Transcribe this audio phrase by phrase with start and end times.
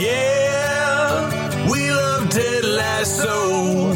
[0.00, 3.92] Yeah, we love Ted Lasso.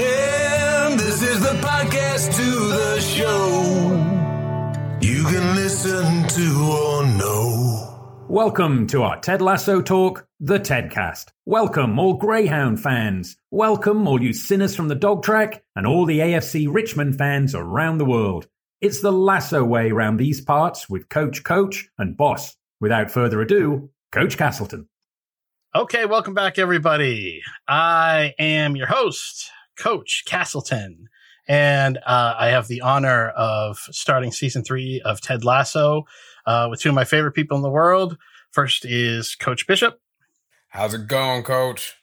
[0.00, 4.98] And this is the podcast to the show.
[5.00, 8.24] You can listen to or know.
[8.26, 11.26] Welcome to our Ted Lasso talk, the Tedcast.
[11.46, 13.36] Welcome, all Greyhound fans.
[13.52, 17.98] Welcome, all you sinners from the dog track, and all the AFC Richmond fans around
[17.98, 18.48] the world.
[18.80, 22.56] It's the Lasso way round these parts with Coach Coach and Boss.
[22.80, 24.88] Without further ado, Coach Castleton.
[25.74, 27.42] Okay, welcome back, everybody.
[27.66, 31.08] I am your host, Coach Castleton,
[31.48, 36.04] and uh, I have the honor of starting season three of Ted Lasso
[36.46, 38.16] uh, with two of my favorite people in the world.
[38.52, 40.00] First is Coach Bishop.
[40.68, 41.96] How's it going, coach?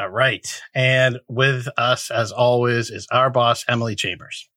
[0.00, 0.60] All right.
[0.74, 4.48] And with us, as always, is our boss, Emily Chambers.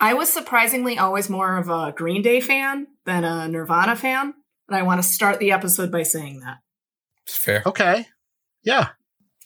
[0.00, 4.34] I was surprisingly always more of a Green Day fan than a Nirvana fan.
[4.68, 6.58] And I want to start the episode by saying that.
[7.26, 7.62] It's fair.
[7.66, 8.06] Okay.
[8.62, 8.88] Yeah.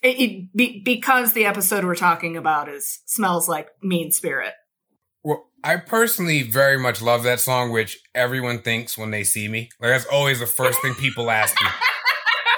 [0.02, 4.52] It, it, be, because the episode we're talking about is smells like mean spirit.
[5.24, 9.70] Well, I personally very much love that song, which everyone thinks when they see me.
[9.80, 11.68] Like that's always the first thing people ask me.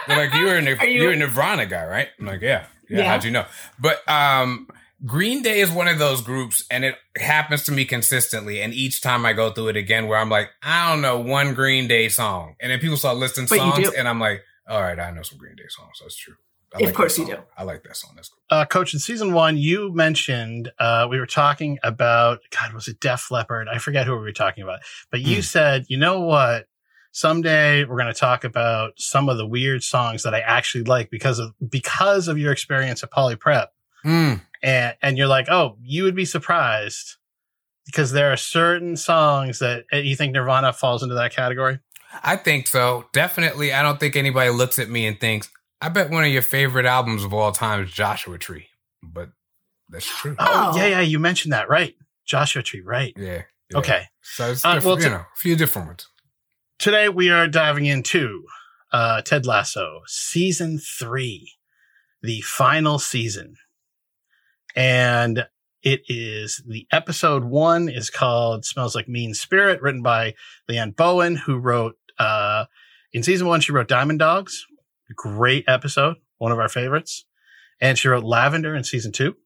[0.08, 2.98] They're like, "You're a Nir- you- you're a Nirvana guy, right?" I'm like, "Yeah, yeah."
[2.98, 3.04] Yeah.
[3.04, 3.46] How'd you know?
[3.78, 4.68] But um,
[5.06, 8.60] Green Day is one of those groups, and it happens to me consistently.
[8.60, 11.54] And each time I go through it again, where I'm like, I don't know one
[11.54, 14.98] Green Day song, and then people start listing But songs, and I'm like, all right,
[14.98, 15.98] I know some Green Day songs.
[16.02, 16.34] That's true.
[16.74, 17.36] I Of like course you do.
[17.56, 18.12] I like that song.
[18.16, 18.42] That's cool.
[18.50, 23.00] Uh, Coach, in season one, you mentioned uh, we were talking about, God, was it
[23.00, 23.68] Def Leppard?
[23.68, 24.80] I forget who we were talking about.
[25.10, 25.42] But you Hmm.
[25.42, 26.66] said, you know what?
[27.12, 31.08] Someday we're going to talk about some of the weird songs that I actually like
[31.08, 33.72] because of because of your experience at Poly Prep.
[34.04, 34.42] Mm.
[34.62, 37.16] And and you're like, oh, you would be surprised
[37.86, 41.78] because there are certain songs that uh, you think Nirvana falls into that category.
[42.22, 43.06] I think so.
[43.12, 43.72] Definitely.
[43.72, 46.86] I don't think anybody looks at me and thinks, I bet one of your favorite
[46.86, 48.66] albums of all time is Joshua Tree.
[49.02, 49.30] But
[49.88, 50.34] that's true.
[50.38, 50.76] Oh, Oh.
[50.76, 51.94] yeah, yeah, you mentioned that, right?
[52.26, 53.12] Joshua Tree, right?
[53.16, 53.42] Yeah.
[53.70, 53.78] yeah.
[53.78, 54.02] Okay.
[54.22, 56.06] So it's Uh, different, well, you to- know, a few different ones.
[56.78, 58.44] Today we are diving into
[58.92, 61.52] uh, Ted Lasso season three,
[62.22, 63.56] the final season,
[64.78, 65.44] and
[65.82, 70.34] it is the episode one is called "Smells Like Mean Spirit," written by
[70.68, 72.66] Leann Bowen, who wrote uh,
[73.12, 73.60] in season one.
[73.60, 74.64] She wrote Diamond Dogs,
[75.16, 77.24] great episode, one of our favorites,
[77.80, 79.36] and she wrote Lavender in season two,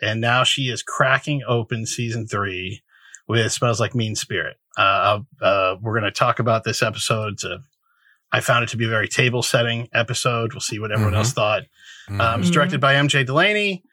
[0.00, 2.82] and now she is cracking open season three
[3.28, 7.34] with "Smells Like Mean Spirit." Uh, uh, we're going to talk about this episode.
[7.44, 7.58] A-
[8.32, 10.52] I found it to be a very table setting episode.
[10.54, 11.18] We'll see what everyone Mhm.
[11.18, 11.62] else thought.
[12.08, 12.40] Um, Mhm.
[12.40, 13.84] it's directed by MJ Delaney.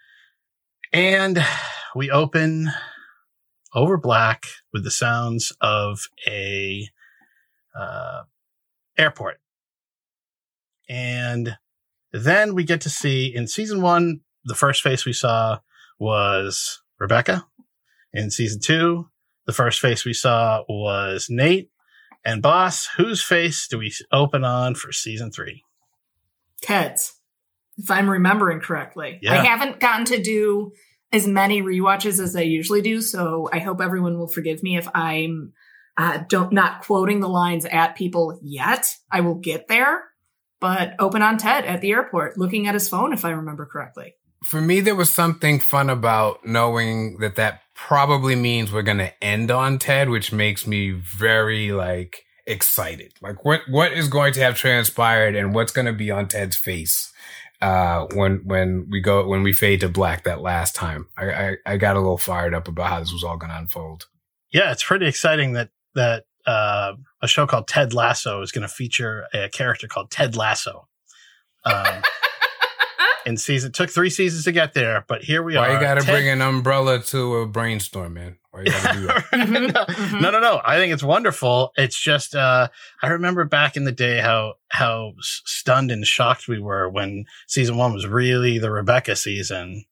[0.93, 1.43] And
[1.95, 2.69] we open
[3.73, 6.89] over black with the sounds of a
[7.77, 8.23] uh,
[8.97, 9.39] airport.
[10.89, 11.57] And
[12.11, 15.59] then we get to see in season one, the first face we saw
[15.97, 17.45] was Rebecca.
[18.11, 19.09] In season two,
[19.45, 21.69] the first face we saw was Nate.
[22.25, 25.63] And boss, whose face do we open on for season three?
[26.61, 27.20] Ted's,
[27.77, 29.19] if I'm remembering correctly.
[29.21, 29.33] Yeah.
[29.33, 30.71] I haven't gotten to do
[31.11, 34.87] as many rewatches as I usually do, so I hope everyone will forgive me if
[34.93, 35.53] I'm
[35.97, 38.95] uh, don't not quoting the lines at people yet.
[39.11, 40.03] I will get there,
[40.59, 44.15] but open on Ted at the airport, looking at his phone, if I remember correctly.
[44.43, 49.23] For me, there was something fun about knowing that that probably means we're going to
[49.23, 53.13] end on Ted, which makes me very like excited.
[53.21, 56.55] Like what, what is going to have transpired and what's going to be on Ted's
[56.55, 57.10] face,
[57.61, 61.07] uh, when, when we go, when we fade to black that last time.
[61.17, 63.57] I, I, I got a little fired up about how this was all going to
[63.57, 64.07] unfold.
[64.51, 68.73] yeah, it's pretty exciting that that uh, a show called Ted Lasso is going to
[68.73, 70.87] feature a character called Ted Lasso.
[71.65, 72.01] Um,
[73.25, 75.73] in season, it took three seasons to get there, but here we Why are.
[75.75, 78.37] you got to Ted- bring an umbrella to a brainstorm, man?
[78.51, 79.25] Why you got to do that?
[79.31, 80.21] Mhm.
[80.21, 80.61] no, no, no.
[80.63, 81.71] I think it's wonderful.
[81.77, 82.67] It's just, uh,
[83.01, 87.77] I remember back in the day how, how stunned and shocked we were when season
[87.77, 89.85] one was really the Rebecca season.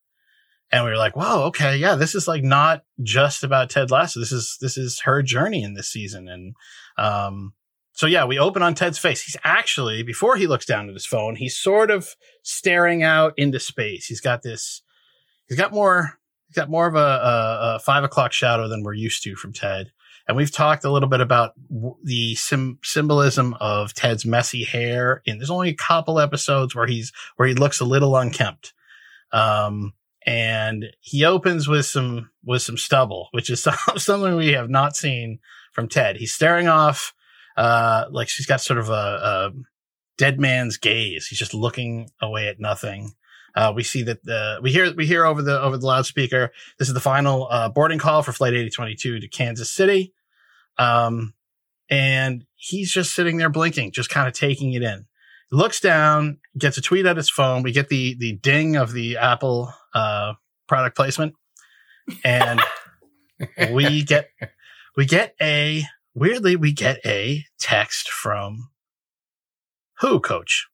[0.72, 1.78] And we were like, whoa, okay.
[1.78, 1.96] Yeah.
[1.96, 4.20] This is like not just about Ted Lasso.
[4.20, 6.28] This is, this is her journey in this season.
[6.28, 6.54] And,
[6.98, 7.54] um,
[7.94, 9.22] so yeah, we open on Ted's face.
[9.24, 13.60] He's actually, before he looks down at his phone, he's sort of staring out into
[13.60, 14.06] space.
[14.06, 14.82] He's got this,
[15.48, 16.19] he's got more, he's
[16.56, 19.92] got more of a, a, a five o'clock shadow than we're used to from Ted.
[20.28, 21.54] And we've talked a little bit about
[22.04, 25.24] the sim- symbolism of Ted's messy hair.
[25.26, 28.74] And there's only a couple episodes where he's, where he looks a little unkempt.
[29.32, 29.94] Um,
[30.26, 34.96] and he opens with some, with some stubble, which is some- something we have not
[34.96, 35.40] seen
[35.72, 36.18] from Ted.
[36.18, 37.14] He's staring off,
[37.58, 39.52] Uh, like she's got sort of a, a
[40.18, 41.26] dead man's gaze.
[41.28, 43.14] He's just looking away at nothing.
[43.56, 46.52] Uh, we see that the we hear we hear over the over the loudspeaker.
[46.78, 50.14] This is the final uh, boarding call for flight 8022 to Kansas City,
[50.78, 51.34] um,
[51.90, 55.06] and he's just sitting there blinking, just kind of taking it in.
[55.52, 57.64] Looks down, gets a tweet at his phone.
[57.64, 60.34] We get the the ding of the Apple uh,
[60.68, 61.34] product placement,
[62.24, 62.62] and
[63.72, 64.30] we get
[64.96, 68.70] we get a weirdly we get a text from
[70.00, 70.68] who coach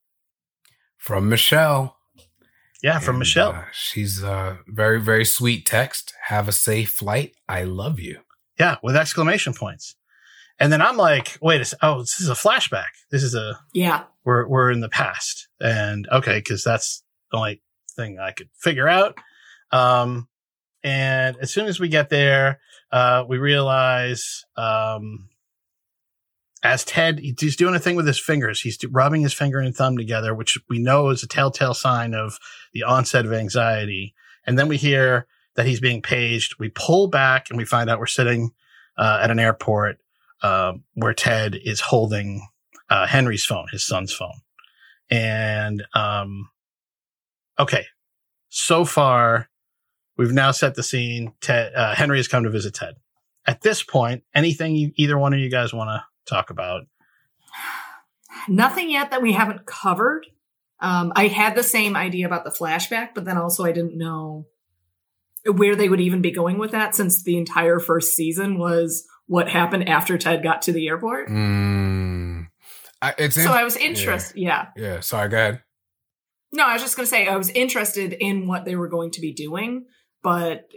[0.97, 1.94] From Michelle.
[2.85, 6.13] Yeah from And, michelle uh, she's a very, very sweet text.
[6.27, 7.29] Have a safe flight.
[7.57, 8.15] I love you.
[8.63, 9.95] yeah with exclamation points
[10.59, 13.47] and then i'm like wait a sec- oh this is a flashback this is a
[13.73, 14.03] Yeah.
[14.25, 17.61] we're we're in the past and okay because that's the only
[17.97, 19.11] thing i could figure out
[19.71, 20.27] um
[20.83, 22.59] and as soon as we get there
[22.91, 25.27] uh we realize um
[26.65, 29.97] as ted he's doing a thing with his fingers he's rubbing his finger and thumb
[29.97, 32.39] together which we know is a telltale sign of
[32.73, 34.13] the onset of anxiety
[34.45, 37.99] and then we hear that he's being paged we pull back and we find out
[37.99, 38.51] we're sitting
[38.97, 39.97] uh, at an airport
[40.41, 42.47] uh, where ted is holding
[42.89, 44.41] uh, Henry's phone, his son's phone.
[45.09, 46.49] And, um,
[47.59, 47.85] okay.
[48.49, 49.49] So far,
[50.17, 51.33] we've now set the scene.
[51.41, 52.95] Ted, uh, Henry has come to visit Ted.
[53.45, 56.83] At this point, anything you, either one of you guys want to talk about?
[58.47, 60.25] Nothing yet that we haven't covered.
[60.79, 64.45] Um, I had the same idea about the flashback, but then also I didn't know
[65.45, 69.49] where they would even be going with that since the entire first season was what
[69.49, 71.29] happened after Ted got to the airport.
[71.29, 72.47] Mm.
[73.01, 74.37] I, it's So I was interested.
[74.37, 74.67] Yeah.
[74.75, 74.99] yeah.
[74.99, 75.29] Sorry.
[75.29, 75.61] Go ahead.
[76.51, 79.11] No, I was just going to say I was interested in what they were going
[79.11, 79.85] to be doing,
[80.23, 80.71] but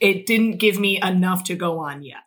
[0.00, 2.18] it didn't give me enough to go on yet.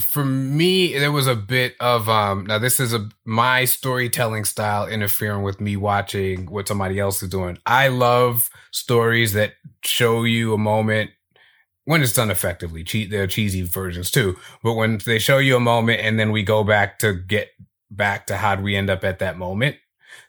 [0.00, 4.86] For me there was a bit of um now this is a my storytelling style
[4.86, 7.58] interfering with me watching what somebody else is doing.
[7.66, 9.54] I love stories that
[9.84, 11.10] show you a moment
[11.84, 12.82] when it's done effectively.
[12.82, 16.32] Che- there are cheesy versions too but when they show you a moment and then
[16.32, 17.50] we go back to get
[17.90, 19.76] back to how do we end up at that moment.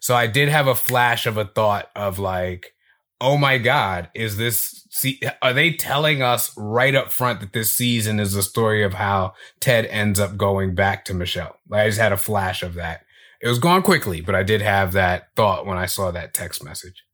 [0.00, 2.75] So i did have a flash of a thought of like
[3.20, 7.72] oh my god is this see are they telling us right up front that this
[7.74, 11.98] season is the story of how ted ends up going back to michelle i just
[12.00, 13.00] had a flash of that
[13.40, 16.62] it was gone quickly but i did have that thought when i saw that text
[16.62, 17.04] message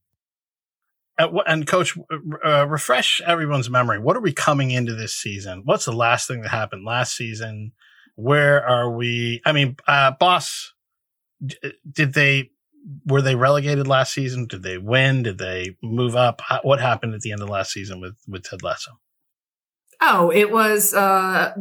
[1.18, 1.96] Uh, and coach,
[2.44, 3.98] uh, refresh everyone's memory.
[3.98, 5.60] What are we coming into this season?
[5.66, 7.72] What's the last thing that happened last season?
[8.16, 9.42] Where are we?
[9.44, 10.72] I mean, uh, boss,
[11.90, 12.50] did they,
[13.06, 14.46] were they relegated last season?
[14.46, 15.22] Did they win?
[15.22, 16.42] Did they move up?
[16.62, 18.98] What happened at the end of last season with, with Ted Lasso?
[20.00, 21.54] Oh, it was uh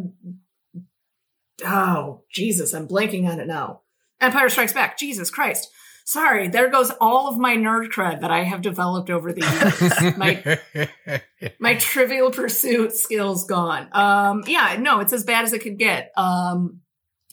[1.63, 3.81] Oh, Jesus, I'm blanking on it now.
[4.19, 4.97] Empire Strikes Back.
[4.97, 5.69] Jesus Christ.
[6.05, 10.17] Sorry, there goes all of my nerd cred that I have developed over the years.
[10.17, 11.21] my
[11.59, 13.87] my trivial pursuit skills gone.
[13.91, 16.11] Um yeah, no, it's as bad as it could get.
[16.17, 16.81] Um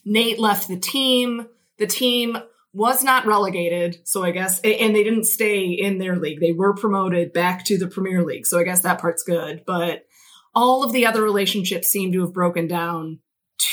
[0.05, 1.47] Nate left the team.
[1.79, 2.37] The team
[2.73, 6.41] was not relegated, so I guess and they didn't stay in their league.
[6.41, 8.47] They were promoted back to the Premier League.
[8.47, 10.07] So I guess that part's good, but
[10.55, 13.21] all of the other relationships seem to have broken down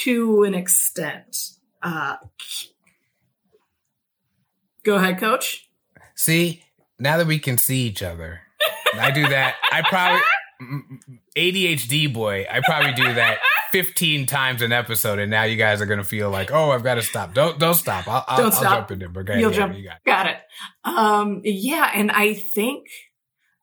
[0.03, 1.37] to an extent.
[1.81, 2.15] Uh,
[4.83, 5.69] go ahead, coach.
[6.15, 6.63] see
[6.99, 8.39] now that we can see each other
[8.95, 10.21] i do that i probably
[11.37, 13.37] adhd boy i probably do that
[13.71, 16.95] 15 times an episode and now you guys are gonna feel like oh i've got
[16.95, 18.87] to stop don't don't stop i'll, I'll, Don't I'll stop.
[18.89, 19.77] jump in but You'll yeah, jump.
[19.77, 20.01] you got it.
[20.05, 20.37] Got it.
[20.85, 22.85] Um, yeah, and I think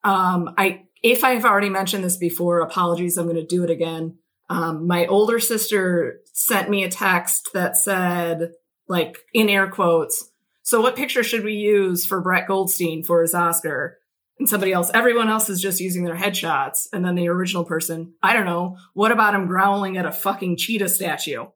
[0.04, 3.16] um, I if I've already mentioned this before, apologies.
[3.16, 4.18] I'm going to do it again.
[4.50, 8.52] Um, my older sister sent me a text that said,
[8.88, 10.30] like in air quotes,
[10.62, 13.98] "So what picture should we use for Brett Goldstein for his Oscar?"
[14.42, 16.88] And somebody else, everyone else is just using their headshots.
[16.92, 20.56] And then the original person, I don't know, what about him growling at a fucking
[20.56, 21.46] cheetah statue?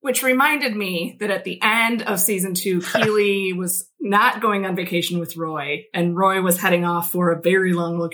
[0.00, 4.76] Which reminded me that at the end of season two, Keely was not going on
[4.76, 8.12] vacation with Roy, and Roy was heading off for a very long look,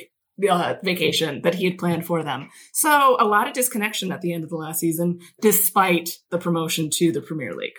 [0.49, 2.49] uh, vacation that he had planned for them.
[2.73, 6.91] So a lot of disconnection at the end of the last season, despite the promotion
[6.91, 7.79] to the Premier League.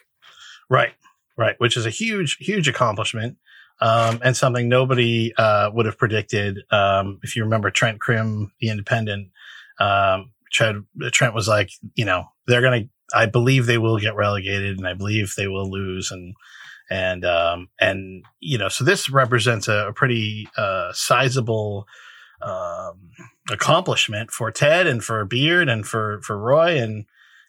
[0.69, 0.91] Right,
[1.37, 3.37] right, which is a huge, huge accomplishment.
[3.79, 6.59] Um, and something nobody, uh, would have predicted.
[6.71, 9.29] Um, if you remember Trent Crimm, the independent,
[9.79, 14.15] um, Trent, Trent was like, you know, they're going to, I believe they will get
[14.15, 16.09] relegated and I believe they will lose.
[16.11, 16.35] And,
[16.89, 21.85] and, um, and, you know, so this represents a, a pretty, uh, sizable,
[22.41, 23.11] um,
[23.51, 27.05] accomplishment for Ted and for Beard and for, for Roy and,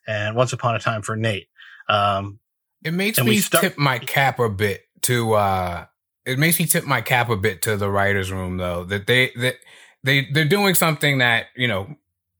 [0.06, 1.48] and once upon a time for Nate.
[1.88, 2.40] Um,
[2.84, 5.86] It makes me tip my cap a bit to uh
[6.28, 9.32] it makes me tip my cap a bit to the writers room though that they
[9.36, 9.56] that
[10.04, 11.96] they they're doing something that, you know,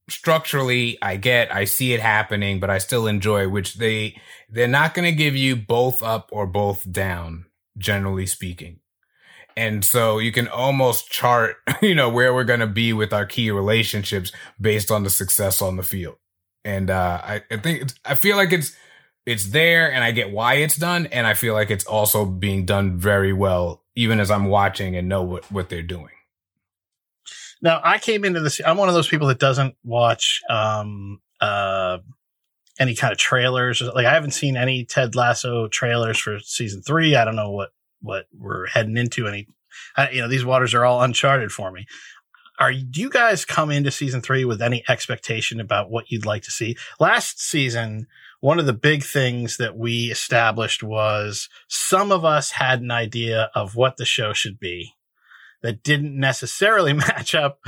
[0.09, 4.95] structurally I get, I see it happening, but I still enjoy which they they're not
[4.95, 8.81] going to give you both up or both down generally speaking.
[9.57, 13.27] And so you can almost chart, you know, where we're going to be with our
[13.27, 14.31] key relationships
[14.61, 16.17] based on the success on the field.
[16.65, 18.75] And uh I, I think I feel like it's
[19.29, 21.07] it's there and I get why it's done.
[21.07, 25.09] And I feel like it's also being done very well, even as I'm watching and
[25.09, 26.09] know what, what they're doing.
[27.61, 28.61] Now, I came into this.
[28.65, 31.99] I'm one of those people that doesn't watch um, uh,
[32.79, 33.83] any kind of trailers.
[33.83, 37.15] Like, I haven't seen any Ted Lasso trailers for season three.
[37.15, 37.71] I don't know what
[38.01, 39.27] what we're heading into.
[39.27, 39.49] Any,
[39.97, 41.87] I, you know, these waters are all uncharted for me.
[42.61, 46.43] Are do you guys come into season three with any expectation about what you'd like
[46.45, 46.77] to see?
[46.99, 48.07] Last season,
[48.41, 53.51] one of the big things that we established was some of us had an idea
[53.55, 54.95] of what the show should be
[55.63, 57.59] that didn't necessarily match up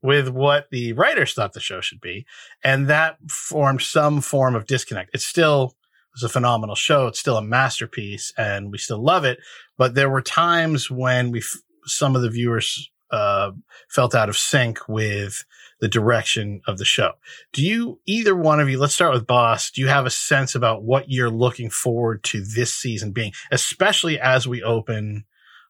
[0.00, 2.24] with what the writers thought the show should be.
[2.62, 5.10] And that formed some form of disconnect.
[5.14, 5.74] It still
[6.14, 7.08] was a phenomenal show.
[7.08, 9.38] It's still a masterpiece and we still love it.
[9.76, 11.42] But there were times when we,
[11.84, 13.52] some of the viewers, uh,
[13.88, 15.44] felt out of sync with
[15.80, 17.12] the direction of the show.
[17.52, 19.70] Do you, either one of you, let's start with Boss.
[19.70, 24.18] Do you have a sense about what you're looking forward to this season being, especially
[24.18, 25.24] as we open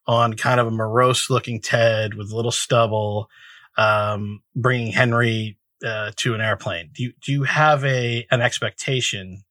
[0.07, 3.29] on kind of a morose looking Ted with a little stubble,
[3.77, 6.91] um, bringing Henry uh, to an airplane.
[6.93, 9.45] Do you do you have a an expectation?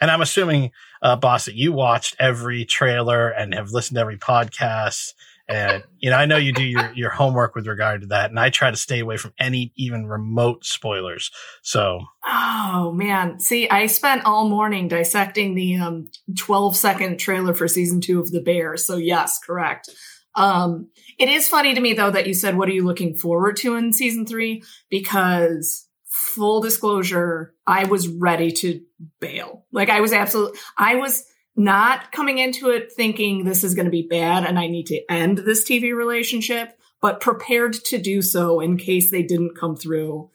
[0.00, 0.72] And I'm assuming,
[1.02, 5.14] uh, boss, that you watched every trailer and have listened to every podcast.
[5.46, 8.40] And you know, I know you do your your homework with regard to that, and
[8.40, 11.30] I try to stay away from any even remote spoilers.
[11.62, 13.40] So Oh man.
[13.40, 18.30] See, I spent all morning dissecting the um 12 second trailer for season two of
[18.30, 18.76] The Bear.
[18.76, 19.90] So yes, correct.
[20.34, 23.56] Um it is funny to me though that you said what are you looking forward
[23.58, 24.62] to in season three?
[24.88, 28.80] Because full disclosure, I was ready to
[29.20, 29.66] bail.
[29.72, 31.24] Like I was absolutely I was
[31.56, 35.02] not coming into it thinking this is going to be bad and I need to
[35.10, 40.30] end this TV relationship, but prepared to do so in case they didn't come through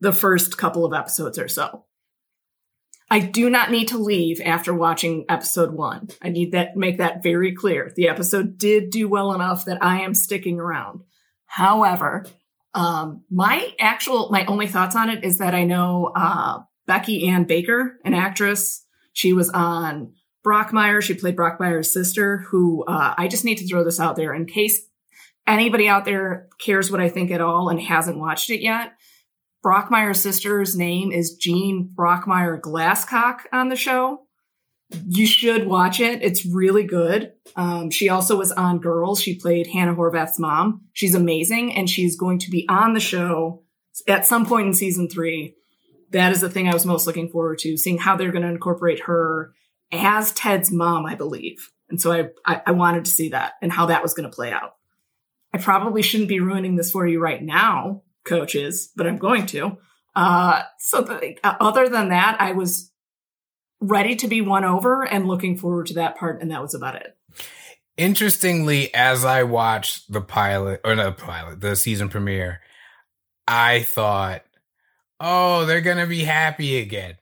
[0.00, 1.84] the first couple of episodes or so.
[3.10, 6.08] I do not need to leave after watching episode one.
[6.22, 7.92] I need that make that very clear.
[7.94, 11.02] The episode did do well enough that I am sticking around.
[11.44, 12.24] However,
[12.72, 17.44] um, my actual my only thoughts on it is that I know uh, Becky Ann
[17.44, 18.82] Baker, an actress.
[19.12, 20.14] She was on
[20.44, 21.02] Brockmire.
[21.02, 22.38] She played Brockmire's sister.
[22.48, 24.82] Who uh, I just need to throw this out there in case
[25.46, 28.92] anybody out there cares what I think at all and hasn't watched it yet.
[29.64, 34.26] Brockmire's sister's name is Jean Brockmire Glasscock on the show.
[35.08, 36.22] You should watch it.
[36.22, 37.32] It's really good.
[37.56, 39.22] Um, she also was on Girls.
[39.22, 40.82] She played Hannah Horvath's mom.
[40.92, 43.62] She's amazing, and she's going to be on the show
[44.08, 45.54] at some point in season three.
[46.10, 48.50] That is the thing I was most looking forward to, seeing how they're going to
[48.50, 49.54] incorporate her
[49.92, 51.70] as Ted's mom, I believe.
[51.88, 54.34] And so I, I, I wanted to see that and how that was going to
[54.34, 54.76] play out.
[55.52, 59.76] I probably shouldn't be ruining this for you right now, coaches, but I'm going to.
[60.14, 62.90] Uh, so the, other than that, I was
[63.80, 66.96] ready to be won over and looking forward to that part, and that was about
[66.96, 67.16] it.
[67.98, 72.60] Interestingly, as I watched the pilot or not the pilot, the season premiere,
[73.46, 74.44] I thought,
[75.20, 77.16] oh, they're gonna be happy again.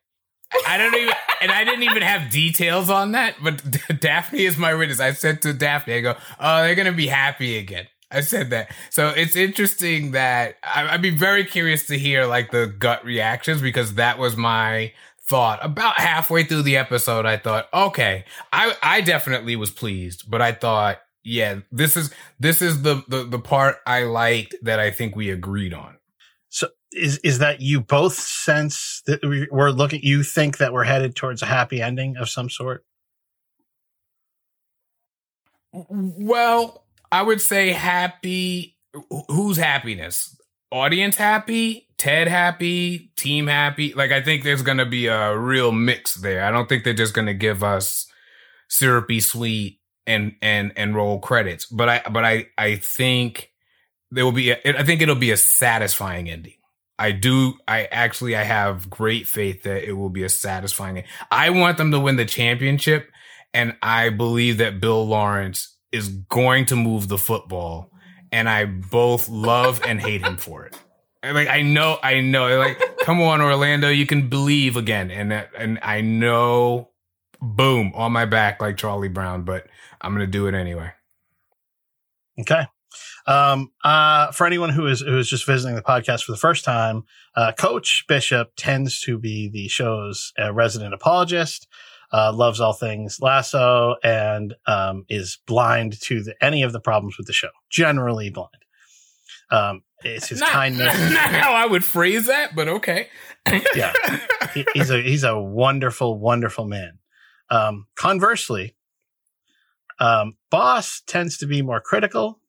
[0.66, 3.62] I don't even, and I didn't even have details on that, but
[4.00, 5.00] Daphne is my witness.
[5.00, 7.86] I said to Daphne, I go, oh, they're gonna be happy again.
[8.10, 8.72] I said that.
[8.90, 13.62] So it's interesting that I, I'd be very curious to hear like the gut reactions
[13.62, 14.92] because that was my
[15.22, 17.24] thought about halfway through the episode.
[17.24, 22.60] I thought, okay, I, I definitely was pleased, but I thought, yeah, this is, this
[22.60, 25.96] is the, the, the part I liked that I think we agreed on.
[26.92, 30.00] Is is that you both sense that we- we're looking?
[30.02, 32.84] You think that we're headed towards a happy ending of some sort?
[35.72, 38.76] Well, I would say happy.
[38.94, 40.36] wh- Whose happiness?
[40.72, 43.92] Audience happy, Ted happy, team happy.
[43.94, 46.44] Like I think there's gonna be a real mix there.
[46.44, 48.06] I don't think they're just gonna give us
[48.68, 51.66] syrupy sweet and and and roll credits.
[51.66, 53.50] But I but I I think
[54.12, 54.50] there will be.
[54.50, 56.54] A, I think it'll be a satisfying ending.
[57.00, 57.54] I do.
[57.66, 60.98] I actually I have great faith that it will be a satisfying.
[60.98, 61.06] end.
[61.30, 63.10] I want them to win the championship,
[63.54, 67.90] and I believe that Bill Lawrence is going to move the football,
[68.30, 70.76] and I both love and hate him for it.
[71.22, 72.58] And, Like I know, I know.
[72.58, 76.92] Like, come on, Orlando, you can believe again, and and I know,
[77.42, 79.66] boom on my back like Charlie Brown, but
[80.00, 80.92] I'm gonna do it anyway.
[82.40, 82.64] Okay.
[83.26, 86.64] Um, uh, for anyone who is who is just visiting the podcast for the first
[86.64, 87.04] time,
[87.36, 91.66] uh, Coach Bishop tends to be the show's uh, resident apologist.
[92.12, 97.16] Uh, loves all things Lasso and um, is blind to the, any of the problems
[97.16, 97.50] with the show.
[97.70, 98.50] Generally blind.
[99.48, 100.98] Um, it's his not, kindness.
[101.12, 103.08] Not how I would phrase that, but okay.
[103.74, 103.92] yeah,
[104.54, 106.98] he, he's a he's a wonderful, wonderful man.
[107.50, 108.76] Um, conversely,
[109.98, 112.39] um, Boss tends to be more critical.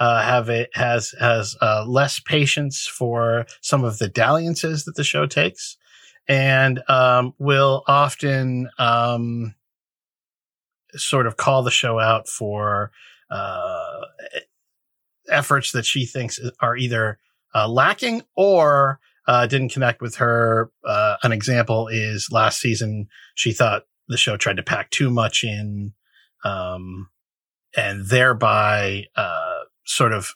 [0.00, 5.04] Uh, have it has has uh, less patience for some of the dalliances that the
[5.04, 5.76] show takes,
[6.26, 9.54] and um, will often um,
[10.94, 12.90] sort of call the show out for
[13.30, 14.00] uh,
[15.28, 17.18] efforts that she thinks are either
[17.54, 20.70] uh, lacking or uh, didn't connect with her.
[20.84, 25.44] Uh, an example is last season, she thought the show tried to pack too much
[25.44, 25.92] in,
[26.44, 27.08] um,
[27.76, 29.51] and thereby uh,
[29.84, 30.32] sort of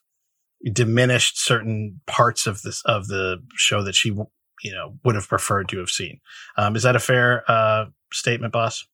[0.72, 5.68] diminished certain parts of this of the show that she you know would have preferred
[5.68, 6.20] to have seen.
[6.56, 8.86] Um, is that a fair uh, statement, boss?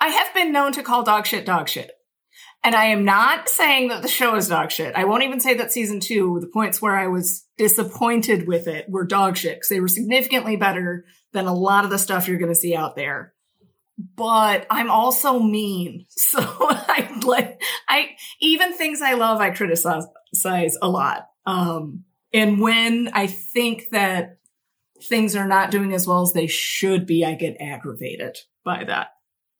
[0.00, 1.92] I have been known to call dog shit dog shit.
[2.64, 4.94] And I am not saying that the show is dog shit.
[4.94, 8.86] I won't even say that season two, the points where I was disappointed with it
[8.88, 12.38] were dog shit because they were significantly better than a lot of the stuff you're
[12.38, 13.34] going to see out there.
[13.98, 16.06] But I'm also mean.
[16.16, 20.06] So I like, I, even things I love, I criticize
[20.80, 21.26] a lot.
[21.44, 24.38] Um, and when I think that
[25.02, 29.08] things are not doing as well as they should be, I get aggravated by that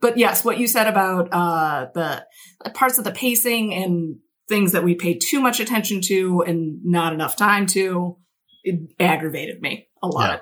[0.03, 2.27] but yes, what you said about uh, the
[2.75, 4.17] parts of the pacing and
[4.49, 8.19] things that we pay too much attention to and not enough time to,
[8.65, 10.29] it aggravated me a lot.
[10.29, 10.39] Yeah.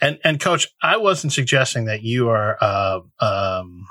[0.00, 2.56] And and coach, I wasn't suggesting that you are.
[2.60, 3.86] Uh, um,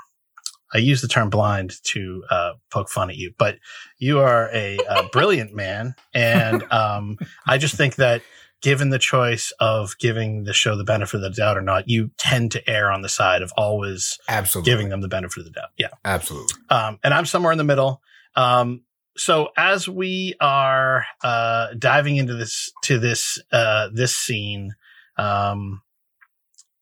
[0.72, 3.58] I use the term blind to uh, poke fun at you, but
[3.98, 8.22] you are a, a brilliant man, and um, I just think that
[8.62, 12.10] given the choice of giving the show the benefit of the doubt or not, you
[12.18, 15.50] tend to err on the side of always absolutely giving them the benefit of the
[15.50, 15.70] doubt.
[15.76, 16.54] Yeah, absolutely.
[16.68, 18.02] Um, and I'm somewhere in the middle.
[18.36, 18.82] Um,
[19.16, 24.72] so as we are uh, diving into this to this uh, this scene,
[25.20, 25.82] um,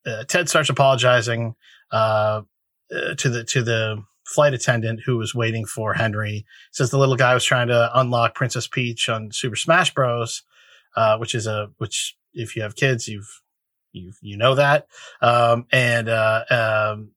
[0.06, 1.54] uh, Ted starts apologizing
[1.90, 2.42] uh,
[2.94, 6.44] uh, to the to the flight attendant who was waiting for Henry.
[6.72, 10.42] Says the little guy was trying to unlock Princess Peach on Super Smash Bros
[10.98, 13.40] uh, which is a which if you have kids, you've
[13.92, 14.88] you you know that.
[15.20, 17.12] Um, and uh, um,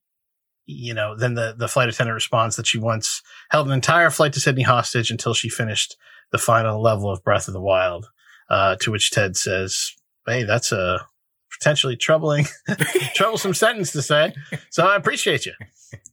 [0.66, 4.32] you know, then the the flight attendant responds that she once held an entire flight
[4.34, 5.96] to Sydney hostage until she finished
[6.30, 8.06] the final level of Breath of the Wild.
[8.48, 9.92] Uh, to which Ted says,
[10.26, 11.06] "Hey, that's a
[11.62, 12.44] potentially troubling,
[13.14, 14.34] troublesome sentence to say.
[14.70, 15.52] So I appreciate you."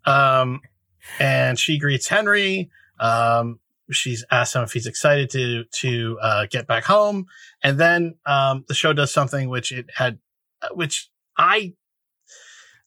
[0.06, 0.62] Um,
[1.20, 2.70] and she greets Henry.
[3.00, 3.60] Um,
[3.90, 7.26] she's asked him if he's excited to to uh, get back home,
[7.64, 10.20] and then um, the show does something which it had,
[10.62, 11.74] uh, which I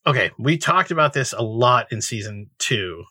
[0.06, 0.30] okay.
[0.38, 3.04] We talked about this a lot in season two.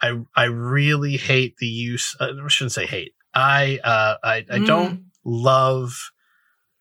[0.00, 2.14] I I really hate the use.
[2.20, 3.14] Uh, I shouldn't say hate.
[3.34, 4.66] I uh, I I mm.
[4.66, 6.12] don't love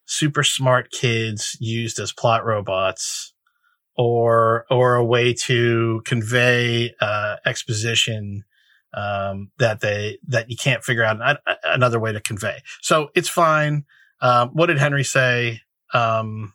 [0.05, 3.33] super smart kids used as plot robots
[3.95, 8.43] or or a way to convey uh, exposition
[8.93, 12.59] um, that they that you can't figure out an, another way to convey.
[12.81, 13.85] So it's fine.
[14.21, 15.61] Um, what did Henry say,
[15.93, 16.53] um,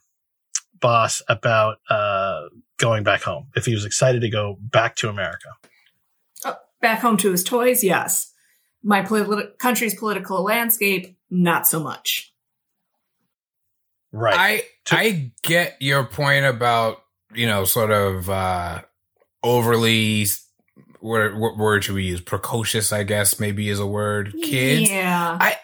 [0.80, 2.42] boss, about uh,
[2.78, 3.48] going back home?
[3.54, 5.48] If he was excited to go back to America,
[6.44, 8.32] uh, back home to his toys, yes.
[8.82, 12.29] My politi- country's political landscape, not so much.
[14.12, 14.34] Right.
[14.36, 18.82] I to- I get your point about you know sort of uh,
[19.42, 20.26] overly
[21.00, 22.20] what, what word should we use?
[22.20, 24.34] Precocious, I guess, maybe is a word.
[24.42, 24.90] Kids.
[24.90, 25.38] Yeah.
[25.40, 25.56] I,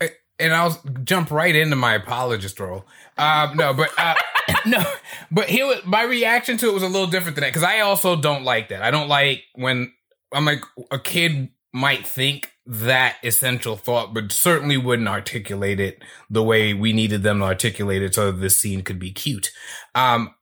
[0.00, 2.84] I and I'll jump right into my apologist role.
[3.16, 4.14] Um, no, but uh,
[4.66, 4.84] no,
[5.30, 7.80] but he was, my reaction to it was a little different than that because I
[7.80, 8.82] also don't like that.
[8.82, 9.92] I don't like when
[10.32, 16.42] I'm like a kid might think that essential thought, but certainly wouldn't articulate it the
[16.42, 19.50] way we needed them to articulate it so this scene could be cute.
[19.94, 20.34] Um,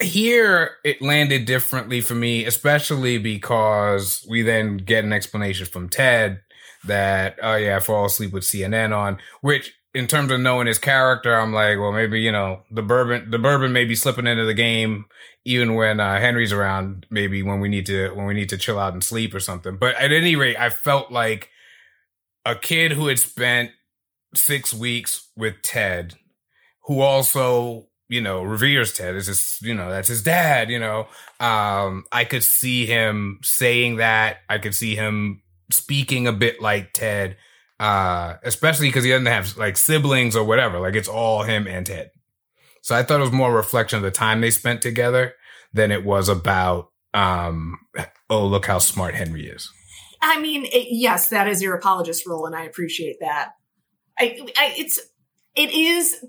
[0.00, 6.40] here it landed differently for me, especially because we then get an explanation from Ted
[6.84, 10.78] that, oh yeah, I fall asleep with CNN on, which in terms of knowing his
[10.78, 14.44] character, I'm like, well, maybe, you know, the bourbon, the bourbon may be slipping into
[14.44, 15.06] the game
[15.48, 18.78] even when uh, Henry's around, maybe when we need to, when we need to chill
[18.78, 19.76] out and sleep or something.
[19.76, 21.50] But at any rate, I felt like
[22.44, 23.70] a kid who had spent
[24.34, 26.14] six weeks with Ted,
[26.86, 29.14] who also you know, reveres Ted.
[29.14, 31.08] It's just, you know, that's his dad, you know.
[31.40, 34.38] Um, I could see him saying that.
[34.48, 37.36] I could see him speaking a bit like Ted,
[37.78, 40.80] uh, especially because he doesn't have like siblings or whatever.
[40.80, 42.10] Like it's all him and Ted.
[42.80, 45.34] So I thought it was more a reflection of the time they spent together
[45.72, 47.78] than it was about, um,
[48.30, 49.70] oh, look how smart Henry is.
[50.20, 53.52] I mean, it, yes, that is your apologist role, and I appreciate that.
[54.18, 54.98] I, I, it's
[55.54, 56.24] it is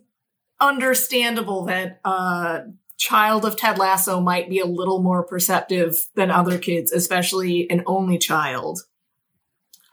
[0.59, 2.65] understandable that a
[2.97, 7.83] child of Ted Lasso might be a little more perceptive than other kids, especially an
[7.87, 8.79] only child.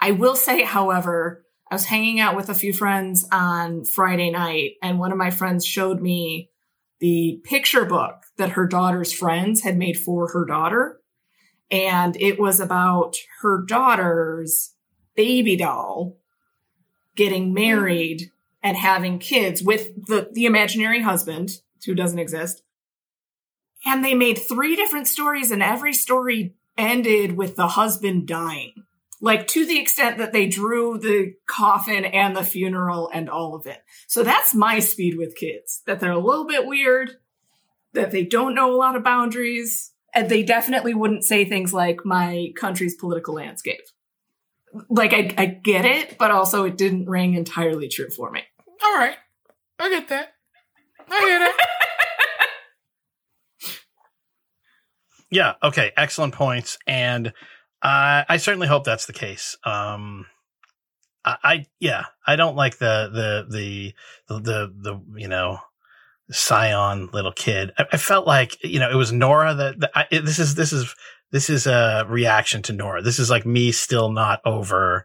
[0.01, 4.73] I will say, however, I was hanging out with a few friends on Friday night,
[4.83, 6.51] and one of my friends showed me
[7.01, 11.01] the picture book that her daughter's friends had made for her daughter.
[11.71, 14.75] And it was about her daughter's
[15.15, 16.17] baby doll
[17.17, 18.31] getting married
[18.63, 22.63] and having kids with the, the imaginary husband who doesn't exist.
[23.85, 28.86] And they made three different stories, and every story ended with the husband dying.
[29.21, 33.67] Like to the extent that they drew the coffin and the funeral and all of
[33.67, 33.79] it.
[34.07, 37.13] So that's my speed with kids, that they're a little bit weird,
[37.95, 42.05] that they don't know a lot of boundaries, and they definitely wouldn't say things like
[42.05, 43.81] my country's political landscape.
[44.91, 48.43] Like I, I get it, but also it didn't ring entirely true for me.
[48.85, 49.17] All right.
[49.79, 50.35] I get that.
[51.11, 51.55] I get it.
[55.31, 55.55] Yeah.
[55.63, 55.93] Okay.
[55.97, 56.79] Excellent points.
[56.87, 57.33] And
[57.83, 59.57] uh, I certainly hope that's the case.
[59.65, 60.27] Um,
[61.25, 63.95] I, I, yeah, I don't like the, the, the,
[64.29, 65.59] the, the, the you know,
[66.31, 67.73] scion little kid.
[67.79, 70.73] I, I, felt like, you know, it was Nora that, that I, this is, this
[70.73, 70.95] is,
[71.33, 73.03] this is a reaction to Nora.
[73.03, 75.05] This is like me still not over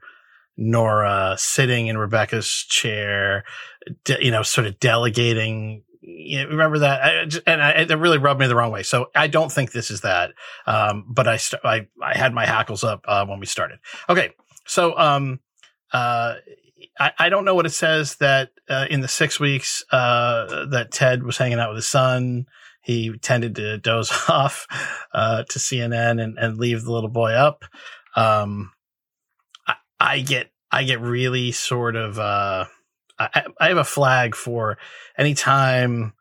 [0.57, 3.43] Nora sitting in Rebecca's chair,
[4.03, 5.83] de- you know, sort of delegating.
[6.01, 7.01] You know, remember that?
[7.01, 8.83] I, and I, it really rubbed me the wrong way.
[8.83, 10.31] So I don't think this is that.
[10.65, 13.79] Um, but I, st- I, I had my hackles up, uh, when we started.
[14.09, 14.31] Okay.
[14.65, 15.39] So, um,
[15.93, 16.35] uh,
[16.99, 20.91] I, I don't know what it says that, uh, in the six weeks, uh, that
[20.91, 22.47] Ted was hanging out with his son,
[22.81, 24.67] he tended to doze off,
[25.13, 27.63] uh, to CNN and, and leave the little boy up.
[28.15, 28.71] Um,
[30.01, 32.65] I get I get really sort of uh,
[33.33, 34.77] I, I have a flag for
[35.17, 36.13] anytime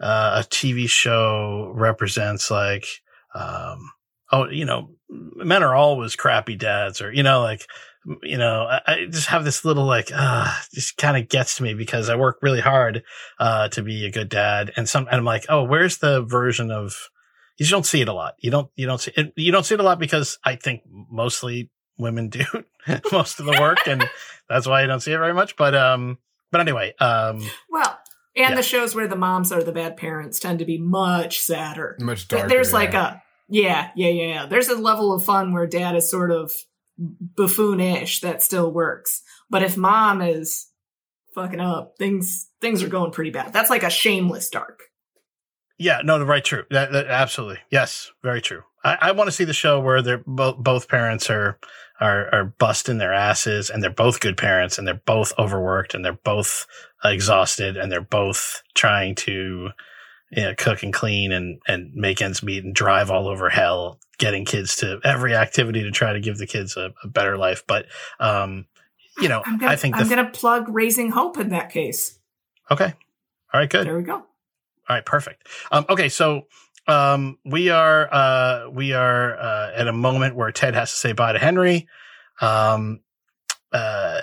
[0.00, 2.86] uh, a TV show represents like
[3.34, 3.90] um,
[4.32, 7.66] oh you know men are always crappy dads or you know like
[8.22, 11.62] you know I, I just have this little like uh just kind of gets to
[11.62, 13.02] me because I work really hard
[13.38, 16.70] uh to be a good dad and some and I'm like oh where's the version
[16.70, 17.10] of
[17.58, 19.74] you don't see it a lot you don't you don't see it you don't see
[19.74, 22.44] it a lot because I think mostly women do
[23.12, 24.08] most of the work, and
[24.48, 25.56] that's why you don't see it very much.
[25.56, 26.18] But um,
[26.56, 27.98] but anyway, um, well,
[28.34, 28.54] and yeah.
[28.54, 32.28] the shows where the moms are the bad parents tend to be much sadder, much
[32.28, 32.48] darker.
[32.48, 32.78] There's yeah.
[32.78, 34.46] like a yeah, yeah, yeah, yeah.
[34.46, 36.50] There's a level of fun where dad is sort of
[36.98, 40.66] buffoonish that still works, but if mom is
[41.34, 43.52] fucking up, things things are going pretty bad.
[43.52, 44.84] That's like a shameless dark.
[45.76, 46.64] Yeah, no, right, true.
[46.70, 48.62] That, that absolutely, yes, very true.
[48.82, 51.58] I, I want to see the show where they're both both parents are
[52.00, 56.04] are are busting their asses and they're both good parents and they're both overworked and
[56.04, 56.66] they're both
[57.04, 59.70] exhausted and they're both trying to
[60.30, 63.98] you know, cook and clean and and make ends meet and drive all over hell
[64.18, 67.62] getting kids to every activity to try to give the kids a, a better life.
[67.66, 67.86] But
[68.18, 68.66] um
[69.18, 72.18] you know gonna, i think i'm gonna plug raising hope in that case.
[72.70, 72.92] Okay.
[73.52, 73.86] All right good.
[73.86, 74.14] There we go.
[74.16, 74.26] All
[74.90, 75.46] right perfect.
[75.70, 76.46] Um okay so
[76.86, 81.12] um, we are uh, we are uh, at a moment where Ted has to say
[81.12, 81.88] bye to Henry.
[82.40, 83.00] Um,
[83.72, 84.20] uh,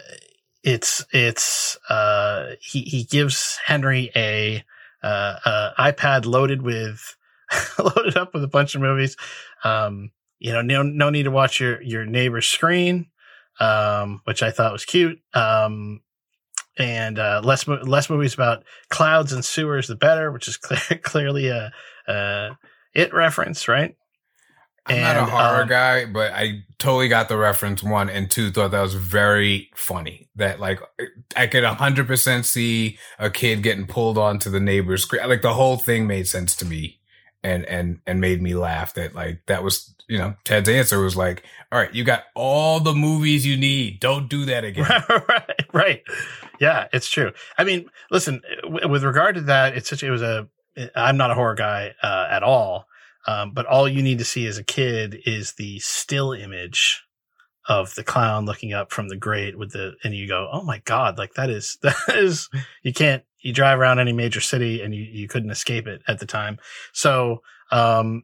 [0.64, 4.64] it's it's uh, he he gives Henry a,
[5.04, 7.18] uh, a iPad loaded with
[7.80, 9.18] loaded up with a bunch of movies.
[9.64, 13.08] Um, you know, no no need to watch your your neighbor's screen,
[13.60, 15.20] um, which I thought was cute.
[15.34, 16.02] Um,
[16.78, 21.50] and uh, less less movies about clouds and sewers, the better, which is clear, clearly
[21.50, 21.72] a
[22.08, 22.52] uh,
[22.94, 23.96] it reference, right?
[24.86, 27.82] I'm and, not a horror um, guy, but I totally got the reference.
[27.82, 30.30] One and two, thought that was very funny.
[30.36, 30.80] That like
[31.38, 35.28] I could 100 percent see a kid getting pulled onto the neighbor's screen.
[35.28, 37.00] Like the whole thing made sense to me,
[37.44, 38.94] and and and made me laugh.
[38.96, 42.82] That like that was you know Ted's answer was like, all right, you got all
[42.82, 44.02] the movies you need.
[44.02, 44.86] Don't do that again.
[45.10, 46.04] right, right.
[46.60, 47.32] Yeah, it's true.
[47.58, 50.50] I mean, listen, with regard to that, it's such it was a
[50.96, 52.88] I'm not a horror guy uh, at all,
[53.28, 57.04] um, but all you need to see as a kid is the still image
[57.68, 60.80] of the clown looking up from the grate with the, and you go, oh my
[60.80, 62.50] god, like that is that is
[62.82, 66.20] you can't you drive around any major city and you, you couldn't escape it at
[66.20, 66.58] the time.
[66.94, 68.24] So, um,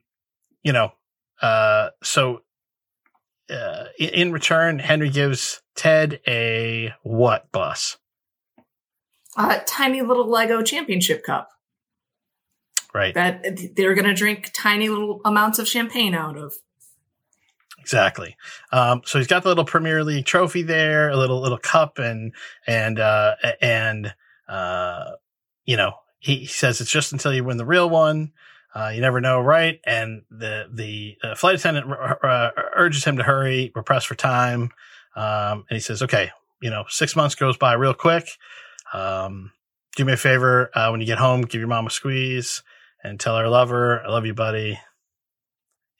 [0.63, 0.93] you know,
[1.41, 2.41] uh, so
[3.49, 7.97] uh, in, return, Henry gives Ted a what glass?
[9.37, 11.49] A tiny little Lego championship cup
[12.93, 13.13] Right.
[13.13, 16.53] that they're going to drink tiny little amounts of champagne out of.
[17.79, 18.35] Exactly.
[18.71, 22.33] Um, so he's got the little Premier League trophy there, a little little cup, and
[22.67, 24.13] and uh, and
[24.47, 25.11] uh,
[25.65, 28.31] you know he, he says it's just until you win the real one.
[28.75, 29.79] Uh, you never know, right?
[29.85, 33.71] And the the uh, flight attendant uh, urges him to hurry.
[33.73, 34.69] We're pressed for time,
[35.15, 36.29] um, and he says, "Okay,
[36.61, 38.29] you know, six months goes by real quick.
[38.93, 39.51] Um,
[39.95, 42.61] do me a favor uh, when you get home, give your mom a squeeze
[43.03, 44.01] and tell her I love her.
[44.03, 44.79] I love you, buddy."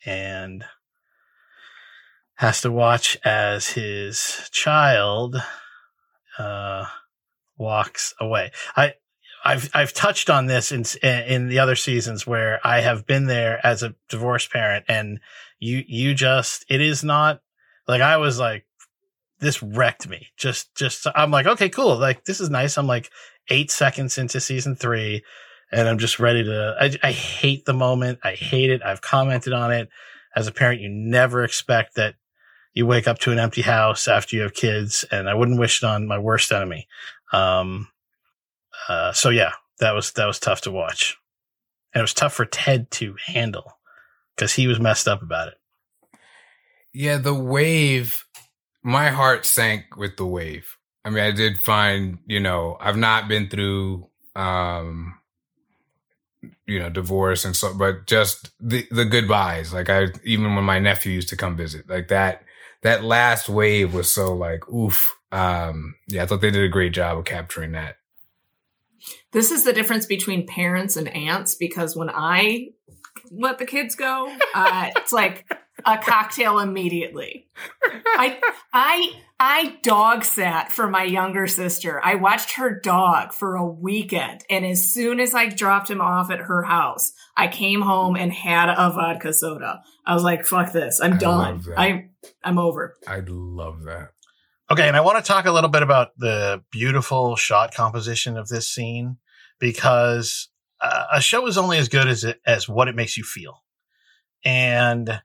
[0.05, 0.63] And
[2.35, 5.35] has to watch as his child
[6.37, 6.85] uh,
[7.57, 8.51] walks away.
[8.75, 8.93] I
[9.43, 13.59] I've I've touched on this in in the other seasons where I have been there
[13.65, 15.19] as a divorced parent, and
[15.59, 17.41] you you just it is not
[17.87, 18.65] like I was like
[19.39, 20.27] this wrecked me.
[20.37, 22.77] Just just I'm like okay cool like this is nice.
[22.77, 23.09] I'm like
[23.49, 25.23] eight seconds into season three,
[25.71, 26.75] and I'm just ready to.
[26.79, 28.19] I I hate the moment.
[28.23, 28.81] I hate it.
[28.83, 29.89] I've commented on it.
[30.35, 32.15] As a parent, you never expect that
[32.73, 35.83] you wake up to an empty house after you have kids, and I wouldn't wish
[35.83, 36.87] it on my worst enemy.
[37.33, 37.89] Um,
[38.87, 41.17] uh, so yeah, that was that was tough to watch,
[41.93, 43.73] and it was tough for Ted to handle
[44.35, 45.55] because he was messed up about it.
[46.93, 48.25] Yeah, the wave,
[48.81, 50.77] my heart sank with the wave.
[51.05, 55.18] I mean, I did find, you know, I've not been through, um,
[56.65, 59.73] you know, divorce and so, but just the, the goodbyes.
[59.73, 62.43] Like I, even when my nephew used to come visit, like that,
[62.81, 65.15] that last wave was so like, oof.
[65.31, 67.97] Um, yeah, I thought they did a great job of capturing that.
[69.31, 72.69] This is the difference between parents and aunts because when I
[73.31, 75.45] let the kids go, uh, it's like
[75.85, 77.47] a cocktail immediately.
[77.85, 78.39] I
[78.73, 82.01] I I dog sat for my younger sister.
[82.03, 86.29] I watched her dog for a weekend, and as soon as I dropped him off
[86.29, 89.81] at her house, I came home and had a vodka soda.
[90.05, 90.99] I was like, "Fuck this!
[91.01, 91.63] I'm I done.
[91.77, 92.09] I'm
[92.43, 94.09] I'm over." I'd love that.
[94.71, 98.49] Okay, and I want to talk a little bit about the beautiful shot composition of
[98.49, 99.17] this scene
[99.59, 100.49] because
[100.81, 103.63] uh, a show is only as good as it, as what it makes you feel,
[104.43, 105.21] and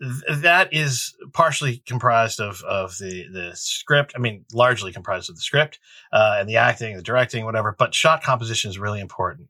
[0.00, 4.12] th- that is partially comprised of of the the script.
[4.16, 5.78] I mean, largely comprised of the script
[6.12, 7.74] uh, and the acting, the directing, whatever.
[7.78, 9.48] But shot composition is really important.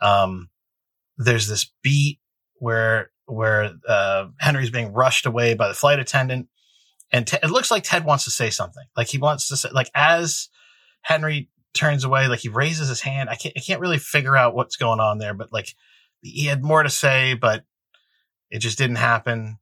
[0.00, 0.50] Um,
[1.16, 2.20] there's this beat
[2.54, 6.48] where where uh, Henry's being rushed away by the flight attendant
[7.12, 8.84] and it looks like Ted wants to say something.
[8.96, 10.48] Like he wants to say, like as
[11.02, 13.30] Henry turns away, like he raises his hand.
[13.30, 15.74] I can't, I can't really figure out what's going on there, but like
[16.20, 17.64] he had more to say, but
[18.50, 19.58] it just didn't happen.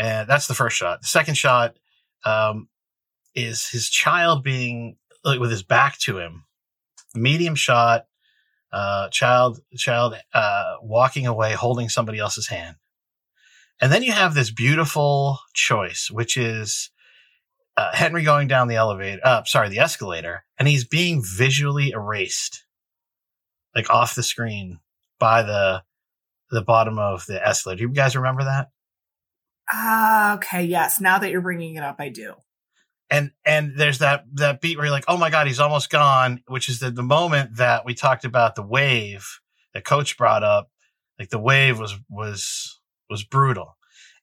[0.00, 1.02] And that's the first shot.
[1.02, 1.76] The second shot,
[2.24, 2.68] um,
[3.34, 6.44] is his child being like with his back to him,
[7.14, 8.06] medium shot,
[8.72, 12.76] uh, child, child, uh, walking away, holding somebody else's hand.
[13.78, 16.90] And then you have this beautiful choice, which is
[17.76, 22.64] uh, Henry going down the elevator, uh, sorry, the escalator, and he's being visually erased,
[23.74, 24.80] like off the screen
[25.18, 25.82] by the
[26.50, 27.78] the bottom of the escalator.
[27.78, 28.70] Do you guys remember that?
[29.70, 31.00] Ah, okay, yes.
[31.00, 32.34] Now that you're bringing it up, I do.
[33.08, 36.42] And and there's that that beat where you're like, oh my god, he's almost gone,
[36.46, 39.40] which is the the moment that we talked about the wave
[39.74, 40.70] that Coach brought up.
[41.18, 43.76] Like the wave was was was brutal.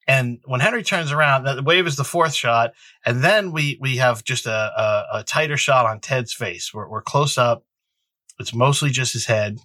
[0.10, 2.72] And when Henry turns around, the wave is the fourth shot,
[3.06, 6.74] and then we we have just a a, a tighter shot on Ted's face.
[6.74, 7.66] We're, we're close up.
[8.40, 9.58] It's mostly just his head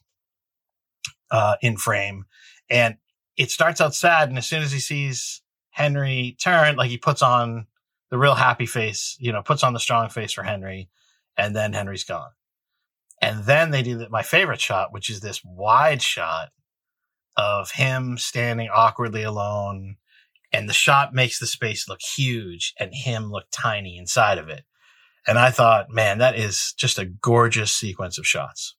[1.31, 2.25] uh, in frame,
[2.68, 2.97] and
[3.37, 4.29] it starts out sad.
[4.29, 5.41] And as soon as he sees
[5.72, 7.66] Henry turn, like he puts on
[8.11, 10.88] the real happy face, you know, puts on the strong face for Henry,
[11.37, 12.30] and then Henry's gone.
[13.20, 16.50] And then they do the, my favorite shot, which is this wide shot
[17.37, 19.96] of him standing awkwardly alone
[20.52, 24.64] and the shot makes the space look huge and him look tiny inside of it.
[25.26, 28.76] And I thought, man, that is just a gorgeous sequence of shots.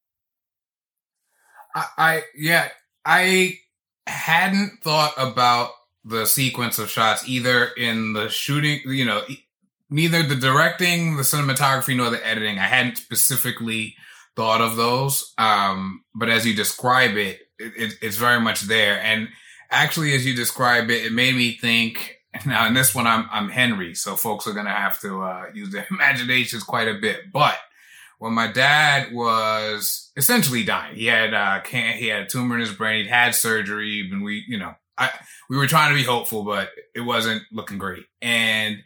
[1.74, 2.70] I, I yeah,
[3.06, 3.58] I
[4.06, 5.70] hadn't thought about
[6.06, 9.24] the sequence of shots either in the shooting, you know,
[9.90, 12.60] neither the directing, the cinematography, nor the editing.
[12.60, 13.96] I hadn't specifically
[14.36, 15.34] thought of those.
[15.38, 19.00] Um, but as you describe it, it, it, it's very much there.
[19.00, 19.30] And
[19.72, 22.18] actually, as you describe it, it made me think.
[22.48, 25.72] Now, in this one, I'm I'm Henry, so folks are gonna have to uh, use
[25.72, 27.32] their imaginations quite a bit.
[27.32, 27.60] But
[28.18, 30.96] when my dad was essentially dying.
[30.96, 33.04] He had uh can he had a tumor in his brain.
[33.04, 35.10] He'd had surgery, and we, you know, I
[35.50, 38.06] we were trying to be hopeful, but it wasn't looking great.
[38.22, 38.78] And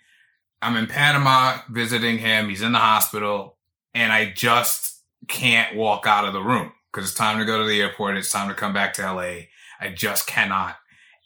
[0.62, 2.50] I'm in Panama visiting him.
[2.50, 3.58] He's in the hospital,
[3.94, 7.68] and I just can't walk out of the room because it's time to go to
[7.68, 8.18] the airport.
[8.18, 9.46] It's time to come back to LA.
[9.80, 10.76] I just cannot.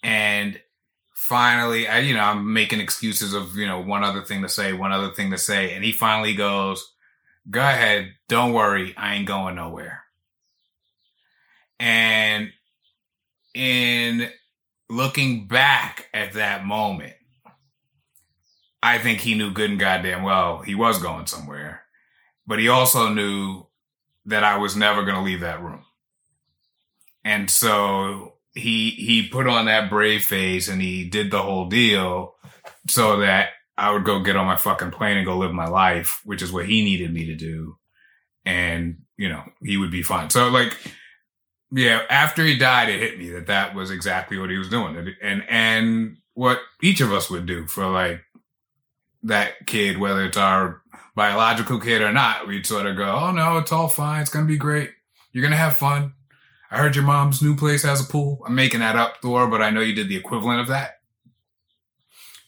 [0.03, 0.59] And
[1.13, 4.73] finally, I, you know, I'm making excuses of, you know, one other thing to say,
[4.73, 5.73] one other thing to say.
[5.73, 6.91] And he finally goes,
[7.49, 8.11] go ahead.
[8.27, 8.93] Don't worry.
[8.97, 10.03] I ain't going nowhere.
[11.79, 12.51] And
[13.53, 14.29] in
[14.91, 17.13] looking back at that moment,
[18.83, 21.83] I think he knew good and goddamn well he was going somewhere,
[22.45, 23.67] but he also knew
[24.25, 25.85] that I was never going to leave that room.
[27.23, 32.35] And so he he put on that brave face and he did the whole deal
[32.87, 36.19] so that I would go get on my fucking plane and go live my life,
[36.25, 37.77] which is what he needed me to do.
[38.45, 40.29] And, you know, he would be fine.
[40.29, 40.75] So like
[41.71, 45.15] yeah, after he died it hit me that that was exactly what he was doing.
[45.21, 48.21] And and what each of us would do for like
[49.23, 50.81] that kid whether it's our
[51.15, 54.21] biological kid or not, we'd sort of go, "Oh no, it's all fine.
[54.21, 54.91] It's to be great.
[55.31, 56.13] You're to have fun."
[56.69, 58.41] I heard your mom's new place has a pool.
[58.45, 60.99] I'm making that up, Thor, but I know you did the equivalent of that.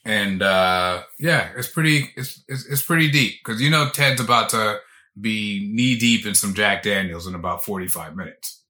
[0.05, 4.49] And uh, yeah, it's pretty it's it's, it's pretty deep because you know Ted's about
[4.49, 4.79] to
[5.19, 8.62] be knee deep in some Jack Daniels in about 45 minutes.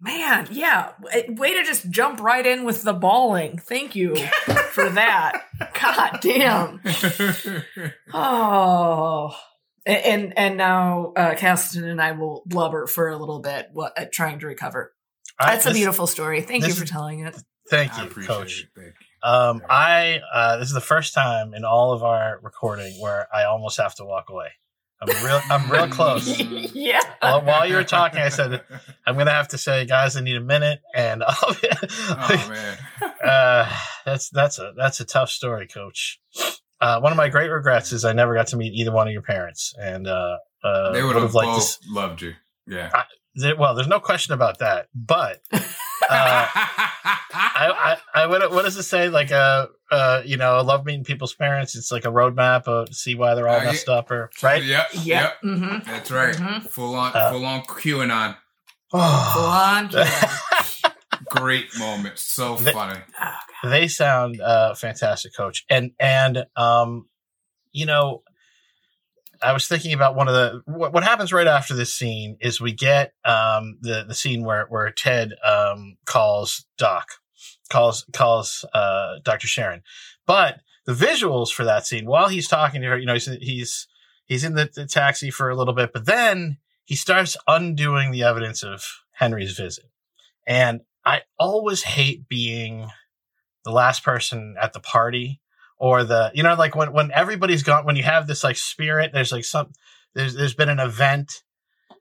[0.00, 0.92] Man, yeah.
[1.28, 3.58] Way to just jump right in with the bawling.
[3.58, 4.14] Thank you
[4.70, 5.42] for that.
[5.82, 6.80] God damn.
[8.14, 9.34] Oh.
[9.86, 14.04] And and now uh Castleton and I will blubber for a little bit what, uh,
[14.12, 14.92] trying to recover.
[15.38, 16.42] I- That's a beautiful story.
[16.42, 17.36] Thank you for is- telling it.
[17.70, 18.60] Thank you, appreciate Coach.
[18.62, 18.68] it.
[18.80, 19.28] Thank you.
[19.30, 23.44] Um, I uh, this is the first time in all of our recording where I
[23.44, 24.48] almost have to walk away.
[25.00, 25.40] I'm real.
[25.50, 26.40] I'm real close.
[26.74, 27.00] yeah.
[27.22, 28.62] Well, while you were talking, I said
[29.06, 31.36] I'm gonna have to say, guys, I need a minute, and I'll,
[32.10, 32.78] oh man.
[33.24, 33.72] uh,
[34.04, 36.20] that's that's a that's a tough story, Coach.
[36.80, 39.12] Uh, one of my great regrets is I never got to meet either one of
[39.12, 42.34] your parents, and uh, uh, They would would have liked both s- loved you.
[42.66, 43.04] Yeah.
[43.34, 45.40] there- well, there's no question about that, but
[46.10, 46.46] uh,
[47.58, 47.70] I,
[48.14, 49.08] I, I what, what does it say?
[49.08, 51.74] Like a, uh, you know, I love meeting people's parents.
[51.76, 54.62] It's like a roadmap of see why they're all Uh, messed up, or right?
[54.62, 54.86] Yep.
[54.92, 55.04] Yep.
[55.04, 55.32] Yep.
[55.44, 55.90] Mm-hmm.
[55.90, 56.34] That's right.
[56.36, 56.70] Mhm.
[56.70, 58.36] Full on, Uh, full on QAnon.
[58.90, 59.90] Full on.
[61.30, 62.18] Great moment.
[62.18, 63.00] So The- funny.
[63.64, 65.64] they sound uh, fantastic, Coach.
[65.68, 67.06] And and um,
[67.72, 68.22] you know,
[69.42, 72.60] I was thinking about one of the what, what happens right after this scene is
[72.60, 77.08] we get um the the scene where where Ted um calls Doc,
[77.68, 79.46] calls calls uh Dr.
[79.46, 79.82] Sharon,
[80.26, 83.88] but the visuals for that scene while he's talking to her, you know, he's he's
[84.26, 88.22] he's in the, the taxi for a little bit, but then he starts undoing the
[88.22, 89.84] evidence of Henry's visit,
[90.46, 92.90] and I always hate being
[93.64, 95.40] the last person at the party
[95.78, 99.12] or the you know like when when everybody's gone when you have this like spirit
[99.12, 99.72] there's like some
[100.14, 101.42] there's there's been an event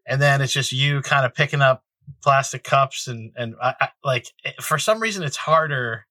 [0.06, 1.84] and then it's just you kind of picking up
[2.22, 4.28] plastic cups and and I, I, like
[4.62, 6.06] for some reason it's harder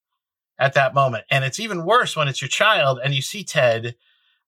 [0.59, 3.97] at that moment and it's even worse when it's your child and you see Ted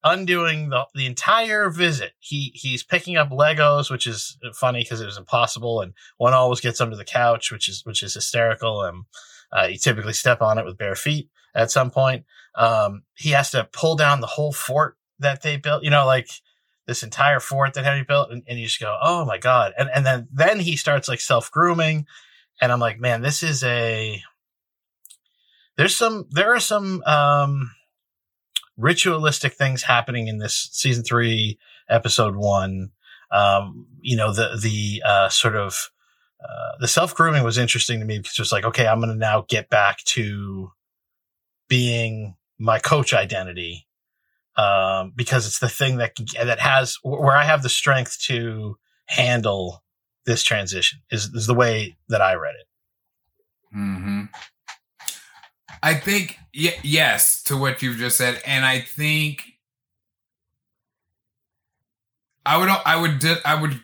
[0.05, 5.07] undoing the the entire visit he he's picking up legos which is funny because it
[5.07, 9.05] was impossible and one always gets under the couch which is which is hysterical and
[9.53, 12.25] uh, you typically step on it with bare feet at some point.
[12.55, 16.29] Um, he has to pull down the whole fort that they built, you know, like
[16.89, 18.33] this entire fort that Henry built.
[18.33, 19.73] And, and you just go, Oh my God.
[19.79, 22.07] And, and then, then he starts like self grooming.
[22.61, 24.21] And I'm like, man, this is a,
[25.77, 27.71] there's some, there are some, um,
[28.77, 32.91] ritualistic things happening in this season three, episode one.
[33.31, 35.91] Um, you know, the, the, uh, sort of,
[36.43, 39.11] uh, the self grooming was interesting to me because it was like, okay, I'm going
[39.11, 40.73] to now get back to
[41.69, 43.88] being my coach identity.
[44.59, 49.85] Um, because it's the thing that, that has, where I have the strength to handle
[50.27, 52.67] this transition is, is the way that I read it.
[53.73, 54.25] hmm
[55.83, 59.45] I think y- yes to what you've just said, and I think
[62.45, 63.81] I would I would I would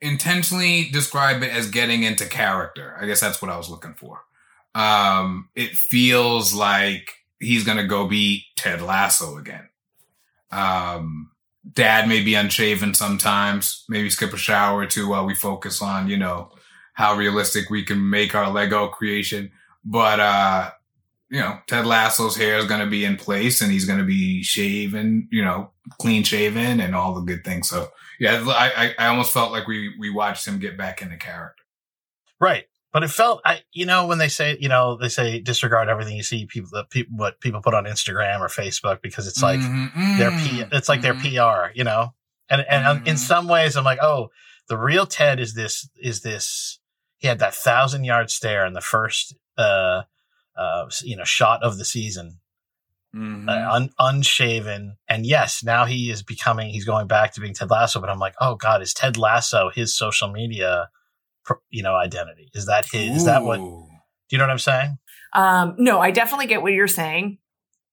[0.00, 2.96] intentionally describe it as getting into character.
[3.00, 4.20] I guess that's what I was looking for.
[4.74, 9.68] Um, it feels like he's gonna go be Ted Lasso again.
[10.50, 11.30] Um,
[11.72, 13.84] Dad may be unshaven sometimes.
[13.88, 16.50] Maybe skip a shower or two while we focus on you know
[16.94, 19.50] how realistic we can make our Lego creation.
[19.84, 20.70] But uh
[21.28, 24.04] you know, Ted Lasso's hair is going to be in place and he's going to
[24.04, 27.68] be shaven, you know, clean shaven and all the good things.
[27.68, 27.88] So
[28.20, 31.64] yeah, I, I, almost felt like we, we watched him get back into character.
[32.40, 32.66] Right.
[32.96, 36.16] But it felt, I, you know, when they say, you know, they say disregard everything
[36.16, 39.60] you see people, the people, what people put on Instagram or Facebook because it's like
[39.60, 40.16] Mhm.
[40.16, 40.32] their.
[40.32, 41.20] P, it's like their Mhm.
[41.20, 42.14] PR, you know?
[42.48, 44.30] And, and um, in some ways I'm like, oh,
[44.70, 46.78] the real Ted is this, is this,
[47.18, 50.04] he had that thousand yard stare in the first, uh,
[50.56, 52.40] uh, you know, shot of the season,
[53.46, 54.96] uh, un, unshaven.
[55.06, 58.18] And yes, now he is becoming, he's going back to being Ted Lasso, but I'm
[58.18, 60.88] like, oh God, is Ted Lasso his social media,
[61.70, 62.50] you know, identity?
[62.54, 63.86] Is that his, is that what, do
[64.30, 64.98] you know what I'm saying?
[65.32, 67.38] Um, no, I definitely get what you're saying.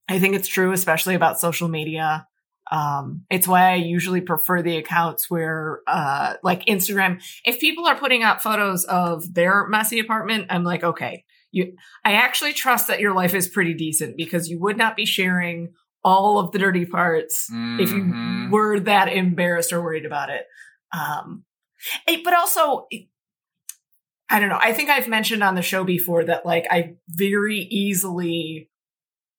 [0.09, 2.27] I think it's true, especially about social media.
[2.71, 7.95] Um, it's why I usually prefer the accounts where, uh, like Instagram, if people are
[7.97, 12.99] putting out photos of their messy apartment, I'm like, okay, you, I actually trust that
[12.99, 15.73] your life is pretty decent because you would not be sharing
[16.03, 18.49] all of the dirty parts if you Mhm.
[18.51, 20.45] were that embarrassed or worried about it.
[20.91, 21.43] Um,
[22.07, 22.87] it- but also,
[24.33, 24.57] I don't know.
[24.59, 28.67] I think I've mentioned on the show before that like I very easily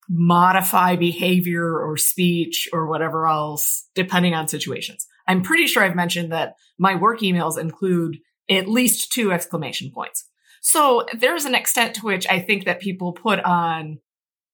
[0.08, 5.04] modify behavior or speech or whatever else depending on situations.
[5.26, 8.18] I'm pretty sure I've mentioned that my work emails include
[8.48, 10.28] at least two exclamation points.
[10.62, 13.98] So there's an extent to which I think that people put on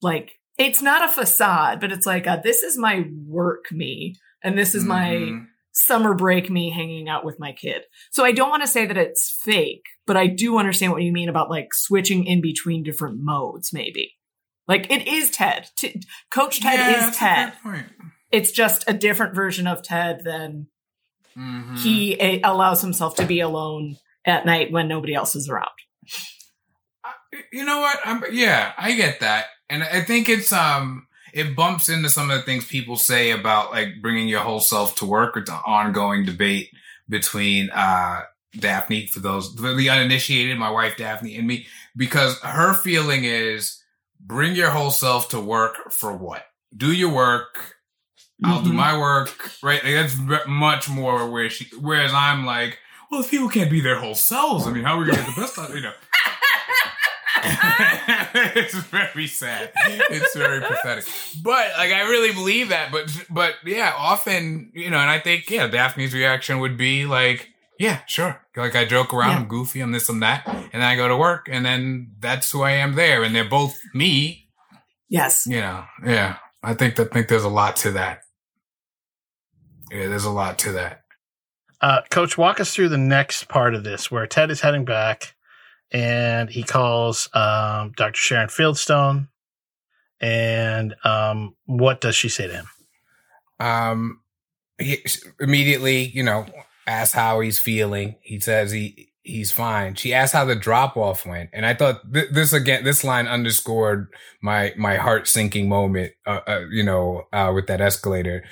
[0.00, 4.56] like it's not a facade, but it's like a, this is my work me and
[4.56, 5.46] this is my Mhm.
[5.72, 7.82] Summer break me hanging out with my kid.
[8.10, 11.12] So I don't want to say that it's fake, but I do understand what you
[11.12, 14.16] mean about like switching in between different modes, maybe.
[14.68, 15.68] Like it is Ted.
[15.76, 17.52] T- Coach Ted Yeah, is Ted.
[18.30, 20.68] It's just a different version of Ted than
[21.36, 21.78] Mhm.
[21.78, 25.70] he a- allows himself to be alone at night when nobody else is around.
[27.52, 27.98] you know what?
[28.04, 32.36] I'm, yeah, I get that, and I think it's um, it bumps into some of
[32.36, 35.36] the things people say about like bringing your whole self to work.
[35.36, 36.70] It's an ongoing debate
[37.08, 38.22] between uh
[38.58, 41.66] Daphne for those for the uninitiated, my wife Daphne and me,
[41.96, 43.82] because her feeling is
[44.20, 46.44] bring your whole self to work for what?
[46.76, 47.76] Do your work.
[48.44, 48.74] I'll do Mhm.
[48.76, 49.84] my work, right?
[49.84, 51.66] Like, that's much more where she.
[51.78, 52.78] Whereas I'm like,
[53.10, 55.34] well, if people can't be their whole selves, I mean, how are we gonna get
[55.34, 55.74] the best out?
[55.74, 55.92] You know.
[58.56, 59.72] it's very sad.
[59.86, 61.04] It's very pathetic.
[61.42, 62.92] But like I really believe that.
[62.92, 67.48] But but yeah, often, you know, and I think, yeah, Daphne's reaction would be like,
[67.78, 68.40] yeah, sure.
[68.56, 69.36] Like I joke around, Yeah.
[69.38, 70.46] I'm goofy, I'm this, I'm that.
[70.46, 73.22] And then I go to work and then that's who I am there.
[73.22, 74.48] And they're both me,
[75.08, 75.46] Yes.
[75.46, 75.84] you know.
[76.04, 76.36] Yeah.
[76.62, 78.20] I think that think there's a lot to that.
[79.90, 81.00] Yeah, there's a lot to that.
[81.80, 85.34] Uh, Coach, walk us through the next part of this where Ted is heading back
[85.92, 88.16] and he calls um, Dr.
[88.16, 89.28] Sharon Fieldstone.
[90.20, 92.66] And um, what does she say to him?
[93.58, 94.20] Um,
[94.78, 95.02] he
[95.38, 96.46] immediately, you know,
[96.86, 98.16] asks how he's feeling.
[98.22, 99.94] He says he he's fine.
[99.94, 102.84] She asked how the drop off went, and I thought th- this again.
[102.84, 104.08] This line underscored
[104.42, 106.12] my my heart sinking moment.
[106.26, 108.44] Uh, uh, you know, uh, with that escalator.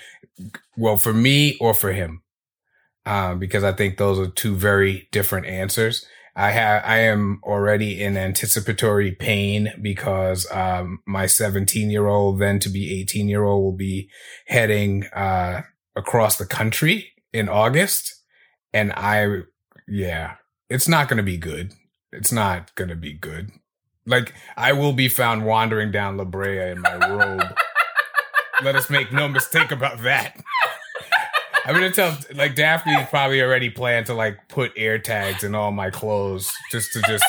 [0.77, 2.23] Well, for me or for him,
[3.05, 6.07] um, because I think those are two very different answers.
[6.39, 12.61] I have I am already in anticipatory pain because um, my 17 year old, then
[12.61, 14.09] to be 18 year old, will be
[14.47, 15.63] heading uh,
[15.97, 18.23] across the country in August,
[18.73, 19.41] and I,
[19.89, 20.37] yeah,
[20.71, 21.73] it's not going to be good.
[22.13, 23.51] It's not going to be good.
[24.07, 27.53] Like I will be found wandering down La Brea in my robe.
[28.63, 30.41] Let us make no mistake about that.
[31.69, 35.71] I'm gonna tell like Daphne's probably already planned to like put air tags in all
[35.71, 37.25] my clothes just to just.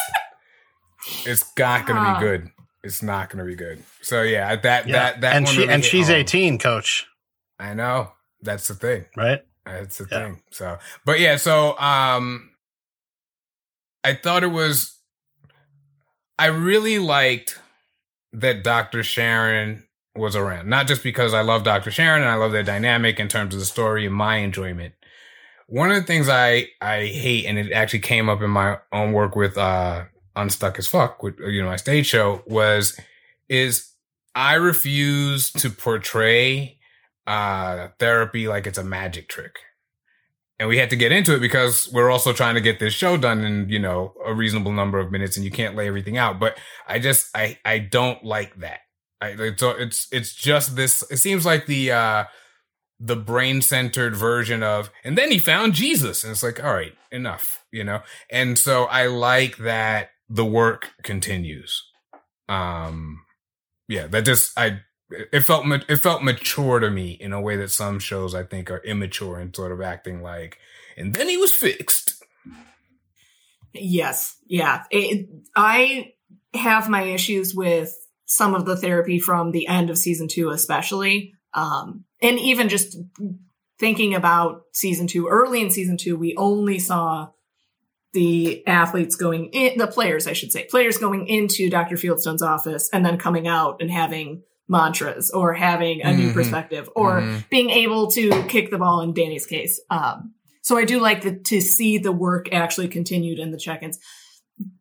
[1.25, 2.49] It's not gonna be good.
[2.83, 3.83] It's not gonna be good.
[4.01, 4.93] So yeah, that Yeah.
[4.93, 6.15] that that and one she really and she's home.
[6.15, 7.05] 18, Coach,
[7.59, 9.05] I know that's the thing.
[9.17, 9.41] right?
[9.65, 10.19] That's the Yeah.
[10.23, 10.41] thing.
[10.51, 12.51] So, but yeah, so um,
[14.05, 14.95] I thought it was.
[16.39, 17.59] I really liked
[18.31, 19.03] that Dr.
[19.03, 19.85] Sharon
[20.19, 21.91] was around, not just because I love Dr.
[21.91, 24.93] Sharon and I love their dynamic in terms of the story and my enjoyment.
[25.67, 29.13] One of the things I I hate, and it actually came up in my own
[29.13, 30.05] work with uh
[30.35, 32.99] Unstuck as Fuck, with you know my stage show, was
[33.47, 33.91] is
[34.35, 36.77] I refuse to portray
[37.27, 39.59] uh therapy like it's a magic trick
[40.59, 43.17] and we had to get into it because we're also trying to get this show
[43.17, 46.39] done in you know a reasonable number of minutes and you can't lay everything out
[46.39, 46.57] but
[46.87, 48.81] i just i i don't like that
[49.21, 52.25] I, it's it's it's just this it seems like the uh
[52.99, 56.93] the brain centered version of and then he found jesus and it's like all right
[57.11, 61.83] enough you know and so i like that the work continues
[62.49, 63.21] um
[63.89, 67.71] yeah, that just I it felt it felt mature to me in a way that
[67.71, 70.59] some shows I think are immature and sort of acting like.
[70.95, 72.23] And then he was fixed.
[73.73, 74.37] Yes.
[74.45, 74.83] Yeah.
[74.91, 76.13] It, I
[76.53, 77.95] have my issues with
[78.29, 81.33] some of the therapy from the end of season two, especially.
[81.55, 82.95] Um, and even just
[83.79, 87.29] thinking about season two, early in season two, we only saw
[88.13, 91.95] the athletes going in, the players, I should say, players going into Dr.
[91.95, 96.33] Fieldstone's office and then coming out and having mantras or having a new Mhm.
[96.35, 97.49] perspective or Mhm.
[97.49, 99.79] being able to kick the ball in Danny's case.
[99.89, 103.97] Um, so I do like the, to see the work actually continued in the check-ins.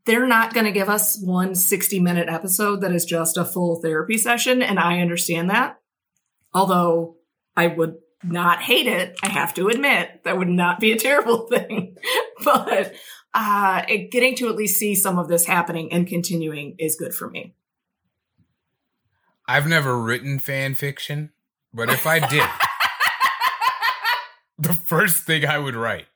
[0.05, 3.81] They're not going to give us one 60 minute episode that is just a full
[3.81, 4.62] therapy session.
[4.62, 5.81] And I understand that.
[6.53, 7.16] Although
[7.57, 9.18] I would not hate it.
[9.22, 11.97] I have to admit that would not be a terrible thing,
[12.45, 12.95] but,
[13.35, 17.29] uh, getting to at least see some of this happening and continuing is good for
[17.29, 17.55] me.
[19.47, 21.31] I've never written fan fiction,
[21.72, 22.49] but if I did,
[24.59, 26.07] the first thing I would write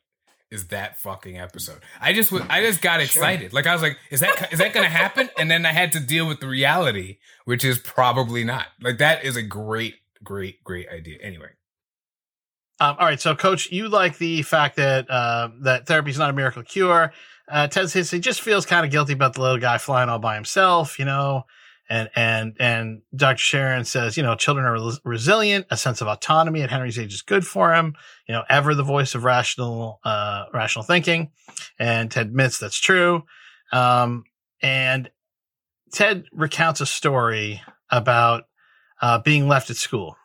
[0.53, 1.80] is that fucking episode.
[2.00, 3.53] I just was, I just got excited.
[3.53, 5.30] Like I was like, is that is that going to happen?
[5.38, 8.66] And then I had to deal with the reality, which is probably not.
[8.80, 11.18] Like that is a great, great, great idea.
[11.22, 11.48] Anyway,
[12.80, 16.30] Um, all right, so Coach, you like the fact that uh, that therapy is not
[16.30, 17.12] a miracle cure.
[17.48, 20.18] Uh, Ted says he just feels kind of guilty about the little guy flying all
[20.18, 21.44] by himself, you know.
[21.93, 23.36] And and and Dr.
[23.36, 25.66] Sharon says, you know, children are res- resilient.
[25.70, 27.95] A sense of autonomy at Henry's age is good for him.
[28.26, 31.32] You know, ever the voice of rational uh, rational thinking.
[31.78, 33.24] And Ted admits that's true.
[33.74, 34.24] Um,
[34.62, 35.11] and
[35.93, 38.45] Ted recounts a story about
[39.03, 40.16] uh, being left at school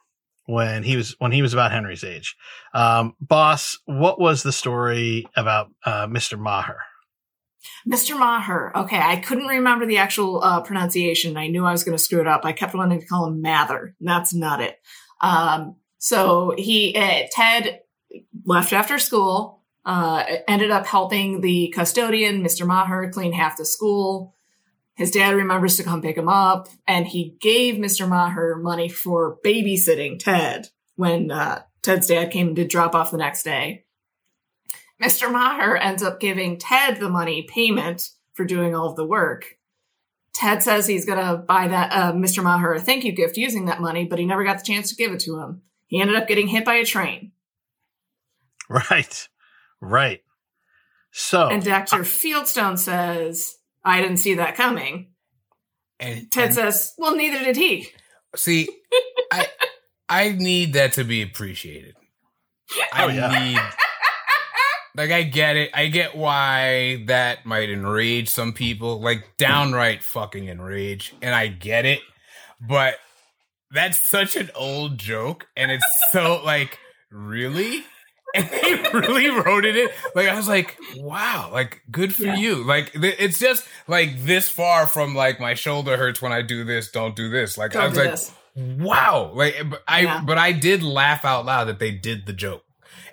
[0.46, 2.38] when he was when he was about Henry's age.
[2.74, 6.40] Um, boss, what was the story about uh, Mr.
[6.40, 6.80] Maher?
[7.88, 8.18] Mr.
[8.18, 8.76] Maher.
[8.76, 11.38] Okay, I couldn't remember the actual uh, pronunciation.
[11.38, 12.42] I knew I was going to screw it up.
[12.44, 13.96] I kept wanting to call him Mather.
[14.02, 14.80] That's not it.
[15.22, 17.82] Um, so he, uh, Ted,
[18.46, 19.62] left after school.
[19.86, 22.68] Uh, ended up helping the custodian, Mr.
[22.68, 24.36] Maher, clean half the school.
[24.96, 28.10] His dad remembers to come pick him up, and he gave Mr.
[28.10, 33.44] Maher money for babysitting Ted when uh, Ted's dad came to drop off the next
[33.44, 33.86] day.
[35.02, 35.32] Mr.
[35.32, 39.58] Maher ends up giving Ted the money payment for doing all of the work.
[40.34, 42.44] Ted says he's going to buy that uh, Mr.
[42.44, 44.96] Maher a thank you gift using that money, but he never got the chance to
[44.96, 45.62] give it to him.
[45.88, 47.32] He ended up getting hit by a train.
[48.70, 49.28] Right,
[49.82, 50.22] right.
[51.12, 51.98] So And Dr.
[52.00, 55.08] Fieldstone says, I didn't see that coming.
[56.00, 57.90] and Ted and- says, Well, neither did he.
[58.36, 58.68] see,
[59.32, 59.48] I
[60.10, 61.96] I need that to be appreciated.
[62.94, 63.44] I Oh, yeah.
[63.46, 63.60] need.
[64.98, 65.70] Like I get it.
[65.74, 71.86] I get why that might enrage some people, like downright fucking enrage, and I get
[71.86, 72.00] it.
[72.60, 72.96] But
[73.72, 76.80] that's such an old joke, and it's so like
[77.12, 77.86] really,
[78.36, 79.90] and they really wrote it in.
[80.16, 82.36] Like I was like, wow, like good for Yeah.
[82.38, 82.64] you.
[82.64, 86.64] Like th- it's just like this far from like my shoulder hurts when I do
[86.64, 86.90] this.
[86.90, 87.56] Don't do this.
[87.58, 88.34] Like I Don't was like, this.
[88.56, 90.24] wow like but i Yeah.
[90.26, 92.64] but i did laugh out loud that they did the joke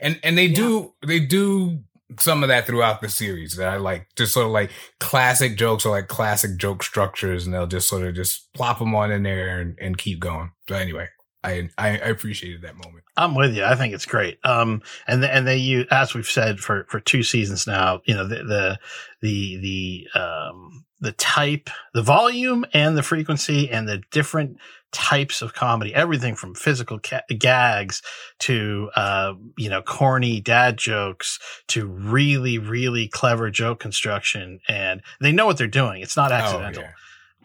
[0.01, 1.81] and and they do they do
[2.19, 4.71] some of that throughout the series that i like just sort of like
[5.01, 8.95] classic jokes or like classic joke structures and they'll just sort of just plop them
[8.95, 11.09] on in there and, and keep going so anyway
[11.43, 13.65] I, I appreciated that moment I'm with you.
[13.65, 14.39] I think it's great.
[14.45, 18.15] Um, and the, and they use, as we've said for for two seasons now, you
[18.15, 18.79] know, the the
[19.21, 24.59] the the um the type, the volume, and the frequency, and the different
[24.93, 28.01] types of comedy, everything from physical ca- gags
[28.39, 35.33] to uh you know corny dad jokes to really really clever joke construction, and they
[35.33, 36.01] know what they're doing.
[36.01, 36.87] It's not accidental oh,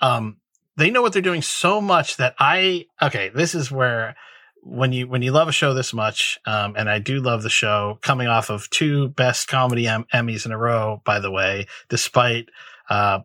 [0.02, 0.18] yeah.
[0.18, 0.38] um
[0.80, 4.16] they know what they're doing so much that i okay this is where
[4.64, 7.50] when you when you love a show this much um and i do love the
[7.50, 11.68] show coming off of two best comedy em- emmys in a row by the way
[11.90, 12.50] despite
[12.90, 13.20] uh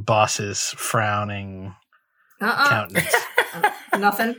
[0.00, 1.74] boss's frowning
[2.40, 2.68] Uh-uh.
[2.68, 3.14] countenance
[3.98, 4.34] nothing.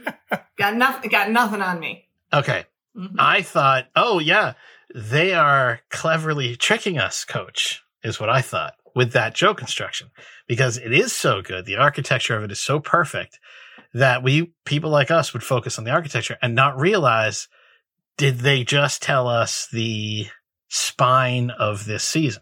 [0.57, 1.09] Got nothing.
[1.12, 2.07] Got nothing on me.
[2.34, 2.66] okay
[2.97, 3.16] Mhm.
[3.20, 4.53] i thought oh yeah
[4.93, 10.09] they are cleverly tricking us coach is what i thought with that joke construction
[10.45, 13.39] because it is so good the architecture of it is so perfect
[13.93, 17.47] that we people like us would focus on the architecture and not realize
[18.18, 20.28] did they just tell us the
[20.68, 22.41] spine of this season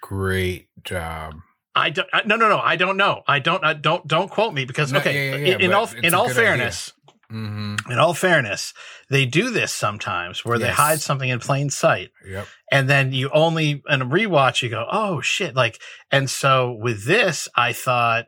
[0.00, 1.34] great job
[1.76, 4.54] i don't I, no no no i don't know i don't I don't don't quote
[4.54, 6.92] me because No, okay yeah, yeah, yeah, in, all in all fairness
[7.28, 8.72] hmm in all fairness
[9.10, 13.30] they do this sometimes where they hide something in plain sight yep and then you
[13.30, 18.26] only in a rewatch you go oh shit like and so with this i thought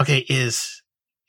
[0.00, 0.82] okay is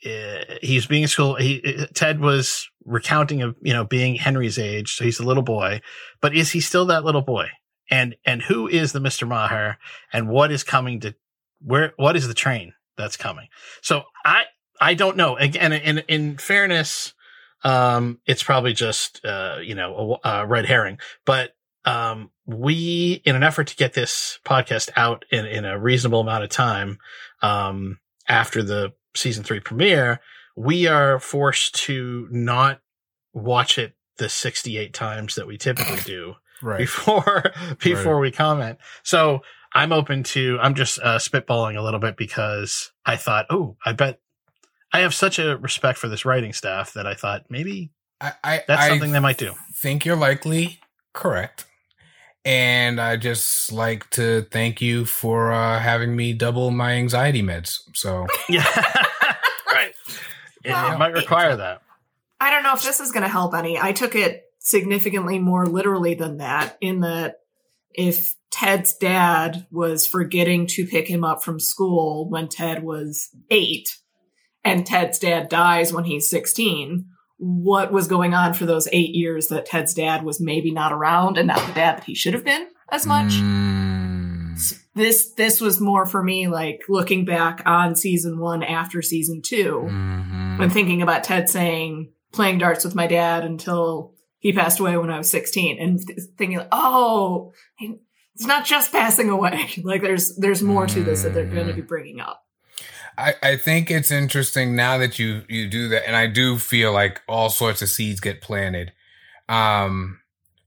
[0.06, 1.36] uh, he's being in school.
[1.36, 1.62] He
[1.94, 5.82] Ted was recounting of you know being Henry's age, so he's a little boy.
[6.22, 7.48] But is he still that little boy?
[7.90, 9.78] And and who is the Mister Maher?
[10.12, 11.16] And what is coming to
[11.64, 11.94] where?
[11.98, 13.48] What is the train that's coming?
[13.82, 14.44] So I
[14.82, 15.36] I don't know.
[15.38, 17.14] Again, in in fairness,
[17.64, 21.00] um, it's probably just uh, you know a, a red herring.
[21.26, 21.52] But
[21.86, 26.44] um, we, in an effort to get this podcast out in in a reasonable amount
[26.44, 26.98] of time,
[27.42, 30.20] um, after the season three premiere,
[30.56, 32.80] we are forced to not
[33.34, 36.78] watch it the 68 times that we typically do Right.
[36.78, 38.22] before before Right.
[38.22, 38.78] we comment.
[39.04, 39.42] So
[39.74, 43.94] I'm open to I'm just uh, spitballing a little bit because I thought, oh, I
[43.94, 44.20] bet
[44.92, 48.64] I have such a respect for this writing staff that I thought maybe I, I,
[48.68, 49.54] that's I something they might do.
[49.76, 50.80] think you're likely
[51.14, 51.66] correct.
[52.46, 57.80] And I just like to thank you for uh, having me double my anxiety meds.
[57.94, 58.66] So Yeah,
[59.72, 59.94] right.
[60.64, 61.82] It, it might require that.
[62.40, 63.80] I don't know if this is going to help any.
[63.80, 67.38] I took it significantly more literally than that, in that
[67.94, 73.98] if Ted's dad was forgetting to pick him up from school when Ted was eight,
[74.64, 79.48] and Ted's dad dies when he's 16, what was going on for those eight years
[79.48, 82.46] that Ted's dad was maybe not around and not the dad that he should have
[82.46, 83.34] been as much?
[83.34, 89.42] Mm, This this was more for me like looking back on season one after season
[89.42, 90.62] 2 mhm.
[90.62, 95.10] and thinking about Ted saying playing darts with my dad until he passed away when
[95.10, 97.52] I was 16 and th- thinking oh
[98.36, 101.74] it's not just passing away like there's there's more to this that they're going to
[101.74, 102.44] be bringing up
[103.18, 106.92] I, I think it's interesting now that you you do that, and I do feel
[106.92, 108.92] like all sorts of seeds get planted.
[109.48, 110.22] Um,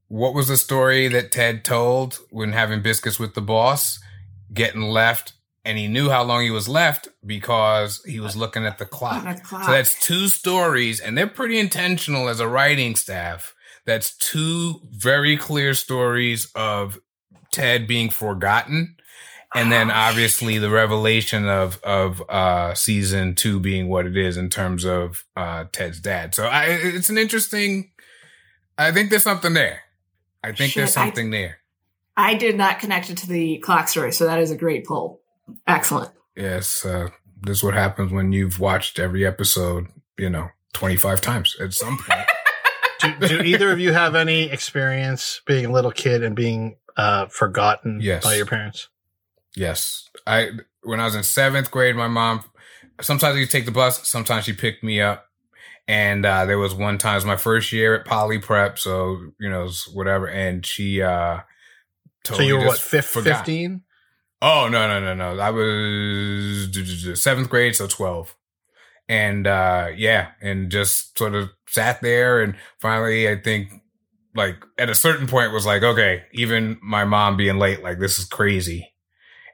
[0.09, 3.99] what was the story that Ted told when having biscuits with the boss,
[4.53, 5.33] getting left,
[5.65, 9.17] and he knew how long he was left because he was looking at the clock.
[9.17, 9.65] Looking at the clock.
[9.65, 13.55] So that's two stories, and they're pretty intentional as a writing staff.
[13.85, 16.99] That's two very clear stories of
[17.57, 18.97] Ted being forgotten
[19.55, 24.37] and then Ah, obviously the revelation of of uh season two being what it is
[24.37, 26.35] in terms of uh Ted's dad.
[26.35, 27.91] So I it's an interesting
[28.79, 29.81] I think there's something there.
[30.45, 31.59] I think there's Shit, I- something there.
[32.19, 35.21] I did not connect it to the clock story so that is a great pull
[35.67, 37.09] excellent Yes, uh
[37.43, 39.87] this is what happens when you've watched every episode,
[40.19, 42.27] you know, 25 times at some point.
[43.21, 47.27] Do, do either of you have any experience being a little kid and being uh,
[47.27, 48.25] forgotten Yes.
[48.25, 48.89] by your parents?
[49.57, 50.09] Yes.
[50.27, 50.51] I
[50.83, 52.45] when I was in seventh grade, my mom
[53.01, 55.25] sometimes you take the bus, sometimes she picked me up.
[55.89, 59.19] And uh there was one time it was my first year at Poly Prep, so
[59.39, 60.27] you know, whatever.
[60.27, 61.41] And she uh
[62.25, 62.47] told me.
[62.47, 63.83] So you were what, 15?
[64.43, 65.41] Oh no, no, no, no.
[65.41, 68.35] I was seventh grade, so twelve.
[69.09, 73.71] And uh yeah, and just sort of sat there and finally I think
[74.37, 78.19] like at a certain point was like, okay, even my mom being late, like this
[78.19, 78.93] is crazy.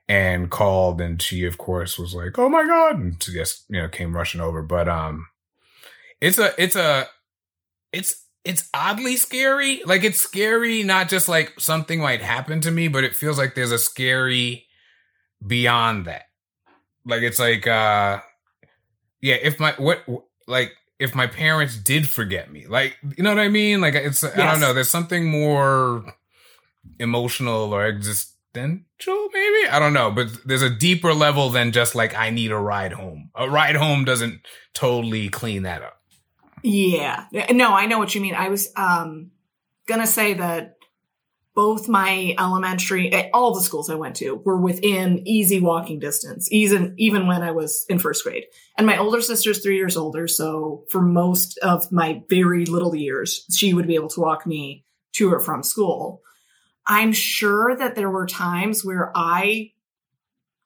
[0.09, 3.81] And called and she of course was like, Oh my God and she just, you
[3.81, 4.61] know, came rushing over.
[4.61, 5.27] But um
[6.21, 7.07] it's a it's a
[7.93, 9.83] it's it's oddly scary.
[9.87, 13.55] Like it's scary, not just like something might happen to me, but it feels like
[13.55, 14.67] there's a scary
[15.47, 16.25] beyond that.
[17.07, 18.21] Like it's like uh
[19.21, 20.05] yeah, if my what
[20.47, 22.67] like if my parents did forget me.
[22.67, 23.81] Like you know what I mean?
[23.81, 26.05] Like it's I don't know, there's something more
[26.99, 29.69] emotional or existential maybe?
[29.71, 32.93] I don't know, but there's a deeper level than just like I need a ride
[32.93, 33.31] home.
[33.35, 34.41] A ride home doesn't
[34.75, 36.01] totally clean that up.
[36.63, 37.27] Yeah.
[37.51, 38.35] No, I know what you mean.
[38.35, 39.31] I was um
[39.87, 40.77] gonna say that
[41.55, 46.49] both my elementary eh, all the schools I went to were within easy walking distance,
[46.51, 48.45] even even when I was in first grade.
[48.77, 53.45] And my older sister's three years older, so for most of my very little years,
[53.53, 54.85] she would be able to walk me
[55.15, 56.23] to or from school.
[56.87, 59.73] I'm sure that there were times where I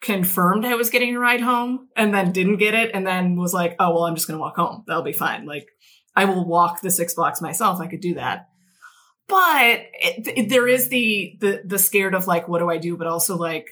[0.00, 3.52] confirmed I was getting a ride home and then didn't get it and then was
[3.52, 4.84] like, oh, well, I'm just going to walk home.
[4.86, 5.46] That'll be fine.
[5.46, 5.68] Like,
[6.14, 7.80] I will walk the six blocks myself.
[7.80, 8.48] I could do that.
[9.28, 12.96] But it, it- there is the, the, the scared of like, what do I do?
[12.96, 13.66] But also like,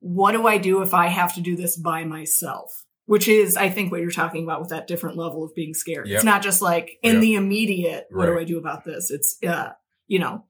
[0.00, 2.84] what do I do if I have to do this by myself?
[3.06, 6.06] Which is, I think, what you're talking about with that different level of being scared.
[6.08, 6.16] Yep.
[6.16, 7.20] It's not just like in Yep.
[7.22, 9.10] the immediate, what do I do about this?
[9.10, 9.70] It's, uh,
[10.06, 10.44] you know,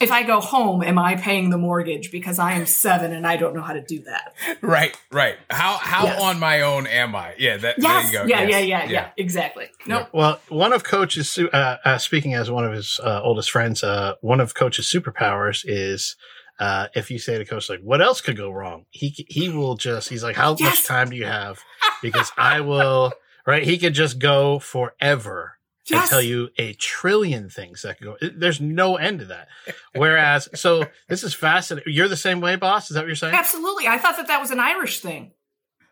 [0.00, 3.36] if I go home, am I paying the mortgage because I am seven and I
[3.36, 4.34] don't know how to do that?
[4.60, 5.36] Right, right.
[5.50, 6.20] How how Yes.
[6.20, 7.34] on my own am I?
[7.38, 8.10] Yeah, that Yes.
[8.10, 8.24] there you go.
[8.26, 8.50] Yeah, Yes.
[8.66, 9.68] yeah, yeah, yeah, Exactly.
[9.86, 10.08] Nope.
[10.12, 14.14] Well, one of Coach's, uh, uh, speaking as one of his uh, oldest friends, uh,
[14.20, 16.16] one of Coach's superpowers is
[16.58, 18.84] uh, if you say to Coach, like, what else could go wrong?
[18.90, 20.60] He he will just, he's like, how Yes.
[20.60, 21.58] much time do you have?
[22.02, 23.12] Because I will
[23.46, 23.64] right?
[23.64, 25.58] He could just go forever
[25.92, 26.02] Yes.
[26.02, 28.16] and tell you a trillion things that could go.
[28.36, 29.48] There's no end to that.
[29.94, 31.92] Whereas, so this is fascinating.
[31.92, 32.90] You're the same way, boss.
[32.90, 33.34] Is that what you're saying?
[33.34, 33.86] Absolutely.
[33.86, 35.32] I thought that that was an Irish thing.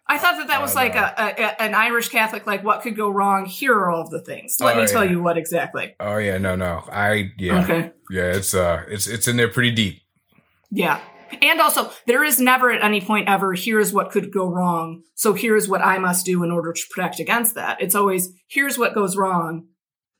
[0.08, 1.02] I thought that that was Oh, like no.
[1.02, 3.46] a, a, a- an Irish Catholic, like what could go wrong?
[3.46, 4.56] Here are all of the things.
[4.60, 5.12] Let Oh, me tell yeah.
[5.12, 5.94] you what exactly.
[6.00, 6.82] Oh yeah, no, no.
[6.90, 7.92] I yeah, Okay.
[8.10, 8.32] yeah.
[8.32, 10.00] It's uh, it's it's in there pretty deep.
[10.70, 11.00] Yeah.
[11.42, 15.02] And also, there is never at any point ever, here's what could go wrong.
[15.14, 17.80] So here's what I must do in order to protect against that.
[17.80, 19.66] It's always, here's what goes wrong.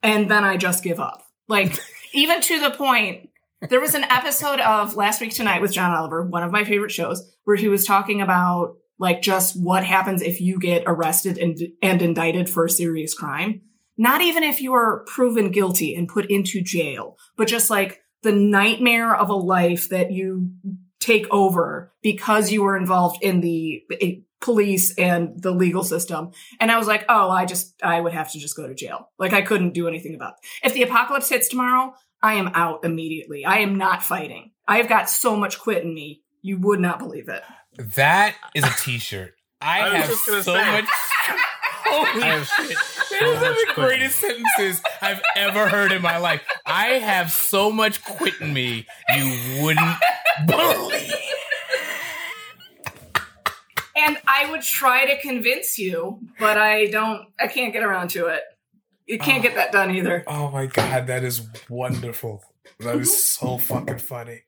[0.02, 1.22] And then I just give up.
[1.48, 1.78] Like,
[2.12, 3.30] even to the point,
[3.68, 6.92] there was an episode of Last Week Tonight with John Oliver, one of my favorite
[6.92, 11.58] shows, where he was talking about like just what happens if you get arrested and,
[11.82, 13.62] and indicted for a serious crime.
[13.96, 18.32] Not even if you are proven guilty and put into jail, but just like the
[18.32, 20.52] nightmare of a life that you
[21.00, 23.82] take over because you were involved in the
[24.40, 26.30] police and the legal system.
[26.60, 29.10] And I was like, oh, I just, I would have to just go to jail.
[29.18, 30.66] Like I couldn't do anything about it.
[30.68, 33.44] If the apocalypse hits tomorrow, I am out immediately.
[33.44, 34.52] I am not fighting.
[34.66, 36.22] I've got so much quit in me.
[36.42, 37.42] You would not believe it.
[37.96, 39.34] That is a T-shirt.
[39.60, 40.72] I, I have just gonna so say.
[40.72, 40.84] much.
[41.84, 42.76] Holy I have so shit!
[42.76, 43.86] much Those are the quit.
[43.86, 46.42] greatest sentences I've ever heard in my life.
[46.64, 49.96] I have so much quit in me, you wouldn't
[50.46, 51.12] believe.
[53.96, 58.26] And I would try to convince you, but I don't, I can't get around to
[58.26, 58.42] it.
[59.06, 59.72] You can't get that oh.
[59.72, 60.24] done either.
[60.26, 62.44] Oh my god, that is wonderful.
[62.78, 64.42] That is so fucking funny.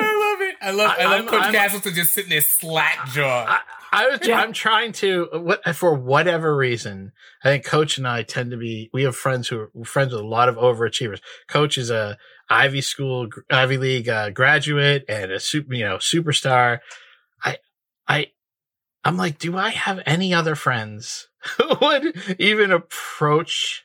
[0.00, 0.56] I love it.
[0.60, 0.90] I love.
[0.98, 3.60] I, I- love I'm- Coach I'm- Castleton just sitting there slack jaw.
[3.92, 4.40] I was, Yeah.
[4.40, 7.12] I'm trying to, what, for whatever reason,
[7.44, 10.20] I think Coach and I tend to be, we have friends who are friends with
[10.20, 11.20] a lot of overachievers.
[11.46, 12.18] Coach is a
[12.50, 16.80] Ivy School, Ivy League uh, graduate and a super, you know, superstar.
[17.42, 17.58] I,
[18.08, 18.26] I,
[19.04, 21.28] I'm like, do I have any other friends
[21.58, 23.84] who would even approach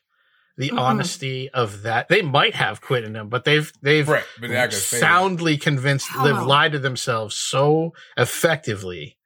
[0.57, 0.77] the Mhm.
[0.79, 2.09] honesty of that?
[2.09, 4.97] They might have quit in them, but they've, they've right, but they're not gonna say
[4.99, 5.05] that.
[5.05, 9.17] soundly convinced Hell they've lied to themselves so effectively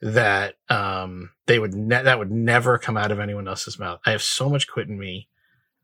[0.00, 4.00] that um they would ne- that would never come out of anyone else's mouth.
[4.04, 5.28] I have so much quit in me,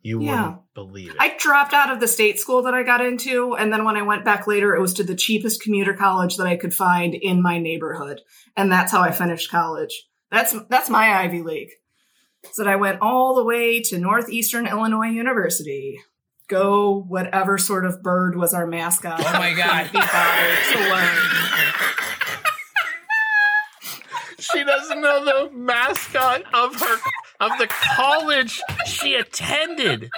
[0.03, 0.31] you Yeah.
[0.43, 1.17] wouldn't believe it.
[1.19, 4.03] I dropped out of the state school that I got into, and then when I
[4.03, 7.43] went back later, it was to the cheapest commuter college that I could find in
[7.43, 8.21] my neighborhood,
[8.57, 10.07] and that's how I finished college.
[10.31, 11.71] That's that's my Ivy League.
[12.53, 16.01] So that I went all the way to Northeastern Illinois University.
[16.47, 19.21] Go whatever sort of bird was our mascot.
[19.21, 19.91] Oh my God.
[19.93, 21.17] Be bothered to learn.
[24.39, 26.97] she doesn't know the mascot of her
[27.41, 30.11] of the college she attended.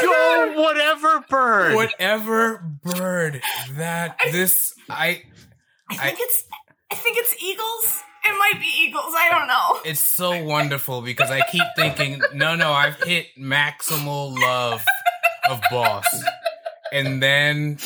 [0.00, 1.74] Go whatever bird.
[1.74, 3.42] Whatever bird
[3.76, 5.22] that this I
[5.90, 6.44] I think it's
[6.90, 8.02] I think it's eagles.
[8.24, 9.14] It might be eagles.
[9.16, 9.80] I don't know.
[9.90, 14.84] it's so wonderful because I keep thinking, no, no, I've hit maximal love
[15.48, 16.04] of boss.
[16.92, 17.78] And then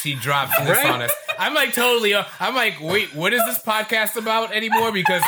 [0.00, 0.86] she drops this Right.
[0.86, 1.10] on us.
[1.38, 4.92] I'm like totally uh, I'm like, wait, what is this podcast about anymore?
[4.92, 5.22] Because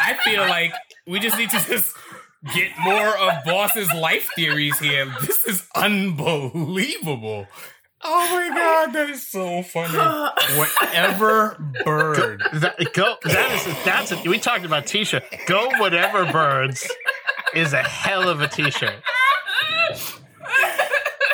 [0.00, 0.72] I feel like
[1.06, 1.96] we just need to just
[2.54, 5.06] get more of boss's life theories here.
[5.22, 7.46] This is unbelievable.
[8.06, 9.96] Oh my god, that is so funny.
[10.58, 12.42] Whatever bird.
[12.52, 13.16] That, go.
[13.22, 13.84] That is.
[13.84, 14.12] That's.
[14.12, 15.24] A, we talked about t-shirt.
[15.46, 16.86] Go whatever birds
[17.54, 19.02] is a hell of a t-shirt.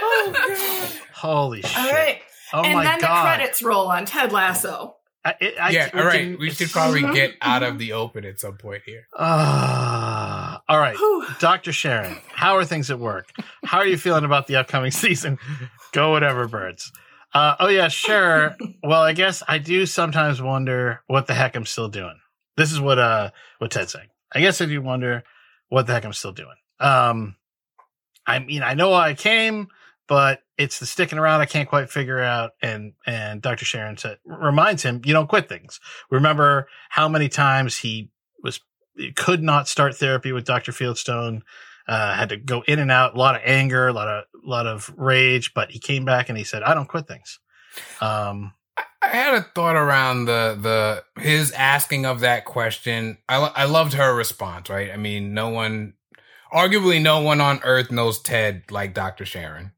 [0.02, 1.00] Oh god.
[1.14, 1.76] Holy shit!
[1.76, 2.20] All right.
[2.52, 3.16] Oh and my then god!
[3.16, 4.96] the credits roll on Ted Lasso.
[5.24, 6.20] I, I, yeah, we all right.
[6.20, 9.06] can- We should probably get out of the open at some point here.
[9.18, 11.26] Ah, all right, Whew.
[11.40, 12.16] Doctor Sharon.
[12.28, 13.28] How are things at work?
[13.64, 15.38] How are you feeling about the upcoming season?
[15.92, 16.90] Go whatever birds.
[17.34, 18.56] Uh, oh yeah, sure.
[18.82, 22.18] well, I guess I do sometimes wonder what the heck I'm still doing.
[22.56, 24.08] This is what uh what Ted's saying.
[24.32, 25.22] I guess I do wonder
[25.68, 26.56] what the heck I'm still doing.
[26.80, 27.36] Um,
[28.26, 29.68] I mean, I know I came,
[30.08, 32.52] but it's the sticking around I can't quite figure out.
[32.60, 33.64] And and Dr.
[33.64, 35.80] Sharon said reminds him, you don't quit things.
[36.10, 38.10] Remember how many times he
[38.42, 38.60] was
[39.16, 40.72] could not start therapy with Dr.
[40.72, 41.40] Fieldstone.
[41.88, 44.66] Uh, had to go in and out, a lot of anger, a lot of lot
[44.66, 47.40] of rage, but he came back and he said, "I don't quit things."
[48.00, 53.16] Um, I had a thought around the the his asking of that question.
[53.28, 54.68] I I loved her response.
[54.68, 54.92] Right.
[54.92, 55.94] I mean, no one,
[56.52, 59.24] arguably, no one on earth knows Ted like Dr.
[59.24, 59.72] Sharon.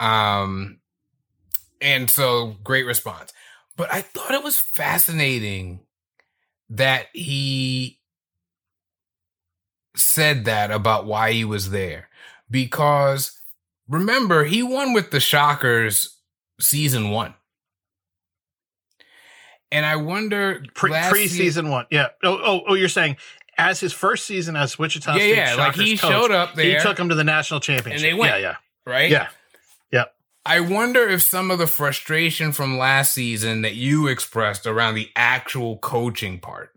[0.00, 0.80] Um,
[1.80, 3.32] and so great response.
[3.76, 5.80] But I thought it was fascinating
[6.70, 8.00] that he
[9.94, 12.08] said that about why he was there
[12.50, 13.40] because
[13.88, 16.16] remember he won with the Shockers
[16.60, 17.34] season one.
[19.70, 21.86] And I wonder Pre season one.
[21.90, 22.08] Yeah.
[22.22, 23.16] Oh, oh, oh, you're saying
[23.58, 26.78] as his first season as Wichita Yeah, State yeah, like he coach, showed up there.
[26.78, 27.92] He took him to the national championship.
[27.96, 28.34] And they went.
[28.34, 29.10] Yeah, yeah, right?
[29.10, 29.28] yeah.
[30.48, 35.10] I wonder if some of the frustration from last season that you expressed around the
[35.14, 36.70] actual coaching part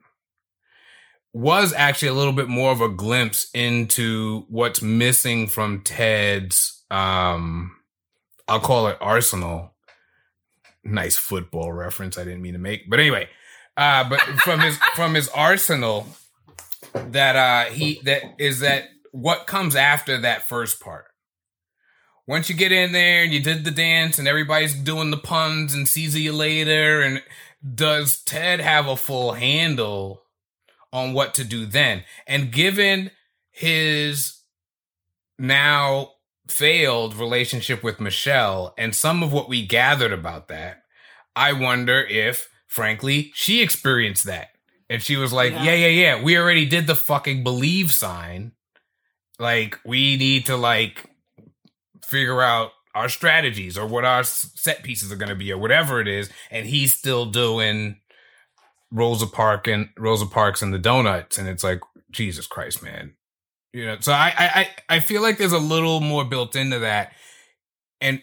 [1.31, 7.77] was actually a little bit more of a glimpse into what's missing from Ted's um
[8.45, 9.73] I'll call it arsenal.
[10.83, 12.89] Nice football reference I didn't mean to make.
[12.89, 13.29] But anyway,
[13.77, 16.07] uh but from his from his arsenal
[16.93, 21.05] that uh he that is that what comes after that first part
[22.31, 25.73] once you get in there and you did the dance and everybody's doing the puns
[25.73, 27.21] and sees you later and
[27.75, 30.21] does ted have a full handle
[30.93, 32.05] on what to do then?
[32.25, 33.11] And given
[33.51, 34.39] his
[35.37, 36.11] now
[36.47, 40.83] failed relationship with michelle and some of what we gathered about that
[41.35, 44.49] i wonder if frankly she experienced that.
[44.89, 45.63] And she was like Yeah.
[45.65, 48.53] yeah yeah yeah we already did the fucking believe sign.
[49.37, 51.10] Like we need to like
[52.11, 56.01] figure out our strategies or what our set pieces are going to be or whatever
[56.01, 57.97] it is and he's still doing
[58.91, 61.79] rosa park and rosa parks and the donuts and it's like
[62.11, 63.13] jesus christ man
[63.71, 66.79] you know so i i i I feel like there's a little more built into
[66.79, 67.13] that
[68.01, 68.21] and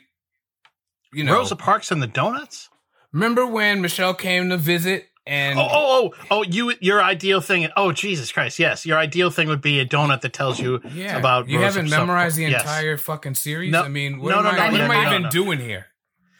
[1.14, 2.68] you know Rosa Parks and the Donuts.
[3.10, 6.42] remember when michelle came to visit and Oh, oh, oh, oh!
[6.42, 7.68] You, your ideal thing.
[7.76, 8.58] Oh, Jesus Christ!
[8.58, 11.48] Yes, your ideal thing would be a donut that tells you yeah about.
[11.48, 12.00] you Rosa haven't Parks.
[12.00, 12.62] memorized the Yes.
[12.62, 14.94] entire fucking series No, i mean what no, am no, i, no, what am no,
[14.94, 15.30] I no, even no.
[15.30, 15.86] doing here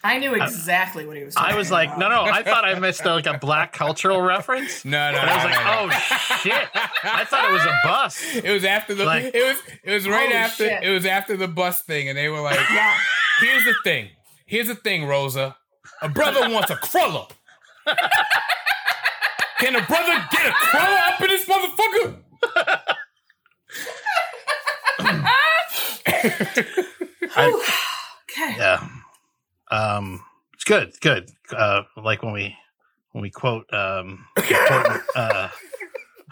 [0.05, 1.34] I knew exactly what he was.
[1.36, 1.99] I was like, about.
[1.99, 2.22] no, no.
[2.22, 4.84] I thought I missed like a black cultural reference.
[4.84, 5.93] no no And I was no, like, no, no.
[5.93, 6.68] oh shit!
[7.03, 8.36] I thought it was a bus.
[8.36, 10.84] It was after the Like- it was it was right after shit.
[10.84, 12.95] it was after the bus thing, and they were like, Yeah.
[13.41, 14.11] "Here's the thing.
[14.47, 15.57] Here's the thing, Rosa.
[16.01, 17.26] A brother wants a cruller.
[19.61, 22.94] Can a brother get a cruller up in this motherfucker?"
[27.34, 27.62] Whew.
[28.30, 28.56] okay.
[28.56, 28.88] Yeah.
[29.70, 30.22] Um,
[30.54, 30.92] it's good.
[31.00, 31.30] Good.
[31.54, 32.56] Uh, like when we
[33.12, 35.48] when we quote um important, uh,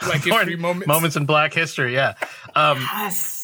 [0.03, 0.87] Like history important moments.
[0.89, 1.95] moments in Black history.
[1.95, 2.14] Yeah.
[2.55, 3.43] Um, Yes.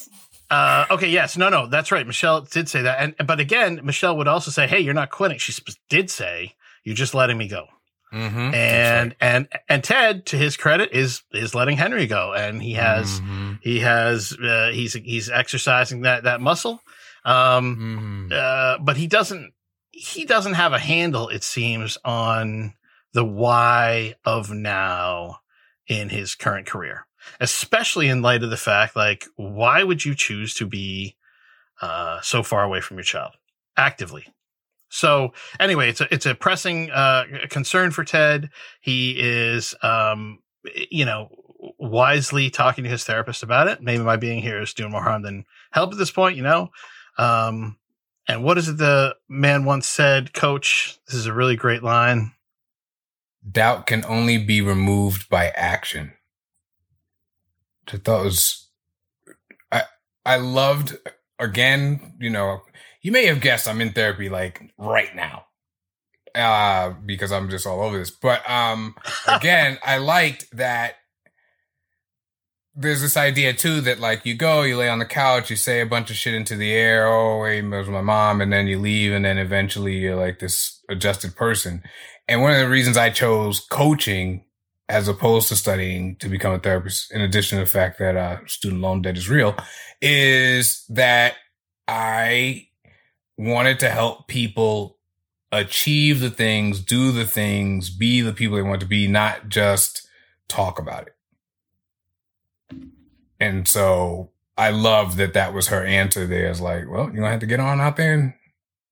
[0.50, 2.06] Uh, okay, yes, no, no, that's right.
[2.06, 5.38] Michelle did say that, and but again, Michelle would also say, "Hey, you're not quitting."
[5.38, 6.54] She sp- did say,
[6.84, 7.68] "You're just letting me go."
[8.12, 8.54] Mhm.
[8.54, 13.20] And and and Ted, to his credit, is is letting Henry go, and he has
[13.20, 13.58] Mhm.
[13.62, 16.82] he has uh, he's he's exercising that that muscle.
[17.24, 18.32] Um, Mhm.
[18.32, 19.52] uh, but he doesn't
[19.92, 22.74] he doesn't have a handle, it seems, on
[23.12, 25.40] the why of now
[25.86, 27.06] in his current career,
[27.40, 31.16] especially in light of the fact, like, why would you choose to be
[31.82, 33.32] uh, so far away from your child
[33.76, 34.26] actively?
[34.92, 38.50] So anyway, it's a it's a pressing uh, concern for Ted.
[38.82, 40.40] He is, um,
[40.90, 41.30] you know,
[41.78, 43.82] wisely talking to his therapist about it.
[43.82, 46.68] Maybe my being here is doing more harm than help at this point, you know.
[47.16, 47.78] Um,
[48.28, 50.98] and what is it the man once said, Coach?
[51.06, 52.32] This is a really great line.
[53.50, 56.12] Doubt can only be removed by action.
[57.90, 58.68] I thought was,
[59.72, 59.84] I
[60.26, 60.98] I loved
[61.38, 62.12] again.
[62.20, 62.62] You know,
[63.02, 65.44] you may have guessed I'm in therapy like right now,
[66.34, 68.10] uh, because I'm just all over this.
[68.10, 68.94] But um,
[69.26, 70.94] again, I liked that.
[72.74, 75.82] There's this idea too that like you go, you lay on the couch, you say
[75.82, 77.06] a bunch of shit into the air.
[77.06, 80.80] Oh, it was my mom, and then you leave, and then eventually you're like this
[80.88, 81.82] adjusted person.
[82.28, 84.44] And one of the reasons I chose coaching
[84.88, 88.38] as opposed to studying to become a therapist, in addition to the fact that uh,
[88.46, 89.56] student loan debt is real,
[90.00, 91.34] is that
[91.88, 92.68] I
[93.36, 94.98] wanted to help people
[95.50, 100.06] achieve the things, do the things, be the people they want to be, not just
[100.48, 101.16] talk about it.
[103.38, 106.46] And so I love that that was her answer there.
[106.46, 108.34] It's like, well, you're going to have to get on out there and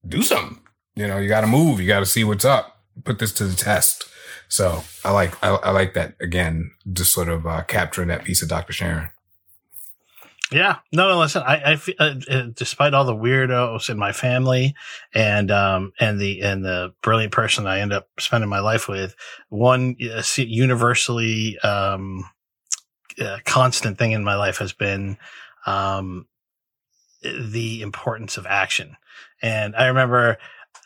[0.06, 0.60] do something.
[0.96, 1.80] You know, you got to move.
[1.80, 2.80] You got to see what's up.
[3.04, 4.04] Put this to the test.
[4.48, 8.42] So I like, I, I like that again, just sort of uh, capturing that piece
[8.42, 8.72] of Dr.
[8.72, 9.08] Sharon.
[10.52, 11.18] Yeah, no, no.
[11.20, 14.74] Listen, I, I uh, uh, despite all the weirdos in my family
[15.14, 19.14] and um and the and the brilliant person I end up spending my life with,
[19.48, 22.24] one uh, universally um
[23.20, 25.18] uh, constant thing in my life has been
[25.66, 26.26] um
[27.22, 28.96] the importance of action.
[29.42, 30.38] And I remember,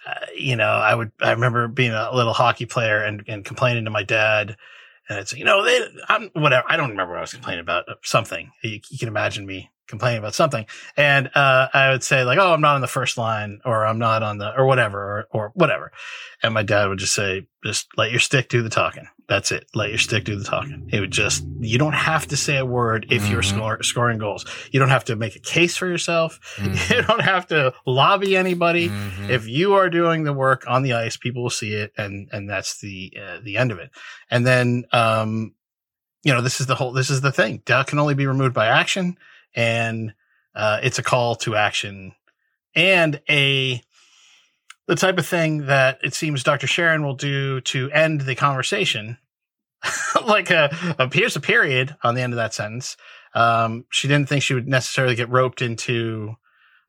[0.07, 3.85] uh, you know, I would I remember being a little hockey player and and complaining
[3.85, 4.57] to my dad.
[5.09, 6.65] And it's, you know, they, I'm whatever.
[6.69, 7.85] I don't remember what I was complaining about.
[8.03, 10.65] Something you, you can imagine me complaining about something.
[10.97, 13.99] And, uh, I would say like, Oh, I'm not on the first line or I'm
[13.99, 15.93] not on the, or whatever, or, or whatever.
[16.43, 19.09] And my dad would just say, just let your stick do the talking.
[19.27, 19.67] That's it.
[19.75, 20.89] Let your stick do the talking.
[20.93, 23.55] It would just, you don't have to say a word if you're Mhm.
[23.57, 24.45] score, scoring goals.
[24.71, 26.39] You don't have to make a case for yourself.
[26.57, 26.91] Mhm.
[26.97, 28.91] You don't have to lobby anybody.
[28.91, 29.31] Mhm.
[29.31, 32.51] If you are doing the work on the ice, people will see it, and and
[32.51, 33.91] that's the uh, the end of it.
[34.31, 35.55] And then, um,
[36.23, 36.93] you know, this is the whole.
[36.93, 37.63] This is the thing.
[37.65, 39.17] Doubt can only be removed by action,
[39.55, 40.13] and
[40.55, 42.13] uh, it's a call to action,
[42.75, 43.81] and a
[44.87, 46.67] the type of thing that it seems Dr.
[46.67, 49.19] Sharon will do to end the conversation.
[50.27, 52.97] like a, a here's a period on the end of that sentence.
[53.35, 56.37] Um, she didn't think she would necessarily get roped into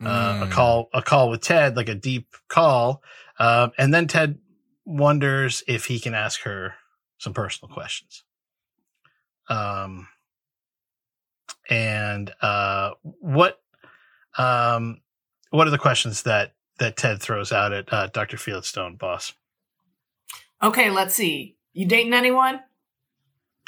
[0.04, 0.52] uh, a Mm.
[0.52, 3.02] call a call with Ted, like a deep call.
[3.39, 4.39] Um, and then Ted
[4.86, 6.76] wonders if he can ask her
[7.18, 8.24] some personal questions.
[9.50, 10.08] Um,
[11.70, 13.60] and uh, what
[14.38, 15.02] um,
[15.50, 18.38] what are the questions that that Ted throws out at uh, Dr.
[18.38, 19.34] Fieldstone, boss?
[20.63, 21.57] Okay, let's see.
[21.73, 22.59] You dating anyone?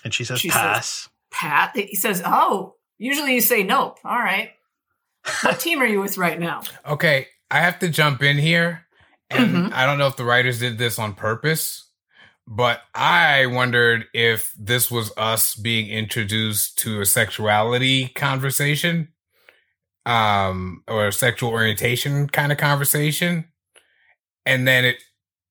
[0.03, 1.75] And she says, She says- "Pass." Pat.
[1.75, 4.51] He says, "Oh, usually you say nope." All right.
[5.41, 6.61] What team are you with right now?
[6.87, 8.85] Okay, I have to jump in here,
[9.29, 9.73] and Mhm.
[9.73, 11.89] I don't know if the writers did this on purpose,
[12.47, 19.09] but I wondered if this was us being introduced to a sexuality conversation,
[20.07, 23.45] um, or sexual orientation kind of conversation,
[24.45, 24.97] and then it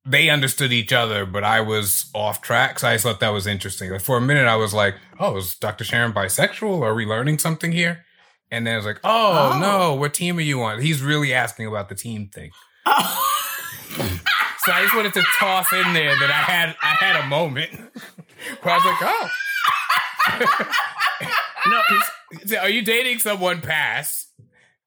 [0.09, 3.91] they understood each other, but I was off track, so I thought that was interesting.
[3.91, 5.85] Like for a minute, I was like, "Oh, is Dr.
[5.85, 6.81] Sharon bisexual?
[6.83, 8.05] Are we learning something here?"
[8.49, 9.59] And then I was like, oh, Oh.
[9.59, 10.81] no, what team are you on?
[10.81, 12.51] He's really asking about the team thing.
[12.87, 13.23] Oh.
[14.61, 17.71] So I just wanted to toss in there that I had I had a moment
[18.63, 20.73] where I was like, oh.
[21.67, 24.26] No, Are you dating someone pass?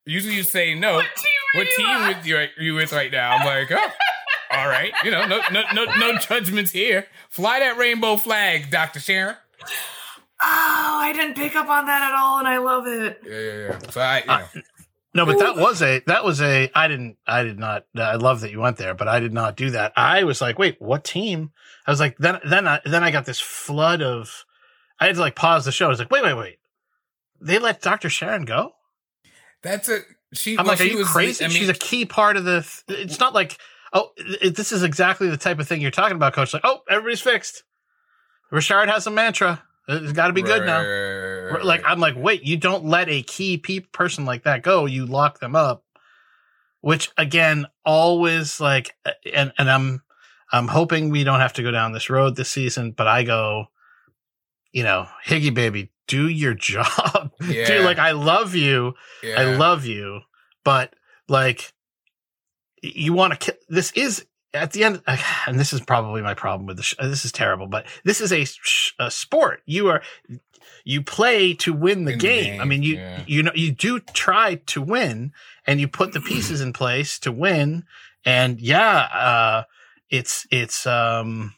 [0.05, 0.95] Usually you say no.
[0.95, 1.25] What team
[1.55, 3.31] are What you team with you, are you with right now?
[3.31, 3.91] I'm like, oh,
[4.51, 4.91] all right.
[5.03, 7.07] You know, no no no no judgments here.
[7.29, 8.99] Fly that rainbow flag, Dr.
[8.99, 9.35] Sharon.
[10.41, 13.21] Oh, I didn't pick up on that at all, and I love it.
[13.25, 13.91] Yeah, yeah, yeah.
[13.91, 14.61] So I, you uh, know,
[15.15, 18.41] No, but that was a that was a I didn't I did not I love
[18.41, 19.91] that you went there, but I did not do that.
[19.97, 21.51] I was like, wait, what team?
[21.85, 24.45] I was like, then then I then I got this flood of
[24.99, 25.87] I had to like pause the show.
[25.87, 26.59] I was like, wait, wait, wait.
[27.41, 28.09] They let Dr.
[28.09, 28.73] Sharon go?
[29.63, 29.99] That's a
[30.33, 30.51] she.
[30.57, 31.45] I'm well, like, are she you was- crazy?
[31.45, 32.65] I mean, She's a key part of the.
[32.87, 33.57] It's not like,
[33.93, 36.53] oh, this is exactly the type of thing you're talking about, Coach.
[36.53, 37.63] Like, oh, everybody's fixed.
[38.51, 39.61] Richard has a mantra.
[39.87, 40.77] Uh, it's got to be good now.
[40.79, 41.83] Right, right, right, right, Like.
[41.85, 44.85] I'm like, wait, you don't let a key pe- person like that go.
[44.85, 45.83] You lock them up.
[46.81, 50.01] Which again, always like, uh, and and I'm
[50.51, 52.91] I'm hoping we don't have to go down this road this season.
[52.91, 53.65] But I go,
[54.71, 57.31] you know, Higgy baby, do your job.
[57.41, 57.65] Yeah.
[57.65, 58.95] Dude, like I love you.
[59.23, 60.21] I love you,
[60.65, 60.93] but
[61.29, 61.71] like
[62.81, 63.55] you want to kill.
[63.69, 65.01] This is at the end,
[65.47, 66.83] and this is probably my problem with the.
[66.83, 69.61] Sh- this is terrible, but this is a, sh- a sport.
[69.65, 70.01] You are
[70.83, 72.61] you play to win the In the game.
[72.61, 73.23] I mean, you yeah.
[73.27, 75.31] you know you do try to win,
[75.65, 77.85] and you put the pieces in place to win.
[78.25, 79.63] And yeah, uh,
[80.09, 81.53] it's it's um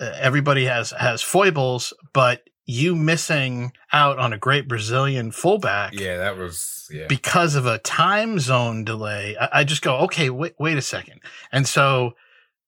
[0.00, 6.36] everybody has has foibles, but you missing out on a great Brazilian fullback Yeah, that
[6.36, 7.06] was yeah.
[7.08, 9.36] because of a time zone delay.
[9.40, 11.20] I, I just go, okay, wait, wait a second.
[11.50, 12.12] And so,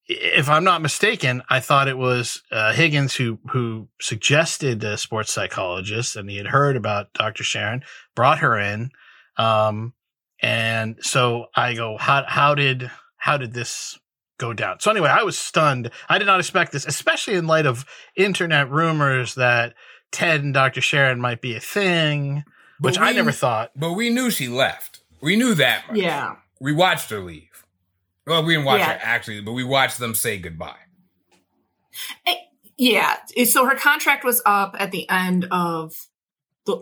[0.09, 5.33] if I'm not mistaken, I thought it was uh, Higgins who who suggested the sports
[5.33, 7.45] psychologist, and he had heard about Dr.
[7.45, 7.85] Sharon,
[8.17, 8.91] brought her in,
[9.37, 9.93] um,
[10.41, 13.99] and so I go, how how did how did this
[14.39, 14.81] go down?
[14.81, 15.91] So anyway, I was stunned.
[16.09, 17.85] I did not expect this, especially in light of
[18.17, 19.75] internet rumors that
[20.13, 20.81] Ted and Dr.
[20.81, 22.45] Sharon might be a thing,
[22.81, 23.71] But which I never thought.
[23.77, 25.01] But we knew she left.
[25.21, 25.97] We knew that much.
[25.99, 26.37] Yeah.
[26.61, 27.65] We watched her leave.
[28.27, 28.93] Well, we didn't watch Yeah.
[28.95, 30.77] her actually, but we watched them say goodbye.
[32.27, 32.35] Eh,
[32.77, 33.17] yeah.
[33.37, 35.95] Eh, so her contract was up at the end of
[36.67, 36.77] the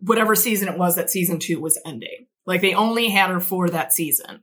[0.00, 2.26] whatever season it was that season two was ending.
[2.46, 4.42] Like they only had her for that season.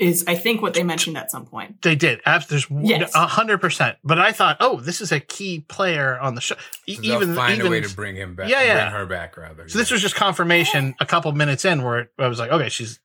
[0.00, 1.82] Is I think what they mentioned at some point.
[1.82, 2.20] They did.
[2.48, 3.12] There's Yes.
[3.14, 3.98] a hundred percent.
[4.02, 6.54] But I thought, oh, this is a key player on the show.
[6.86, 8.48] E- So even find even a way to bring him back.
[8.48, 8.84] Yeah, yeah.
[8.88, 9.68] Bring her back rather.
[9.68, 10.94] so, this was just confirmation.
[11.00, 12.98] A couple minutes in, where I was like, okay, she's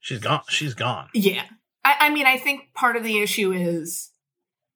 [0.00, 0.40] she's gone.
[0.48, 1.08] She's gone.
[1.12, 1.44] Yeah.
[1.84, 4.10] I, I mean, I think part of the issue is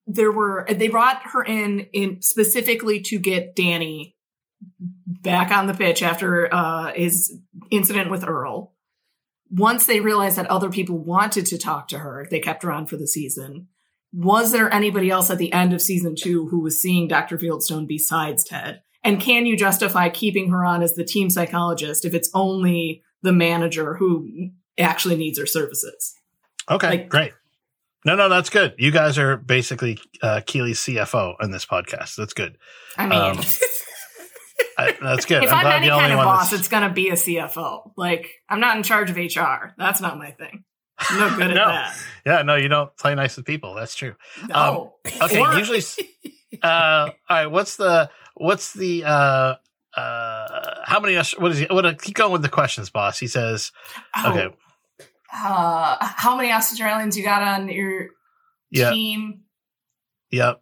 [0.06, 4.12] there were they brought her in in specifically to get Dani
[5.06, 7.34] back on the pitch after uh, his
[7.70, 8.73] incident with Earl.
[9.50, 12.86] Once they realized that other people wanted to talk to her, they kept her on
[12.86, 13.68] for the season.
[14.12, 17.36] Was there anybody else at the end of season two who was seeing Dr.
[17.36, 18.82] Fieldstone besides Ted?
[19.02, 23.32] And can you justify keeping her on as the team psychologist if it's only the
[23.32, 26.14] manager who actually needs her services?
[26.70, 27.32] Okay, Like- great.
[28.06, 28.74] No, no, that's good.
[28.76, 32.16] You guys are basically uh, Keeley's CFO in this podcast.
[32.16, 32.58] That's good.
[32.98, 33.38] I mean, Um,
[34.78, 35.42] I, that's good.
[35.44, 37.14] if I'm I'm, any the only kind of boss, that's- it's going to be a
[37.14, 37.92] CFO.
[37.96, 39.72] Like, I'm not in charge of HR.
[39.78, 40.64] That's not my thing.
[40.98, 41.98] I'm not good at that.
[42.24, 43.74] Yeah, no, you don't play nice with people.
[43.74, 44.14] That's true.
[44.48, 44.94] No.
[45.22, 45.82] Okay, Or- usually.
[46.62, 47.46] Uh, all right.
[47.46, 49.54] What's the what's the uh
[49.96, 51.16] uh how many?
[51.16, 51.66] What is he?
[51.68, 52.00] What?
[52.00, 53.18] Keep going with the questions, boss.
[53.18, 53.72] He says.
[54.16, 54.54] Oh, Okay.
[55.36, 58.10] Uh, how many Australians you got on your
[58.70, 58.90] Yeah.
[58.90, 59.40] team?
[60.30, 60.60] Yep.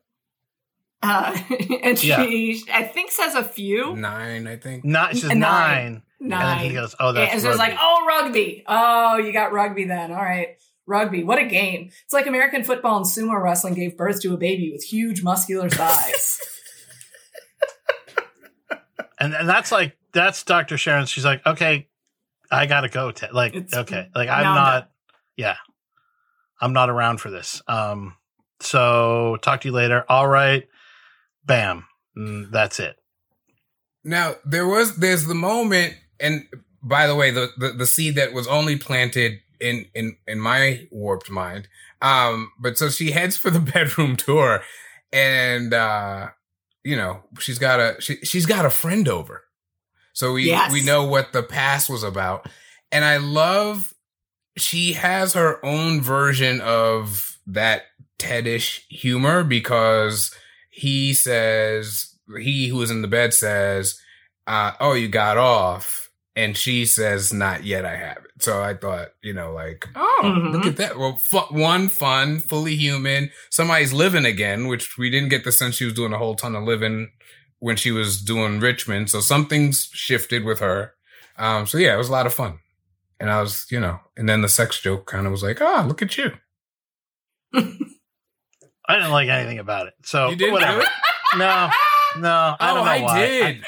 [1.02, 1.36] Uh,
[1.82, 2.20] and she, Yeah.
[2.72, 3.96] I think, says a few.
[3.96, 4.84] Nine, I think.
[4.84, 5.38] Not, It says Nine.
[5.38, 6.02] nine.
[6.20, 8.62] And then he goes, "Oh, that's." and so it's like, oh, rugby.
[8.68, 10.12] Oh, you got rugby then.
[10.12, 10.56] All right.
[10.86, 11.24] Rugby.
[11.24, 11.90] What a game.
[12.04, 15.68] It's like American football and sumo wrestling gave birth to a baby with huge muscular
[15.68, 16.40] thighs.
[19.18, 20.76] and and that's like that's Dr.
[20.76, 21.06] Sharon.
[21.06, 21.88] She's like, okay,
[22.50, 23.10] I gotta go.
[23.12, 23.32] Ted.
[23.32, 24.90] Like, It's- okay, like I'm now not.
[25.36, 25.56] Yeah,
[26.60, 27.62] I'm not around for this.
[27.66, 28.16] Um,
[28.60, 30.04] so talk to you later.
[30.08, 30.68] All right,
[31.44, 31.86] bam.
[32.16, 32.96] Mm, that's it.
[34.04, 36.44] Now there was there's the moment, and
[36.82, 40.86] by the way, the, the the seed that was only planted in in in my
[40.90, 41.68] warped mind.
[42.00, 44.62] Um, but so she heads for the bedroom tour,
[45.12, 46.28] and uh,
[46.84, 49.44] you know she's got a she she's got a friend over,
[50.12, 50.72] so we Yes.
[50.72, 52.48] we know what the past was about,
[52.90, 53.94] and I love
[54.56, 57.84] she has her own version of that
[58.18, 60.34] Tedish humor because
[60.74, 64.00] he says he who is in the bed says,
[64.46, 67.84] uh, "Oh, you got off," and she says, "Not yet.
[67.84, 70.52] I haven't." So I thought, you know, like, oh, Mhm.
[70.52, 70.98] look at that.
[70.98, 73.30] Well, fu- one fun, fully human.
[73.50, 76.56] Somebody's living again, which we didn't get the sense she was doing a whole ton
[76.56, 77.12] of living
[77.60, 79.10] when she was doing Richmond.
[79.10, 80.94] So something's shifted with her.
[81.36, 82.58] Um, so yeah, it was a lot of fun.
[83.20, 85.84] And I was, you know, and then the sex joke kind of was like, oh,
[85.86, 86.32] look at you.
[88.88, 89.94] I didn't like anything about it.
[90.04, 90.80] So You didn't whatever.
[90.80, 91.38] do it?
[91.38, 91.70] No,
[92.18, 93.20] no, I oh, don't know I why.
[93.26, 93.64] did.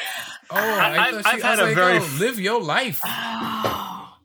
[0.51, 2.61] oh, I, I- thought I've she, had I was a like, very oh, live your
[2.61, 3.01] life.
[3.05, 3.09] Oh.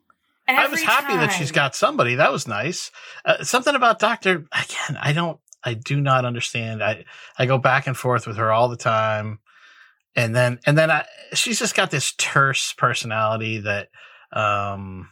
[0.47, 2.15] I was Every happy that she's got somebody.
[2.15, 2.89] That was nice.
[3.23, 4.97] Uh, something about Doctor again.
[4.99, 5.39] I don't.
[5.63, 6.81] I do not understand.
[6.83, 7.05] I
[7.37, 9.39] I go back and forth with her all the time,
[10.15, 13.89] and then and then I, she's just got this terse personality that
[14.33, 15.09] um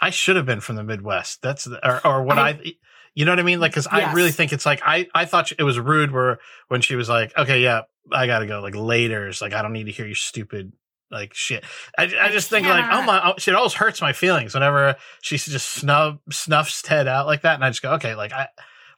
[0.00, 1.42] I should have been from the Midwest.
[1.42, 2.48] That's the, or or what I.
[2.50, 2.72] I-
[3.14, 3.60] you know what I mean?
[3.60, 6.38] Like, because I really think it's like I I thought it was rude where
[6.68, 7.82] when she was like, okay, yeah,
[8.12, 8.60] I gotta go.
[8.60, 10.72] Like later, it's like I don't need to hear your stupid
[11.10, 11.64] like shit.
[11.98, 15.36] I, I just think like, oh my, oh, shit always hurts my feelings whenever she
[15.36, 18.48] just snub snuffs Ted out like that, and I just go, okay, like I,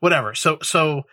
[0.00, 0.34] whatever.
[0.34, 1.04] So so,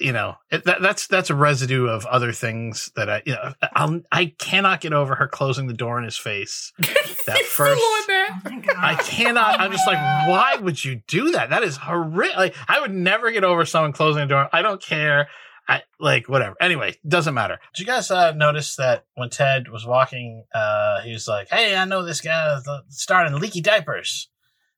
[0.00, 3.52] you know, it, that, that's that's a residue of other things that I, you know,
[3.74, 6.72] I'll, I cannot get over her closing the door in his face.
[7.26, 7.82] That first,
[8.28, 8.60] Oh.
[8.76, 9.60] I cannot.
[9.60, 9.98] I'm just like,
[10.28, 11.50] why would you do that?
[11.50, 12.36] That is horrific.
[12.36, 14.48] Like, I would never get over someone closing the door.
[14.52, 15.28] I don't care.
[15.68, 16.54] I like whatever.
[16.60, 17.58] Anyway, doesn't matter.
[17.74, 21.74] Did you guys uh, notice that when Ted was walking, uh, he was like, "Hey,
[21.76, 22.68] I know this guy that's
[23.02, 24.28] starring Leaky Diapers,"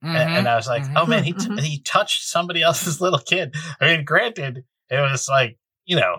[0.03, 0.15] Mm-hmm.
[0.17, 1.61] and, and I was like, "Oh man, he t- Mhm.
[1.61, 6.19] he touched somebody else's little kid." I mean, granted, it was like you know,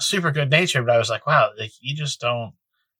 [0.00, 2.52] super good nature, but I was like, "Wow, like you just don't,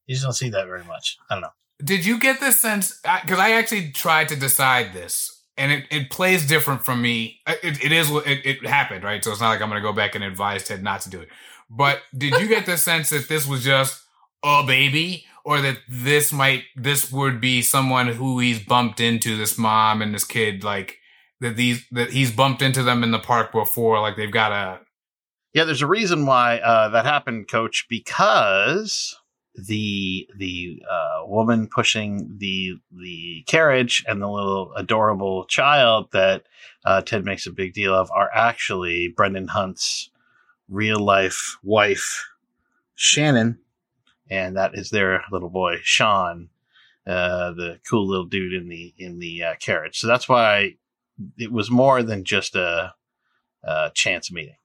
[0.07, 1.49] you just don't see that very much." I don't know.
[1.83, 3.01] Did you get this sense?
[3.03, 7.41] Because I actually tried to decide this, and it, it plays different from me.
[7.47, 9.23] It, it is what it, it happened, right?
[9.25, 11.21] So it's not like I'm going to go back and advise Ted not to do
[11.21, 11.29] it.
[11.69, 14.03] But did you get the sense that this was just
[14.45, 19.59] a baby, or that this might this would be someone who he's bumped into, this
[19.59, 20.99] mom and this kid, like
[21.41, 24.81] that these that he's bumped into them in the park before, like they've got a
[25.55, 27.87] Yeah, there's a reason why uh, that happened, Coach.
[27.89, 29.17] Because
[29.55, 36.45] the the uh, woman pushing the the carriage and the little adorable child that
[36.85, 40.11] uh, Ted makes a big deal of are actually Brendan Hunt's
[40.69, 42.27] real life wife,
[42.95, 43.59] Shannon,
[44.29, 46.49] and that is their little boy, Sean,
[47.07, 49.99] uh, the cool little dude in the in the uh, carriage.
[50.01, 50.77] So that's why
[51.39, 52.95] it was more than just a,
[53.63, 54.57] a chance meeting.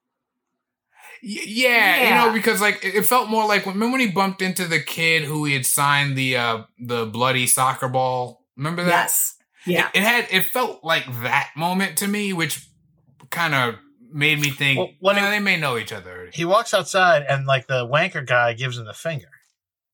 [1.24, 4.42] Y- Yeah, you know, because like it it felt more like remember when he bumped
[4.42, 8.46] into the kid who he had signed the uh the bloody soccer ball.
[8.58, 8.90] Remember that?
[8.90, 9.36] Yes.
[9.66, 9.90] Yeah.
[9.94, 12.66] It had it felt like that moment to me, which
[13.30, 13.76] kind of
[14.12, 16.30] made me think, Well, well, when it- they may know each other.
[16.34, 19.30] he walks outside and like the wanker guy gives him the finger.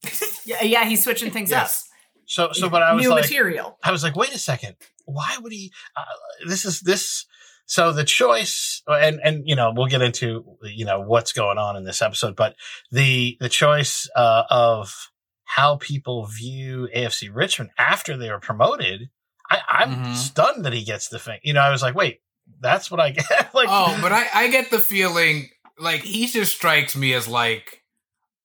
[0.48, 1.90] Yeah, yeah, he's switching things Yes.
[2.28, 3.80] So, so, but I was New like, material.
[3.84, 4.76] I was like, wait a second,
[5.06, 5.72] why would he?
[5.98, 6.04] Uh,
[6.48, 7.26] this is this
[7.66, 11.76] so the choice, and and you know, we'll get into you know what's going on
[11.76, 12.56] in this episode, but
[12.92, 15.12] the the choice uh, of
[15.46, 19.10] how people view AFC Richmond after they were promoted,
[19.50, 20.16] I, I'm Mhm.
[20.16, 21.40] stunned that he gets the thing.
[21.44, 22.22] You know, I was like, wait,
[22.60, 23.26] that's what I get.
[23.54, 27.84] like, Oh, but I, I get the feeling like he just strikes me as like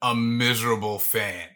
[0.02, 1.48] a miserable fan.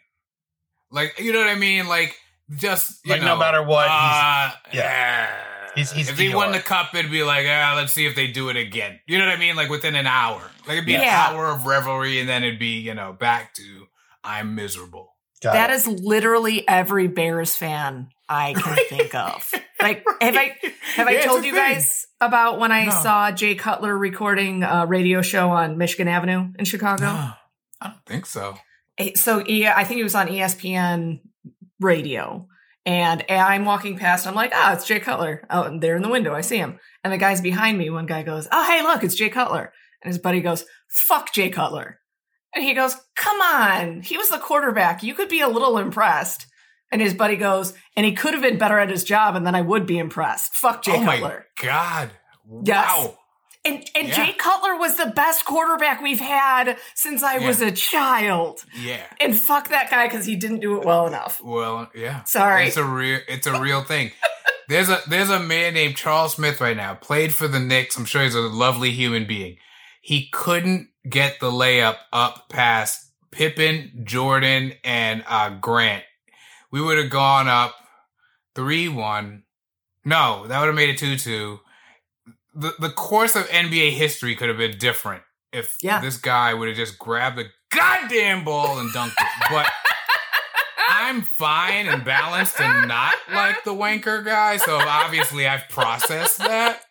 [0.91, 1.87] Like you know what I mean?
[1.87, 2.15] Like
[2.57, 4.51] just you Like, no matter what, uh, yeah.
[4.73, 5.35] yeah.
[5.75, 8.27] He's- he's if he won the cup, it'd be like, ah, let's see if they
[8.27, 8.99] do it again.
[9.07, 9.55] You know what I mean?
[9.55, 11.29] Like within an hour, like it'd be Yeah.
[11.29, 13.87] an hour of revelry, and then it'd be you know back to
[14.23, 15.15] I'm miserable.
[15.43, 15.73] got That it.
[15.75, 19.51] is literally every Bears fan I can think of.
[19.81, 20.55] Like, have I
[20.95, 21.61] have I Yeah, it's told you thing.
[21.73, 22.91] guys about when I No.
[22.91, 27.03] saw Jay Cutler recording a radio show on Michigan Avenue in Chicago?
[27.05, 27.31] No,
[27.81, 28.57] I don't think so.
[29.15, 31.19] So yeah, I think it was on ESPN
[31.79, 32.47] radio.
[32.85, 35.43] And I'm walking past, I'm like, ah, it's Jay Cutler.
[35.49, 36.79] out there in the window, I see him.
[37.03, 37.89] And the guy's behind me.
[37.89, 39.73] One guy goes, oh, hey, look, it's Jay Cutler.
[40.03, 41.99] And his buddy goes, fuck Jay Cutler.
[42.53, 45.01] And he goes, come on, he was the quarterback.
[45.01, 46.45] You could be a little impressed.
[46.91, 49.55] And his buddy goes, and he could have been better at his job, and then
[49.55, 50.53] I would be impressed.
[50.53, 51.45] Fuck Jay oh my Cutler.
[51.61, 52.11] god!
[52.63, 52.87] Yes.
[52.87, 53.17] Wow.
[53.65, 54.15] And and Yeah.
[54.27, 57.47] Jay Cutler was the best quarterback we've had since I Yeah.
[57.47, 58.63] was a child.
[58.73, 59.01] Yeah.
[59.19, 61.41] And fuck that guy because he didn't do it well enough.
[61.43, 62.23] Well, yeah.
[62.23, 62.67] Sorry.
[62.67, 64.11] It's a real it's a real thing.
[64.67, 67.97] There's a there's a man named Charles Smith right now, played for the Knicks.
[67.97, 69.57] I'm sure he's a lovely human being.
[70.01, 76.03] He couldn't get the layup up past Pippen, Jordan, and uh, Grant.
[76.71, 77.75] We would have gone up
[78.53, 79.43] three one.
[80.03, 81.59] No, that would have made it two two.
[82.55, 85.99] The the course of NBA history could have been different if Yeah.
[86.01, 89.27] this guy would have just grabbed the goddamn ball and dunked it.
[89.51, 89.67] But
[90.89, 94.57] I'm fine and balanced and not like the wanker guy.
[94.57, 96.81] So obviously I've processed that.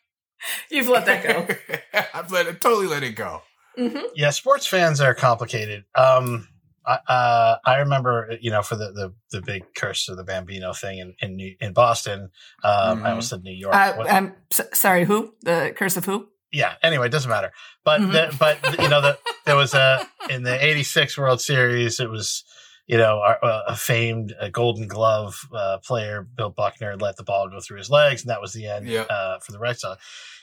[0.70, 1.78] You've let that go.
[2.14, 3.42] I've let it totally let it go.
[3.76, 5.84] hmm yeah, sports fans are complicated.
[5.94, 6.53] Um, I,
[6.86, 10.98] uh, I remember, you know, for the, the, the big curse of the Bambino thing
[10.98, 12.30] in in, New, in Boston.
[12.62, 13.06] Um, Mhm.
[13.06, 13.74] I almost said New York.
[13.74, 15.04] Uh, I'm s- sorry.
[15.04, 15.34] Who?
[15.42, 16.28] The curse of who?
[16.52, 16.74] yeah.
[16.82, 17.52] Anyway, it doesn't matter.
[17.84, 18.12] But Mhm.
[18.12, 21.98] the, but you know, the, there was a in the '86 World Series.
[22.00, 22.44] It was
[22.86, 27.24] you know our, uh, a famed uh, Golden Glove uh, player, Bill Buckner, let the
[27.24, 29.06] ball go through his legs, and that was the end Yep.
[29.10, 30.02] uh, for the Red Sox.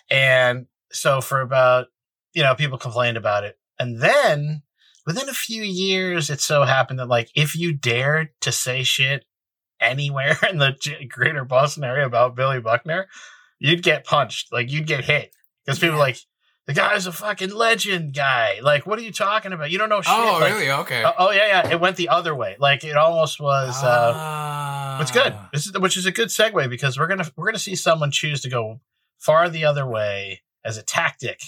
[0.09, 1.87] And so for about
[2.33, 4.63] you know people complained about it, and then
[5.05, 9.25] within a few years, it so happened that like if you dared to say shit
[9.79, 10.75] anywhere in the
[11.09, 13.07] greater Boston area about Billy Buckner,
[13.59, 14.51] you'd get punched.
[14.51, 16.17] Like you'd get hit because people were like
[16.67, 18.59] the guy's a fucking legend guy.
[18.61, 19.71] Like, what are you talking about?
[19.71, 20.13] You don't know shit.
[20.15, 20.69] Oh, Like, really?
[20.69, 21.03] Okay.
[21.03, 21.71] Oh, oh, yeah, yeah.
[21.71, 22.55] It went the other way.
[22.59, 23.83] Like it almost was.
[23.83, 25.01] uh Ah.
[25.01, 25.35] It's good.
[25.51, 28.41] This is, which is a good segue because we're gonna we're gonna see someone choose
[28.41, 28.79] to go
[29.17, 31.39] far the other way as a tactic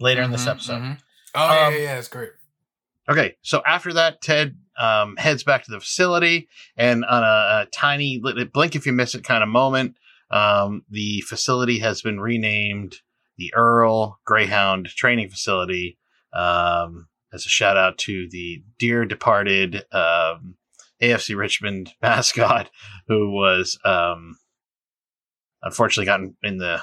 [0.00, 0.82] later in this Mhm, episode.
[0.82, 0.98] mhm.
[1.34, 2.30] Oh, yeah, Um, yeah, yeah, that's great.
[3.10, 7.66] Okay, so after that, Ted um, heads back to the facility, and on a, a
[7.72, 8.22] tiny
[8.52, 9.96] blink if you miss it kind of moment,
[10.30, 12.98] um, the facility has been renamed
[13.36, 15.98] the Earl Greyhound Training Facility.
[16.32, 20.56] Um, as a shout out to the dear departed um,
[21.02, 22.70] AFC Richmond mascot,
[23.08, 24.36] who was um,
[25.62, 26.80] unfortunately gotten in the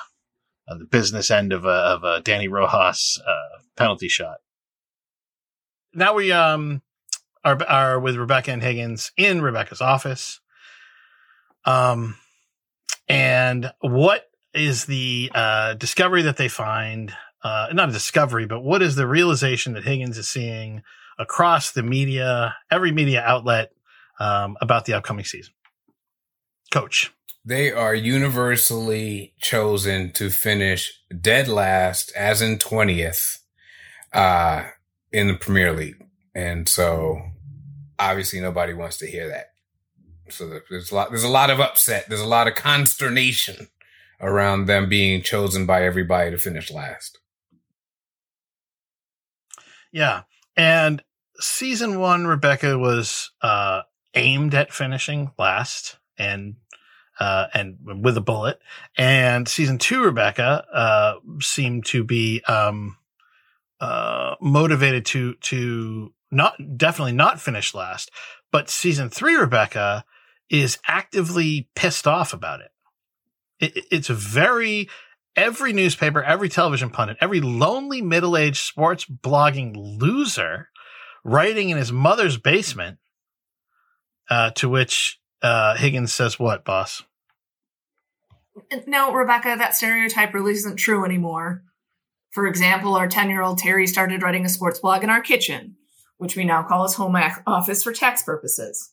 [0.67, 4.39] the business end of a, of a Dani Rojas uh, penalty shot
[5.97, 6.81] now we um
[7.43, 10.39] are are with Rebecca and Higgins in Rebecca's office.
[11.65, 12.15] Um,
[13.09, 17.13] and what is the uh, discovery that they find?
[17.43, 20.81] Uh, not a discovery, but what is the realization that Higgins is seeing
[21.19, 23.71] across the media, every media outlet,
[24.19, 25.53] um, about the upcoming season?
[26.71, 27.11] Coach,
[27.45, 33.39] They are universally chosen to finish dead last, as in 20th,
[34.11, 34.63] uh,
[35.11, 36.03] in the Premier League.
[36.35, 37.21] And so
[37.99, 39.51] obviously nobody wants to hear that.
[40.29, 42.09] So there's a lot, there's a lot of upset.
[42.09, 43.69] There's a lot of consternation
[44.19, 47.19] around them being chosen by everybody to finish last.
[49.91, 50.23] yeah,
[50.55, 51.03] and
[51.39, 53.81] season one, Rebecca was uh,
[54.13, 56.55] aimed at finishing last, and
[57.19, 58.59] uh, and with a bullet.
[58.97, 62.97] And season two, Rebecca uh, seemed to be um,
[63.79, 68.11] uh, motivated to to not definitely not finish last.
[68.51, 70.05] But season three, Rebecca
[70.49, 72.71] is actively pissed off about it.
[73.59, 74.89] it it's very
[75.35, 80.69] every newspaper, every television pundit, every lonely middle aged sports blogging loser
[81.23, 82.97] writing in his mother's basement.
[84.29, 87.03] Uh, to which uh, Higgins says, "What, boss?"
[88.85, 91.63] No, Rebecca, that stereotype really isn't true anymore.
[92.37, 95.75] For example, our 10 year old Terry started writing a sports blog in our kitchen,
[96.19, 98.91] which we now call his home ac- office for tax purposes.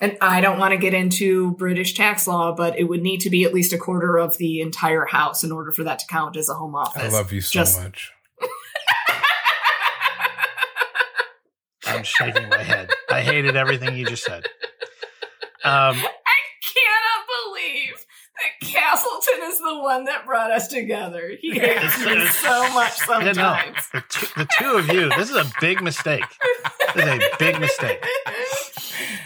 [0.00, 3.30] And I don't want to get into British tax law, but it would need to
[3.30, 6.36] be at least a quarter of the entire house in order for that to count
[6.36, 7.04] as a home office.
[7.04, 8.10] I love you so Just- much.
[11.86, 12.90] I'm shaking my head.
[13.08, 14.44] I hated everything you just said.
[15.62, 16.38] Um, I
[16.74, 18.07] cannot believe that
[18.60, 21.32] Castleton is the one that brought us together.
[21.40, 23.76] He hates me so much yeah, no, sometimes.
[23.92, 26.24] the, two, the two of you, this is a big mistake.
[26.94, 28.04] This is a big mistake.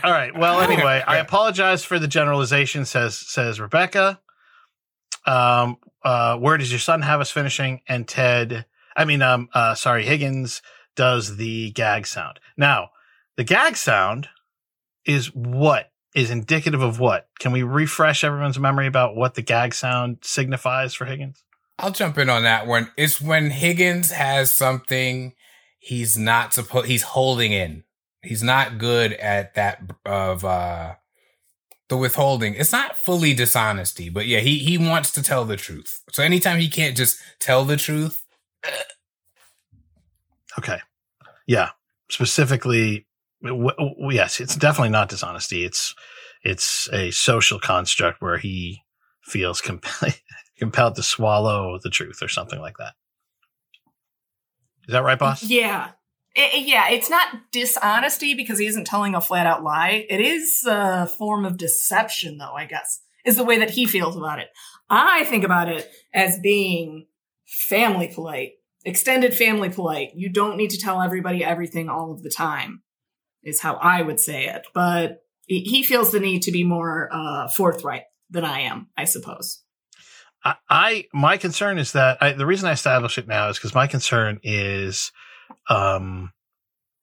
[0.04, 0.36] All right.
[0.36, 2.84] Well, anyway, I apologize for the generalization.
[2.84, 4.20] Says says Rebecca.
[5.26, 5.78] Um.
[6.02, 6.36] Uh.
[6.38, 7.80] Where does your son have us finishing?
[7.86, 8.66] And Ted.
[8.96, 9.22] I mean.
[9.22, 9.48] Um.
[9.54, 9.74] Uh.
[9.74, 10.04] Sorry.
[10.04, 10.60] Higgins
[10.96, 12.40] does the gag sound.
[12.56, 12.90] Now,
[13.36, 14.28] the gag sound
[15.04, 17.28] is what is indicative of what?
[17.38, 21.42] Can we refresh everyone's memory about what the gag sound signifies for Higgins?
[21.78, 22.90] I'll jump in on that one.
[22.96, 25.34] It's when Higgins has something
[25.78, 27.84] he's not supposed he's holding in.
[28.22, 30.94] He's not good at that of uh
[31.88, 32.54] the withholding.
[32.54, 36.02] It's not fully dishonesty, but yeah, he he wants to tell the truth.
[36.12, 38.24] So anytime he can't just tell the truth,
[40.58, 40.78] Okay.
[41.46, 41.70] Yeah.
[42.10, 43.06] Specifically,
[43.42, 45.64] w- w- yes, it's definitely not dishonesty.
[45.64, 45.94] It's
[46.44, 48.82] it's a social construct where he
[49.24, 50.14] feels compelled
[50.58, 52.94] compelled to swallow the truth or something like that.
[54.88, 55.42] Is that right, boss?
[55.42, 55.90] Yeah.
[56.36, 60.06] I- I- yeah, it's not dishonesty because he isn't telling a flat out lie.
[60.08, 64.16] It is a form of deception, though, I guess, is the way that he feels
[64.16, 64.48] about it.
[64.88, 67.06] I think about it as being
[67.46, 68.52] family polite,
[68.84, 70.10] extended family polite.
[70.14, 72.82] You don't need to tell everybody everything all of the time,
[73.42, 74.66] is how I would say it.
[74.74, 79.04] But he- he feels the need to be more uh, forthright than I am, I
[79.04, 79.62] suppose.
[80.44, 83.74] I, I my concern is that I, the reason I establish it now is because
[83.74, 85.12] my concern is,
[85.68, 86.32] um,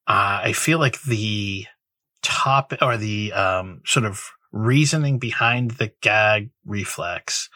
[0.06, 1.66] uh, I feel like the
[2.22, 4.22] top or the um sort of
[4.52, 7.48] reasoning behind the gag reflex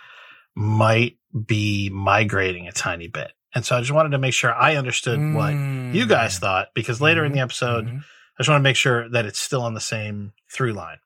[0.54, 4.76] might be migrating a tiny bit, and so I just wanted to make sure I
[4.76, 5.52] understood what
[5.94, 8.04] you guys thought because later in the episode Mhm.
[8.36, 10.98] I just want to make sure that it's still on the same through line.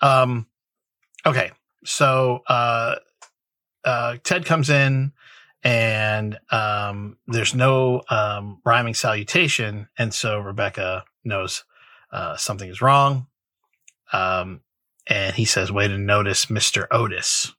[0.00, 0.46] Um,
[1.24, 1.50] okay,
[1.84, 2.96] so uh,
[3.84, 5.12] uh, Ted comes in,
[5.62, 11.64] and um, there's no um, rhyming salutation, and so Rebecca knows
[12.12, 13.28] uh, something is wrong.
[14.12, 14.60] Um,
[15.06, 17.52] and he says, "Way to notice, Mister Otis."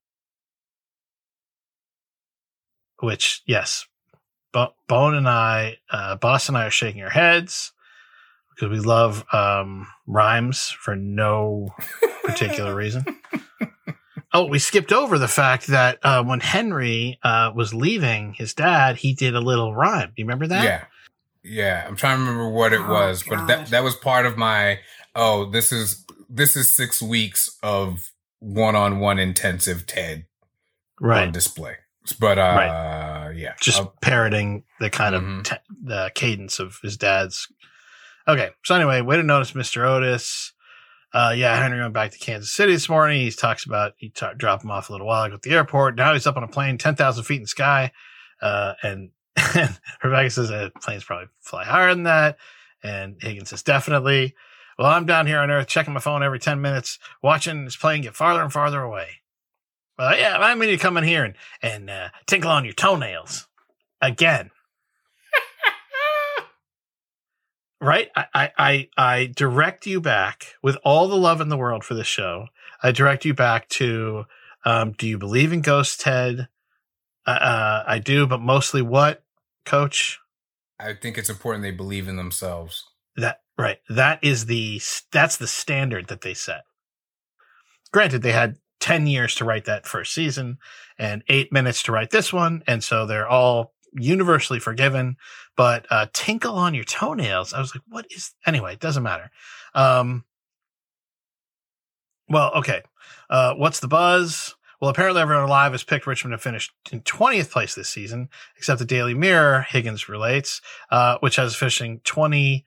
[2.99, 3.87] Which, yes,
[4.53, 7.73] Bo- Bone and I, uh, Boss and I are shaking our heads
[8.55, 11.67] because we love um, rhymes for no
[12.23, 13.05] particular reason.
[14.33, 18.97] Oh, we skipped over the fact that uh, when Henry uh, was leaving his dad,
[18.97, 20.11] he did a little rhyme.
[20.17, 20.63] You remember that?
[20.63, 20.83] Yeah.
[21.43, 21.85] Yeah.
[21.87, 24.79] I'm trying to remember what it Oh, was, but that that was part of my
[25.15, 30.25] oh, this is this is six weeks of one on one intensive Ted
[31.01, 31.31] on Right.
[31.31, 31.75] display.
[32.19, 33.53] But uh yeah.
[33.61, 35.37] Just I'll- parroting the kind Mhm.
[35.39, 37.47] of te- the cadence of his dad's.
[38.27, 38.49] Okay.
[38.63, 39.85] So anyway, way to notice Mr.
[39.85, 40.53] Otis.
[41.13, 43.21] Uh, yeah, Henry went back to Kansas City this morning.
[43.21, 45.95] He talks about he ta- dropped him off a little while ago at the airport.
[45.95, 47.93] Now he's up on a plane, ten thousand feet in the sky,
[48.41, 49.11] uh, and,
[49.55, 52.37] and Rebecca says that planes probably fly higher than that,
[52.83, 54.35] and Higgins says definitely.
[54.77, 58.01] Well, I'm down here on Earth checking my phone every ten minutes, watching this plane
[58.01, 59.21] get farther and farther away.
[59.97, 63.47] Well, yeah, I mean to come in here and and uh, tinkle on your toenails
[64.01, 64.51] again.
[67.85, 68.09] Right?
[68.15, 71.93] I, I, I, I direct you back with all the love in the world for
[71.93, 72.47] this show.
[72.81, 74.25] I direct you back to,
[74.65, 76.47] um, do you believe in ghosts, Ted?
[77.25, 79.23] Uh, uh, I do, but mostly what,
[79.65, 80.19] coach?
[80.79, 82.83] I think it's important they believe in themselves.
[83.15, 83.77] That, right.
[83.87, 84.81] That is the,
[85.11, 86.63] that's the standard that they set.
[87.91, 90.57] Granted, they had 10 years to write that first season
[90.97, 92.63] and eight minutes to write this one.
[92.67, 95.17] And so they're all universally forgiven,
[95.55, 97.53] but, uh, tinkle on your toenails.
[97.53, 99.31] I was like, what is, anyway, it doesn't matter.
[99.73, 100.25] Um,
[102.29, 102.81] well, okay.
[103.29, 104.55] Uh, what's the buzz?
[104.81, 108.79] Well, apparently everyone alive has picked Richmond to finish in 20th place this season, except
[108.79, 110.61] the Daily Mirror, Higgins relates,
[110.91, 112.65] uh, which has finishing 20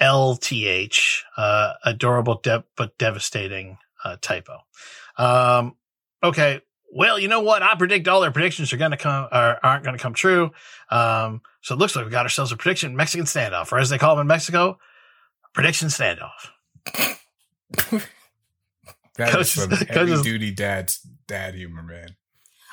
[0.00, 4.58] LTH, uh, adorable de- but devastating, uh, typo.
[5.16, 5.76] Um,
[6.22, 6.60] okay.
[6.96, 7.62] Well, you know what?
[7.62, 10.52] I predict all their predictions are going to come, or aren't going to come true.
[10.90, 13.98] Um, so it looks like we got ourselves a prediction Mexican standoff, or as they
[13.98, 14.78] call them in Mexico,
[15.52, 16.30] prediction standoff.
[19.16, 20.98] That Coach- is some Coach heavy is- duty dad's
[21.28, 22.16] dad humor, man.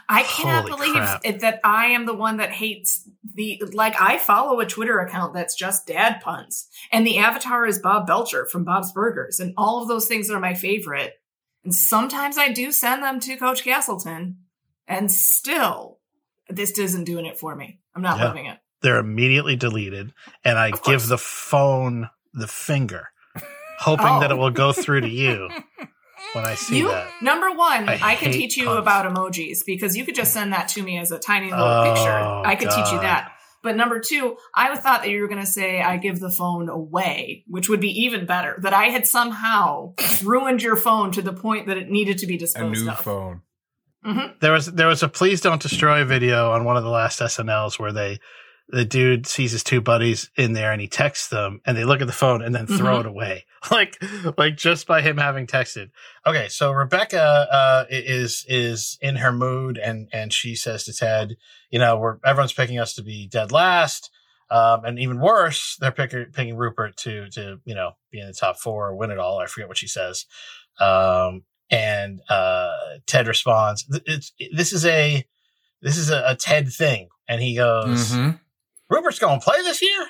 [0.10, 1.22] I cannot Holy believe crap.
[1.24, 3.94] it, that I am the one that hates the like.
[4.02, 8.46] I follow a Twitter account that's just dad puns, and the avatar is Bob Belcher
[8.48, 11.14] from Bob's Burgers, and all of those things are my favorite.
[11.64, 14.38] And sometimes I do send them to Coach Castleton,
[14.88, 16.00] and still,
[16.50, 17.80] this isn't doing it for me.
[17.96, 18.26] I'm not Yeah.
[18.26, 18.58] loving it.
[18.82, 20.14] They're immediately deleted,
[20.44, 23.10] and I give the phone the finger,
[23.80, 24.20] hoping Oh.
[24.22, 25.50] that it will go through to you
[26.34, 27.12] when I see You that.
[27.22, 28.80] number one, I I, can teach you puns.
[28.80, 31.84] about emojis because you could just send that to me as a tiny little Oh,
[31.84, 32.10] picture.
[32.10, 33.34] I could teach you that.
[33.64, 36.68] But number two, I thought that you were going to say I give the phone
[36.68, 38.58] away, which would be even better.
[38.62, 39.94] That I had somehow
[40.24, 42.82] ruined your phone to the point that it needed to be disposed.
[42.82, 43.00] A new of.
[43.00, 43.42] phone.
[44.06, 44.40] Mhm.
[44.40, 47.78] There was there was a please don't destroy video on one of the last SNLs
[47.78, 48.20] where they
[48.72, 52.02] the dude sees his two buddies in there and he texts them and they look
[52.02, 53.00] at the phone and then throw Mhm.
[53.02, 54.02] it away like
[54.38, 55.90] like just by him having texted.
[56.26, 61.36] Okay, so Rebecca uh, is is in her mood and and she says to Ted,
[61.70, 64.10] you know, we're everyone's picking us to be dead last.
[64.50, 68.34] Um, and even worse, they're picking, picking Rupert to to you know be in the
[68.34, 69.40] top four or win it all.
[69.40, 70.26] I forget what she says.
[70.80, 72.72] Um, and uh,
[73.08, 75.26] Ted responds, "Th- "It's this is a
[75.82, 78.41] this is a, a Ted thing," and he goes, Mhm.
[78.92, 80.08] "Rupert's going to play this year."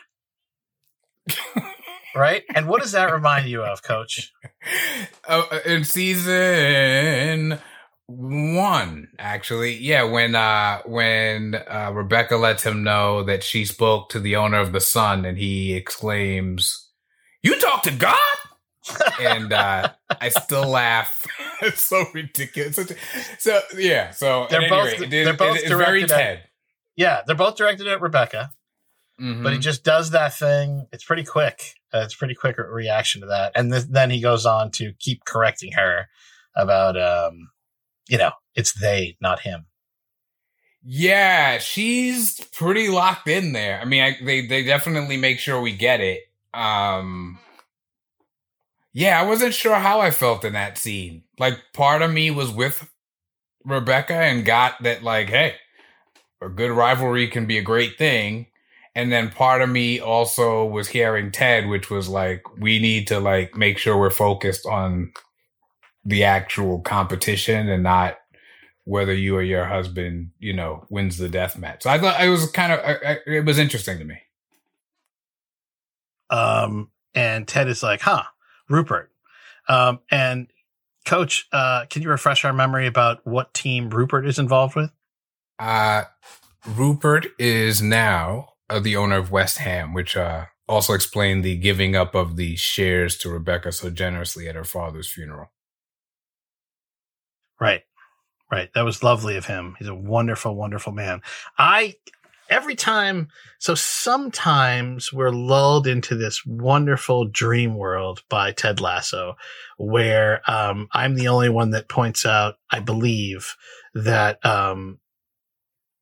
[2.15, 2.43] right?
[2.53, 4.31] And what does that remind you of, coach?
[5.29, 7.59] Oh, uh, in season
[8.07, 14.19] one, actually, yeah, when uh when uh Rebecca lets him know that she spoke to
[14.19, 16.89] the owner of the Sun, and he exclaims,
[17.43, 18.17] "You talk to God!"
[19.21, 21.25] and uh I still laugh.
[21.61, 22.77] it's so ridiculous.
[23.39, 25.69] So yeah, so They're both- rate, it- they're it- both very
[26.01, 26.43] directed at- Ted.
[26.97, 28.51] Yeah, they're both directed at Rebecca,
[29.21, 29.43] Mhm.
[29.43, 30.87] but he just does that thing.
[30.91, 31.75] It's pretty quick.
[31.93, 35.25] Uh, it's pretty quick reaction to that, and th- then he goes on to keep
[35.25, 36.07] correcting her
[36.55, 37.51] about, um,
[38.09, 39.65] you know, it's they, not him.
[40.83, 43.79] Yeah, she's pretty locked in there.
[43.79, 46.21] I mean, I, they they definitely make sure we get it.
[46.53, 47.39] Um
[48.93, 51.23] Yeah, I wasn't sure how I felt in that scene.
[51.39, 52.89] Like part of me was with
[53.65, 55.55] Rebecca and got that like, hey,
[56.41, 58.47] a good rivalry can be a great thing.
[58.93, 63.19] And then part of me also was hearing Ted, which was like, we need to
[63.19, 65.13] like make sure we're focused on
[66.03, 68.17] the actual competition and not
[68.83, 71.83] whether you or your husband, you know, wins the death match.
[71.83, 74.17] So I thought it was kind of, I, I, it was interesting to me.
[76.29, 78.23] Um, and Ted is like, huh,
[78.67, 79.11] Rupert.
[79.69, 80.47] Um, and
[81.05, 84.91] coach, uh, can you refresh our memory about what team Rupert is involved with?
[85.59, 86.03] Uh,
[86.67, 91.95] Rupert is now uh, the owner of West Ham, which uh, also explained the giving
[91.95, 95.51] up of the shares to Rebecca so generously at her father's funeral.
[97.59, 97.81] Right.
[98.51, 98.69] Right.
[98.73, 99.75] That was lovely of him.
[99.79, 101.21] He's a wonderful, wonderful man.
[101.57, 101.95] I,
[102.49, 103.29] every time,
[103.59, 109.35] so sometimes we're lulled into this wonderful dream world by Ted Lasso
[109.77, 113.55] where, um, I'm the only one that points out, I believe
[113.93, 114.99] that, um,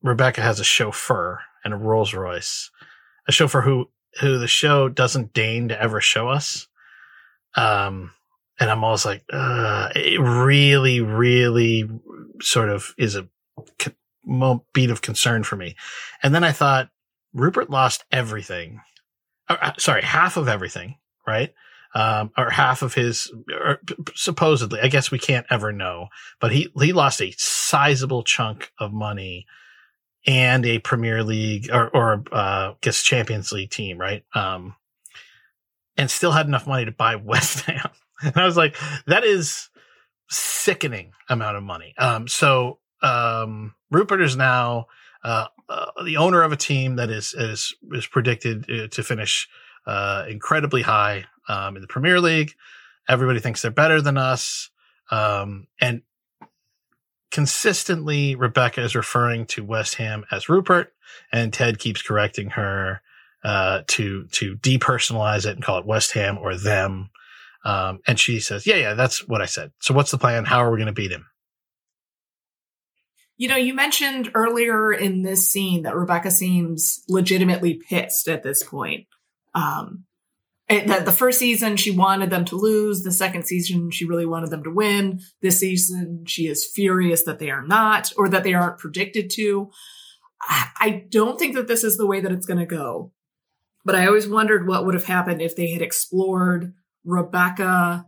[0.01, 2.71] Rebecca has a chauffeur and a Rolls Royce,
[3.27, 3.89] a chauffeur who,
[4.21, 6.67] who the show doesn't deign to ever show us.
[7.55, 8.11] Um,
[8.59, 11.89] and I'm always like, uh, it really, really
[12.41, 13.27] sort of is a
[14.73, 15.75] beat of concern for me.
[16.21, 16.89] And then I thought
[17.33, 18.81] Rupert lost everything.
[19.47, 21.53] Uh, uh, sorry, half of everything, right?
[21.95, 23.79] Um, or half of his, or
[24.13, 26.09] supposedly, I guess we can't ever know,
[26.39, 29.47] but he, he lost a sizable chunk of money
[30.25, 34.23] and a Premier League or, or, uh, guess Champions League team, right?
[34.33, 34.75] Um,
[35.97, 37.89] and still had enough money to buy West Ham.
[38.21, 38.75] And I was like,
[39.07, 39.69] that is
[40.29, 41.93] sickening amount of money.
[41.97, 44.87] Um, so, um, Rupert is now,
[45.23, 49.47] uh, uh, the owner of a team that is, is, is predicted uh, to finish,
[49.87, 52.53] uh, incredibly high, um, in the Premier League.
[53.07, 54.69] Everybody thinks they're better than us.
[55.11, 56.03] Um, and
[57.31, 60.93] consistently Rebecca is referring to West Ham as Rupert
[61.31, 63.01] and Ted keeps correcting her,
[63.43, 67.09] uh, to, to depersonalize it and call it West Ham or them.
[67.63, 69.71] Um, and she says, yeah, yeah, that's what I said.
[69.79, 70.45] So what's the plan?
[70.45, 71.25] How are we going to beat him?
[73.37, 78.63] You know, you mentioned earlier in this scene that Rebecca seems legitimately pissed at this
[78.63, 79.07] point.
[79.55, 80.05] Um,
[80.69, 83.01] that the first season she wanted them to lose.
[83.01, 85.21] The second season she really wanted them to win.
[85.41, 89.71] This season she is furious that they are not, or that they aren't predicted to.
[90.41, 93.11] I don't think that this is the way that it's going to go.
[93.83, 96.73] But I always wondered what would have happened if they had explored
[97.03, 98.05] Rebecca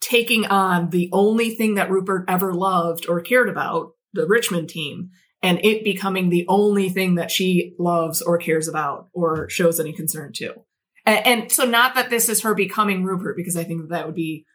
[0.00, 5.10] taking on the only thing that Rupert ever loved or cared about, the Richmond team,
[5.42, 9.92] and it becoming the only thing that she loves or cares about or shows any
[9.92, 10.64] concern to.
[11.04, 14.14] And, and so not that this is her becoming Rupert, because I think that, would
[14.14, 14.46] be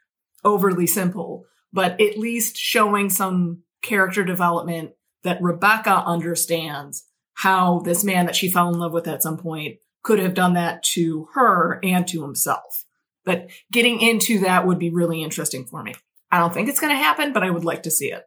[0.43, 4.91] overly simple, but at least showing some character development
[5.23, 9.77] that Rebecca understands how this man that she fell in love with at some point
[10.03, 12.85] could have done that to her and to himself.
[13.25, 15.95] But getting into that would be really interesting for me.
[16.31, 18.25] I don't think it's going to happen, but I would like to see it.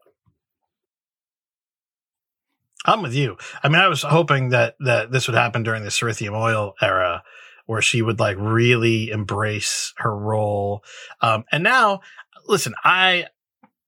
[2.84, 3.36] I'm with you.
[3.62, 7.22] I mean, I was hoping that that this would happen during the Cerithium oil era,
[7.70, 10.82] where she would like really embrace her role.
[11.20, 12.00] Um, and now,
[12.48, 13.26] listen, I,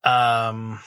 [0.04, 0.78] um,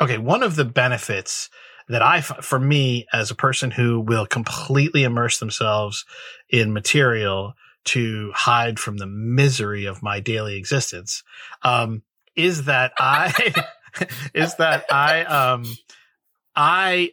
[0.00, 1.50] okay, one of the benefits
[1.88, 6.06] that I, for me, as a person who will completely immerse themselves
[6.48, 7.52] in material
[7.84, 11.22] to hide from the misery of my daily existence,
[11.64, 12.00] um,
[12.34, 13.52] is that I,
[14.34, 15.66] is that I, um,
[16.58, 17.12] I,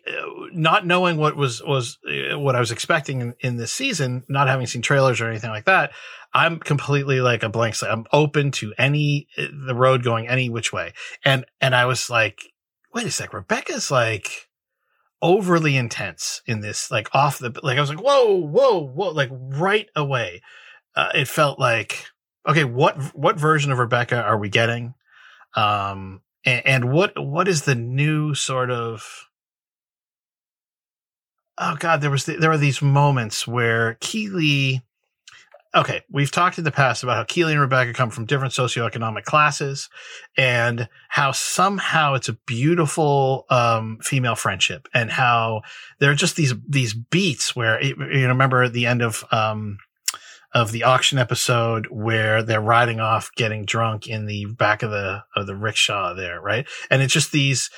[0.53, 4.47] not knowing what was, was uh, what I was expecting in, in this season, not
[4.47, 5.91] having seen trailers or anything like that,
[6.33, 7.91] I'm completely like a blank slate.
[7.91, 10.93] I'm open to any, uh, the road going any which way.
[11.25, 12.41] And, and I was like,
[12.93, 14.47] wait a sec, Rebecca's like
[15.21, 19.29] overly intense in this, like off the, like I was like, whoa, whoa, whoa, like
[19.31, 20.41] right away.
[20.95, 22.05] Uh, it felt like,
[22.47, 24.93] okay, what, what version of Rebecca are we getting?
[25.53, 29.27] Um, and, and what, what is the new sort of,
[31.57, 34.81] oh god, there was the, there were these moments where Keeley.
[35.75, 39.23] Okay, we've talked in the past about how Keeley and Rebecca come from different socioeconomic
[39.23, 39.89] classes,
[40.37, 45.61] and how somehow it's a beautiful um, female friendship, and how
[45.99, 49.79] there are just these these beats where it, you remember at the end of um,
[50.53, 55.23] of the auction episode where they're riding off getting drunk in the back of the
[55.35, 56.67] of the rickshaw there, right?
[56.91, 57.71] And it's just these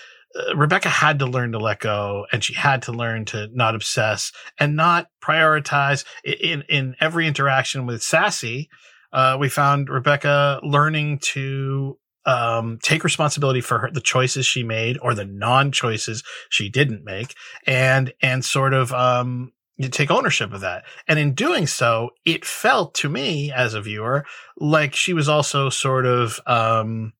[0.55, 4.31] Rebecca had to learn to let go and she had to learn to not obsess
[4.59, 8.69] and not prioritize in, in every interaction with Sassy.
[9.13, 14.97] Uh, we found Rebecca learning to, um, take responsibility for her, the choices she made
[15.01, 17.35] or the non choices she didn't make
[17.65, 20.83] and, and sort of, um, you take ownership of that.
[21.07, 24.25] And in doing so, it felt to me as a viewer
[24.57, 27.13] like she was also sort of, um,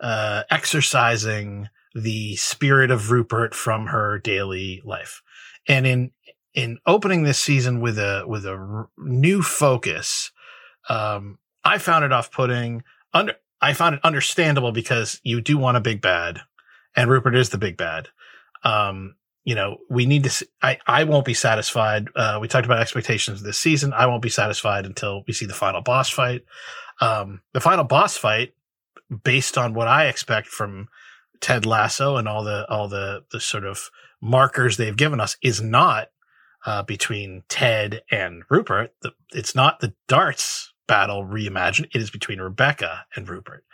[0.00, 5.22] uh, exercising the spirit of Rupert from her daily life.
[5.66, 6.10] And in,
[6.54, 10.32] in opening this season with a, with a r- new focus,
[10.88, 12.82] um, I found it off putting
[13.12, 16.40] under, I found it understandable because you do want a big bad
[16.96, 18.08] and Rupert is the big bad.
[18.64, 22.08] Um, you know, we need to, I, I won't be satisfied.
[22.14, 23.92] Uh, we talked about expectations this season.
[23.92, 26.44] I won't be satisfied until we see the final boss fight.
[27.00, 28.54] Um, the final boss fight
[29.24, 30.88] based on what I expect from
[31.40, 33.90] Ted Lasso and all the all the the sort of
[34.20, 36.08] markers they've given us is not
[36.66, 38.92] uh, between Ted and Rupert.
[39.02, 41.90] The, it's not the darts battle reimagined.
[41.94, 43.64] It is between Rebecca and Rupert.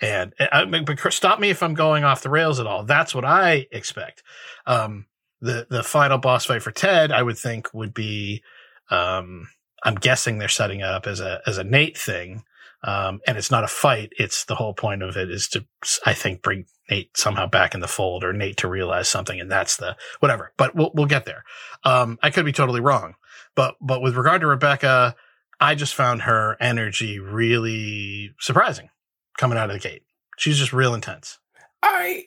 [0.00, 2.84] And I mean, stop me if I'm going off the rails at all.
[2.84, 4.22] That's what I expect.
[4.66, 5.06] Um,
[5.40, 8.42] the the final boss fight for Ted, I would think, would be.
[8.90, 9.48] Um,
[9.82, 12.44] I'm guessing they're setting up as a as a Nate thing,
[12.82, 14.12] um, and it's not a fight.
[14.18, 15.66] It's the whole point of it is to,
[16.04, 19.40] I think, bring Nate somehow back in the fold or Nate to realize something.
[19.40, 21.44] And that's the whatever, but we'll, we'll get there.
[21.84, 23.14] Um, I could be totally wrong,
[23.54, 25.16] but, but with regard to Rebecca,
[25.58, 28.90] I just found her energy really surprising
[29.38, 30.02] coming out of the gate.
[30.36, 31.38] She's just real intense.
[31.82, 32.26] I,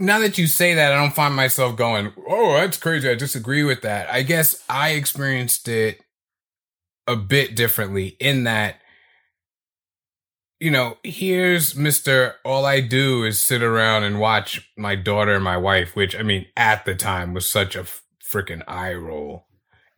[0.00, 3.08] now that you say that, I don't find myself going, Oh, that's crazy.
[3.08, 4.12] I disagree with that.
[4.12, 6.03] I guess I experienced it
[7.06, 8.76] a bit differently in that
[10.60, 12.34] you know, here's Mr.
[12.42, 16.22] All I do is sit around and watch my daughter and my wife, which I
[16.22, 17.84] mean, at the time was such a
[18.24, 19.46] freaking eye roll.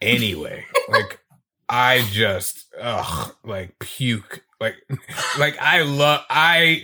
[0.01, 1.21] Anyway, like
[1.69, 4.43] I just, ugh, like puke.
[4.61, 4.75] Like,
[5.39, 6.83] like I love, I,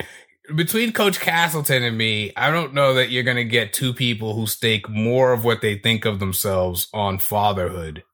[0.55, 4.35] between Coach Castleton and me, I don't know that you're going to get two people
[4.35, 8.05] who stake more of what they think of themselves on fatherhood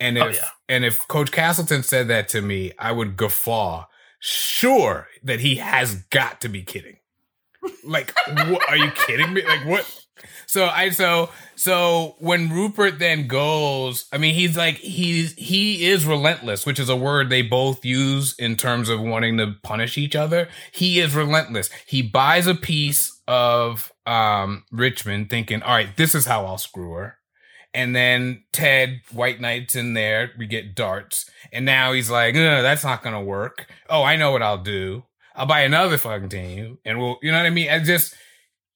[0.00, 0.48] and oh, if oh, yeah.
[0.68, 3.84] and if Coach Castleton said that to me, I would guffaw,
[4.18, 6.96] sure that he has got to be kidding.
[7.84, 9.44] Like, what, are you kidding me?
[9.46, 10.06] Like, what?
[10.46, 16.06] So I so so when Rupert then goes, I mean, he's like he's he is
[16.06, 20.16] relentless, which is a word they both use in terms of wanting to punish each
[20.16, 20.48] other.
[20.72, 21.70] He is relentless.
[21.86, 26.92] He buys a piece of um Richmond, thinking, all right, this is how I'll screw
[26.92, 27.19] her
[27.74, 30.32] and then Ted White Knight's in there.
[30.38, 34.42] We get darts, and now he's like, "That's not gonna work." Oh, I know what
[34.42, 35.04] I'll do.
[35.34, 37.70] I'll buy another fucking team, and we'll, you know what I mean.
[37.70, 38.14] I just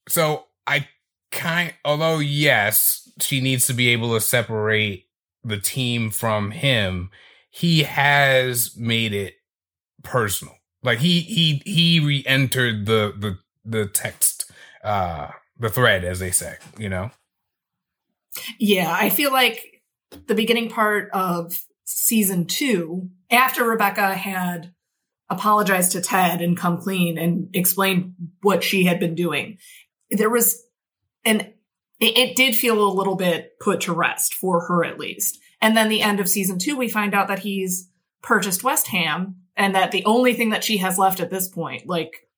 [0.09, 0.89] so I
[1.31, 5.07] kind, although yes, she needs to be able to separate
[5.43, 7.11] the team from him.
[7.51, 9.35] He has made it
[10.03, 10.55] personal.
[10.83, 14.51] Like he he he re-entered the the the text,
[14.83, 16.57] uh, the thread, as they say.
[16.79, 17.11] You know.
[18.59, 19.82] Yeah, I feel like
[20.27, 24.73] the beginning part of season two, after Rebecca had
[25.31, 29.59] apologized to Ted and come clean and explained what she had been doing,
[30.11, 30.62] there was
[31.24, 31.52] an
[32.01, 35.39] it, it did feel a little bit put to rest for her at least.
[35.61, 37.89] And then the end of season two, we find out that he's
[38.23, 41.86] purchased West Ham and that the only thing that she has left at this point,
[41.86, 42.28] like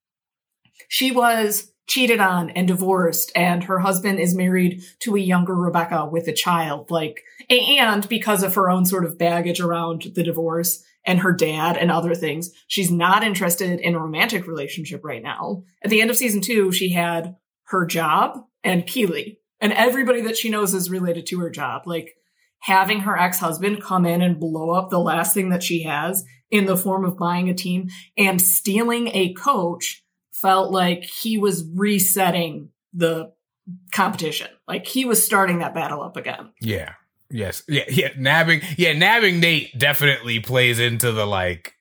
[0.89, 6.07] she was cheated on and divorced and her husband is married to a younger Rebecca
[6.07, 10.83] with a child, like, and because of her own sort of baggage around the divorce
[11.05, 15.63] and her dad and other things, she's not interested in a romantic relationship right now.
[15.83, 17.37] At the end of season two, she had
[17.69, 21.83] her job and Keeley and everybody that she knows is related to her job.
[21.87, 22.17] Like
[22.61, 26.67] having her ex-husband come in and blow up the last thing that she has in
[26.67, 30.05] the form of buying a team and stealing a coach
[30.41, 33.33] felt like he was resetting the
[33.93, 34.49] competition.
[34.69, 36.51] Like he was starting that battle up again.
[36.61, 36.93] Yeah.
[37.31, 37.63] Yes.
[37.69, 37.85] Yeah.
[37.89, 38.11] Yeah.
[38.17, 38.61] Nabbing.
[38.77, 38.93] Yeah.
[38.93, 41.75] Nabbing Nate definitely plays into the like,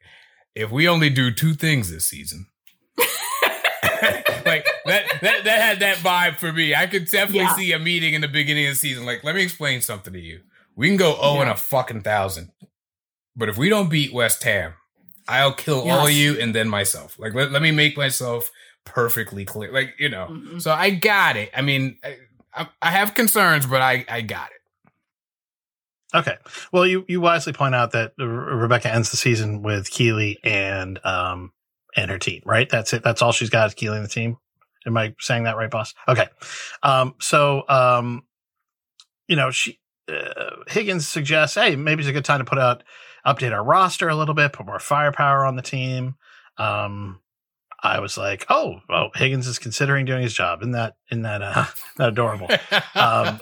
[0.55, 2.47] if we only do two things this season.
[2.97, 6.73] like that, that, that had that vibe for me.
[6.73, 7.55] I could definitely Yeah.
[7.55, 9.05] see a meeting in the beginning of the season.
[9.05, 10.41] Like, let me explain something to you.
[10.75, 12.51] We can go 0 and a fucking thousand.
[13.35, 14.73] But if we don't beat West Ham,
[15.27, 17.17] I'll kill all you and then myself.
[17.17, 18.51] Like, let, let me make myself
[18.83, 19.71] perfectly clear.
[19.71, 20.27] Like, you know.
[20.29, 20.61] Mhm.
[20.61, 21.49] So I got it.
[21.55, 22.17] I mean, I,
[22.53, 24.55] I, I have concerns, but I, I got it.
[26.17, 26.37] Okay.
[26.71, 31.51] Well, you, you wisely point out that Rebecca ends the season with Keeley and um
[31.97, 32.69] and her team, right?
[32.69, 33.03] That's it.
[33.03, 34.37] That's all she's got is Keeley and the team.
[34.85, 35.93] Am I saying that right, boss?
[36.07, 36.27] Okay.
[36.83, 37.15] Um.
[37.19, 38.23] So um,
[39.27, 42.83] you know, she uh, Higgins suggests, hey, maybe it's a good time to put out
[43.25, 46.15] update our roster a little bit, put more firepower on the team.
[46.57, 47.19] Um.
[47.83, 50.61] I was like, oh, well, Higgins is considering doing his job.
[50.61, 51.65] Isn't that, isn't that, uh,
[51.97, 52.47] that adorable?
[52.95, 53.39] Um,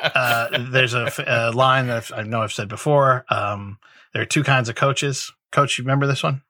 [0.00, 3.26] uh, there's a, line that I've- I know I've said before.
[3.28, 3.78] Um,
[4.14, 5.30] there are two kinds of coaches.
[5.52, 6.42] Coach, you remember this one?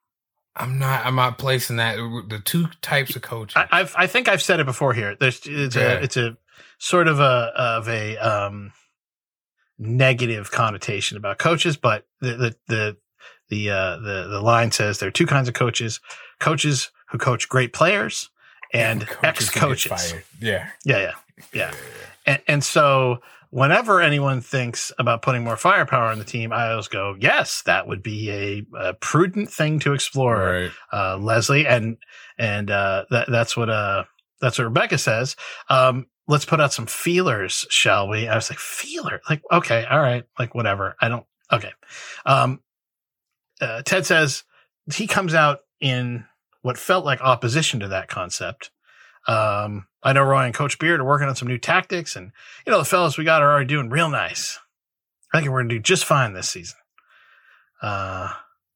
[0.55, 1.05] I'm not.
[1.05, 1.97] I'm not placing that.
[1.97, 3.57] The two types of coaches.
[3.57, 5.17] I, I've, I think I've said it before here.
[5.19, 5.95] There's, it's Yeah.
[5.95, 6.37] a, it's a
[6.79, 8.73] sort of a, of a, um,
[9.79, 12.97] negative connotation about coaches, but the, the, the,
[13.49, 16.01] the, uh, the, the line says there are two kinds of coaches,
[16.41, 18.31] coaches who coach great players
[18.73, 19.91] and ex coaches.
[20.11, 20.25] fired.
[20.41, 20.69] Yeah.
[20.85, 20.99] Yeah.
[20.99, 21.13] Yeah.
[21.53, 21.75] Yeah.
[22.27, 23.19] And, and so
[23.51, 27.87] whenever anyone thinks about putting more firepower on the team, I always go, yes, that
[27.87, 30.71] would be a, a prudent thing to explore, Right.
[30.93, 31.67] uh, Leslie.
[31.67, 31.99] And,
[32.39, 34.05] and, uh, that, that's what, uh,
[34.41, 35.37] that's what Rebecca says.
[35.69, 38.29] Um, let's put out some feelers, shall we?
[38.29, 39.21] I was like, feeler?
[39.29, 39.85] Like, okay.
[39.85, 40.25] All right.
[40.39, 40.97] Like, whatever.
[41.01, 41.73] I don't, okay.
[42.25, 42.61] Um,
[43.61, 44.45] uh, Ted says
[44.95, 46.25] he comes out in
[46.63, 48.71] what felt like opposition to that concept.
[49.27, 52.33] Um, I know Roy and Coach Beard are working on some new tactics, and
[52.67, 54.59] you know the fellas we got are already doing real nice.
[55.33, 56.77] I think we're gonna do just fine this season.
[57.81, 58.33] Uh,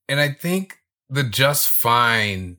[0.07, 2.57] And I think the just fine.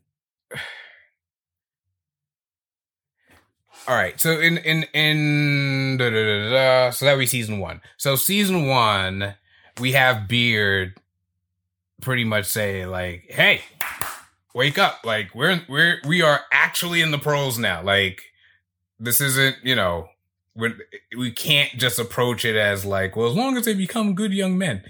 [3.88, 4.20] All right.
[4.20, 7.80] So in in in da, da, da, so that would be season one.
[7.96, 9.34] So season one,
[9.80, 10.94] we have Beard
[12.00, 13.62] pretty much say like, "Hey,
[14.54, 15.00] wake up!
[15.04, 17.82] Like we're we're we are actually in the pros now.
[17.82, 18.22] Like
[18.98, 20.08] this isn't you know."
[20.54, 20.78] When
[21.16, 24.58] we can't just approach it as like, well, as long as they become good young
[24.58, 24.82] men,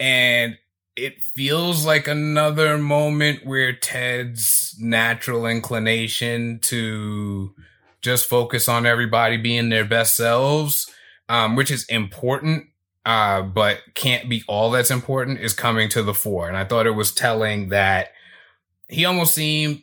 [0.00, 0.58] and
[0.96, 7.54] it feels like another moment where Ted's natural inclination to
[8.06, 10.90] just focus on everybody being their best selves,
[11.28, 12.68] um, which is important,
[13.04, 16.48] uh, but can't be all that's important, is coming to the fore.
[16.48, 18.12] And I thought it was telling that
[18.88, 19.82] he almost seemed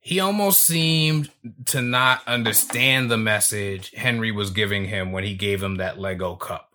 [0.00, 1.30] he almost seemed
[1.66, 6.34] to not understand the message Henry was giving him when he gave him that Lego
[6.34, 6.68] cup.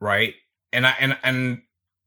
[0.00, 0.34] Right?
[0.72, 1.62] And I and and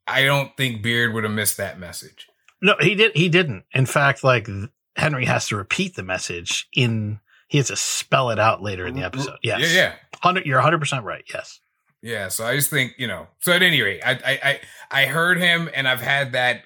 [0.07, 2.27] I don't think Beard would have missed that message.
[2.61, 3.11] no, he did.
[3.15, 3.65] He didn't.
[3.73, 4.47] In fact, like
[4.95, 7.19] Henry has to repeat the message in.
[7.51, 9.35] He has to spell it out later in the episode.
[9.43, 9.59] Yes.
[9.59, 9.93] Yeah, yeah.
[10.21, 10.45] Hundred.
[10.45, 11.25] You're 100 percent right.
[11.33, 11.59] Yes.
[12.01, 12.29] Yeah.
[12.29, 14.59] So I just think, you know, so at any rate, I I I,
[14.89, 16.61] I heard him and I've had that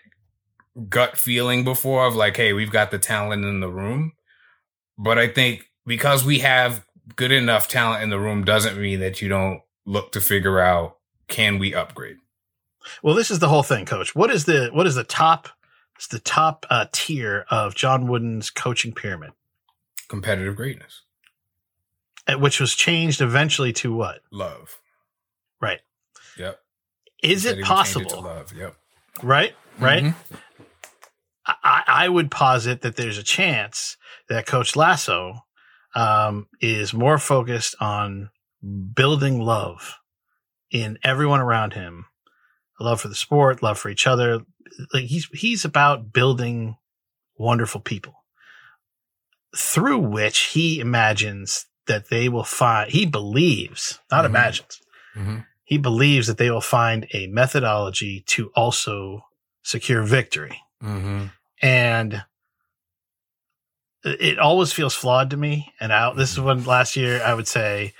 [0.88, 4.14] gut feeling before of like, hey, we've got the talent in the room.
[4.96, 6.86] But I think because we have
[7.16, 10.98] good enough talent in the room doesn't mean that you don't look to figure out
[11.28, 12.18] can we upgrade?
[13.02, 14.14] Well, this is the whole thing, Coach.
[14.14, 15.50] What is the what is the top
[15.96, 19.32] It's the top uh, tier of John Wooden's coaching pyramid,
[20.08, 21.02] Competitive greatness.
[22.28, 24.22] uh, which was changed eventually to what?
[24.32, 24.80] Love.
[25.62, 25.80] Right.
[26.38, 26.60] Yep.
[27.24, 28.22] Is it he would change to possible?
[28.24, 28.54] love.
[28.54, 28.76] Yep.
[29.24, 29.56] Right.
[29.80, 30.04] Right.
[30.04, 30.16] Mhm.
[31.48, 33.98] I, I would posit that there's a chance
[34.30, 35.46] that Coach Lasso
[35.94, 38.30] um, is more focused on
[38.94, 39.96] building love
[40.72, 42.06] in everyone around him,
[42.80, 44.40] love for the sport, love for each other.
[44.94, 46.78] Like he's he's about building
[47.38, 48.16] wonderful people
[49.56, 52.92] through which he imagines that they will find.
[52.92, 54.30] He believes, not Mhm.
[54.30, 54.82] imagines.
[55.16, 55.46] Mhm.
[55.64, 59.26] He believes that they will find a methodology to also
[59.64, 61.32] secure victory Mhm.
[61.62, 62.24] and
[64.04, 65.74] it always feels flawed to me.
[65.80, 67.94] And I, this is when last year I would say,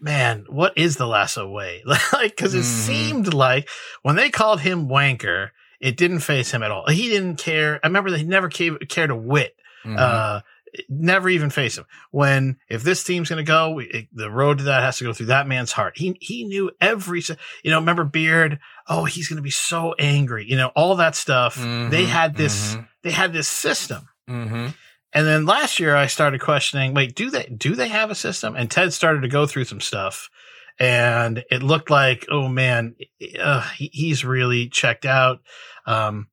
[0.00, 1.82] man, what is the lasso way?
[2.12, 2.64] like, cause it Mhm.
[2.64, 3.68] seemed like
[4.02, 6.88] when they called him wanker, it didn't face him at all.
[6.88, 7.78] He didn't care.
[7.82, 9.54] I remember they never ca- cared a whit.
[9.84, 9.98] Mhm.
[9.98, 10.40] Uh,
[10.88, 11.84] never even face him.
[12.10, 15.04] When if this team's going to go, we- it, the road to that has to
[15.04, 15.94] go through that man's heart.
[15.96, 17.22] He he knew every.
[17.62, 18.58] You know, remember Beard?
[18.88, 20.44] Oh, he's going to be so angry.
[20.48, 21.56] You know, all that stuff.
[21.56, 22.06] They Mhm.
[22.06, 22.74] had this.
[22.74, 22.88] Mhm.
[23.02, 24.08] They had this system.
[24.28, 24.74] Mhm.
[25.14, 28.56] And then last year I started questioning, wait, do they do they have a system?
[28.56, 30.30] And Ted started to go through some stuff,
[30.78, 32.94] and it looked like, oh man,
[33.38, 35.40] uh, he, he's really checked out.
[35.86, 36.28] Um,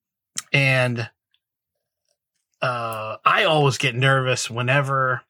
[0.54, 1.10] and
[2.62, 5.22] uh, I always get nervous whenever.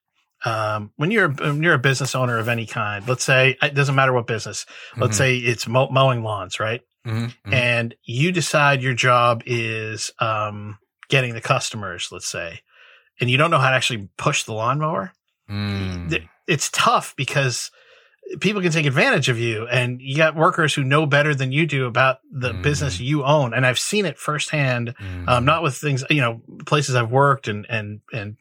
[0.45, 3.95] Um, when you're when you're a business owner of any kind, let's say it doesn't
[3.95, 4.65] matter what business.
[4.95, 5.17] Let's Mhm.
[5.17, 6.81] say it's mow- mowing lawns, right?
[7.05, 7.33] Mhm.
[7.47, 7.53] Mhm.
[7.53, 10.77] and you decide your job is um,
[11.09, 12.61] getting the customers, let's say,
[13.19, 15.13] and you don't know how to actually push the lawnmower,
[15.49, 16.27] Mm.
[16.47, 17.71] it's tough because
[18.39, 21.65] people can take advantage of you and you got workers who know better than you
[21.65, 22.61] do about the Mhm.
[22.61, 23.53] business you own.
[23.53, 25.27] And I've seen it firsthand, Mhm.
[25.27, 28.37] um, not with things, you know, places I've worked and, and, and,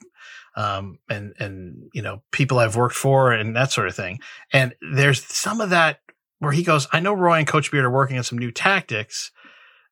[0.56, 4.20] um, and, and, you know, people I've worked for and that sort of thing.
[4.52, 6.00] And there's some of that
[6.38, 9.30] where he goes, I know Roy and Coach Beard are working on some new tactics.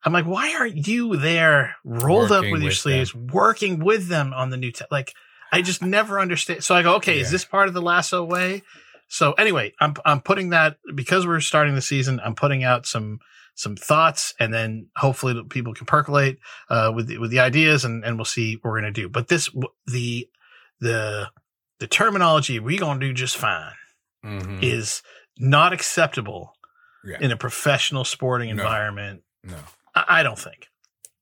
[0.05, 4.09] I'm like, why aren't you there rolled up Working with your with sleeves, working with
[4.09, 5.15] them on the new, ta- like,
[5.53, 6.63] I just never understand.
[6.65, 8.63] So I go, okay, is this part of the lasso way?
[9.09, 12.21] So anyway, I'm I'm putting that because we're starting the season.
[12.25, 13.21] I'm putting out some
[13.55, 16.39] some thoughts, and then hopefully people can percolate
[16.69, 19.09] uh, with the, with the ideas, and and we'll see what we're gonna do.
[19.09, 19.49] But this
[19.87, 20.29] the
[20.81, 21.31] the
[21.79, 23.73] the terminology we gonna do just fine
[24.25, 24.63] Mhm.
[24.63, 25.03] is
[25.39, 26.55] not acceptable
[27.05, 27.19] Yeah.
[27.21, 28.63] in a professional sporting No.
[28.65, 29.23] environment.
[29.45, 29.59] No.
[29.95, 30.69] I, I don't think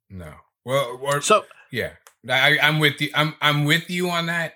[0.08, 0.34] No.
[0.64, 1.44] Well, or, so.
[1.70, 1.92] yeah,
[2.28, 3.10] I, I'm with you.
[3.14, 4.54] I'm I'm with you on that,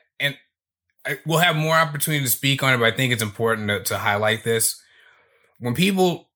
[1.09, 2.78] I, we'll have more opportunity to speak on it.
[2.78, 4.80] But I think it's important to, to highlight this
[5.59, 6.26] when people.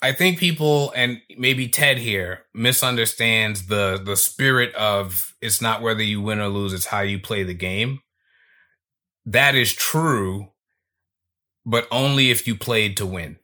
[0.00, 6.02] I think people and maybe Ted here misunderstands the the spirit of it's not whether
[6.04, 8.00] you win or lose, it's how you play the game.
[9.26, 10.52] That is true,
[11.66, 13.38] but only if you played to win.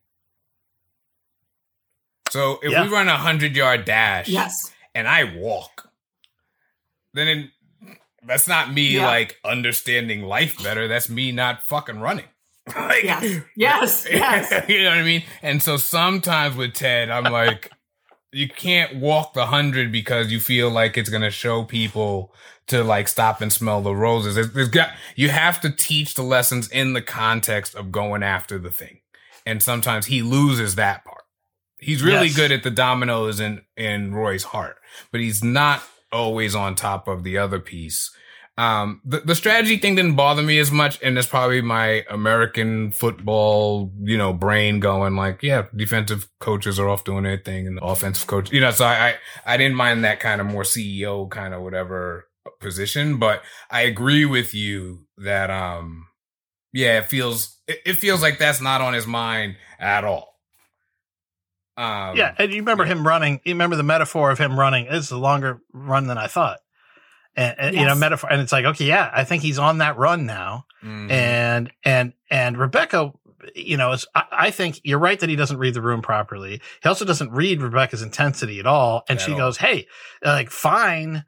[2.30, 2.82] So if Yeah.
[2.84, 4.72] we run a hundred yard dash, Yes.
[4.94, 5.88] and I walk,
[7.14, 7.50] then
[8.26, 9.06] that's not me Yeah.
[9.06, 10.88] like understanding life better.
[10.88, 12.26] That's me not fucking running.
[12.76, 13.40] like, Yes.
[13.56, 14.06] Yes.
[14.10, 14.68] Yes.
[14.68, 15.22] you know what I mean?
[15.42, 17.70] And so sometimes with Ted, I'm like,
[18.32, 22.34] you can't walk the hundred because you feel like it's gonna show people
[22.66, 24.34] to like stop and smell the roses.
[24.34, 28.58] There's, there's got you have to teach the lessons in the context of going after
[28.58, 29.00] the thing,
[29.46, 31.22] and sometimes he loses that part.
[31.78, 32.36] He's really Yes.
[32.36, 34.78] good at the dominoes in in Roy's heart,
[35.12, 35.82] but he's not
[36.14, 38.10] always on top of the other piece.
[38.56, 42.92] Um, the, the strategy thing didn't bother me as much, and it's probably my American
[42.92, 47.80] football, you know, brain going like, yeah, defensive coaches are off doing their thing, and
[47.82, 49.14] offensive coach, you know, so I, I,
[49.44, 52.28] I didn't mind that kind of more CEO kind of whatever
[52.60, 56.06] position, but I agree with you that, um,
[56.72, 60.33] yeah, it feels, it, it feels like that's not on his mind at all.
[61.76, 62.92] Um, Yeah, and you remember yeah.
[62.92, 63.40] him running.
[63.44, 64.86] You remember the metaphor of him running.
[64.88, 66.58] It's a longer run than I thought.
[67.36, 69.96] And, and, you know, metaphor, and it's like, okay, yeah, I think he's on that
[69.96, 70.66] run now.
[70.84, 71.10] mhm.
[71.10, 73.12] And and and Rebecca,
[73.56, 76.60] you know, is I, I think you're right that he doesn't read the room properly.
[76.82, 79.02] He also doesn't read Rebecca's intensity at all.
[79.08, 79.38] And At she all.
[79.38, 79.88] goes, "Hey,
[80.24, 81.24] like fine."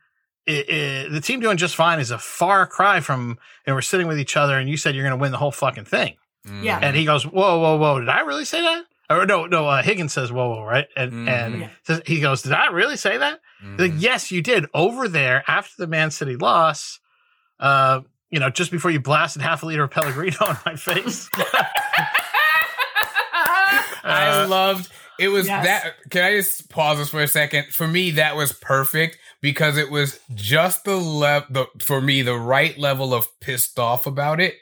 [0.48, 3.36] i i the team doing just fine is a far cry from,
[3.66, 5.50] and we're sitting with each other, and you said you're going to win the whole
[5.50, 6.14] fucking thing.
[6.62, 6.78] Yeah.
[6.80, 7.98] And he goes, "Whoa, whoa, whoa!
[7.98, 9.68] Did I really say that?" Or no, no.
[9.68, 10.86] Uh, Higgins says, "Whoa, whoa!" Right?
[10.96, 11.28] And Mhm.
[11.28, 13.78] and says- he goes, "Did I really say that?" Mhm.
[13.78, 14.66] Like, yes, you did.
[14.74, 16.98] Over there after the Man City loss,
[17.60, 18.00] uh,
[18.30, 21.28] you know, just before you blasted half a liter of Pellegrino in my face.
[24.08, 25.64] I Uh, loved it was Yes.
[25.64, 27.66] that can I just pause this for a second?
[27.72, 32.76] For me, that was perfect, because it was just the level for me the right
[32.78, 34.56] level of pissed off about it.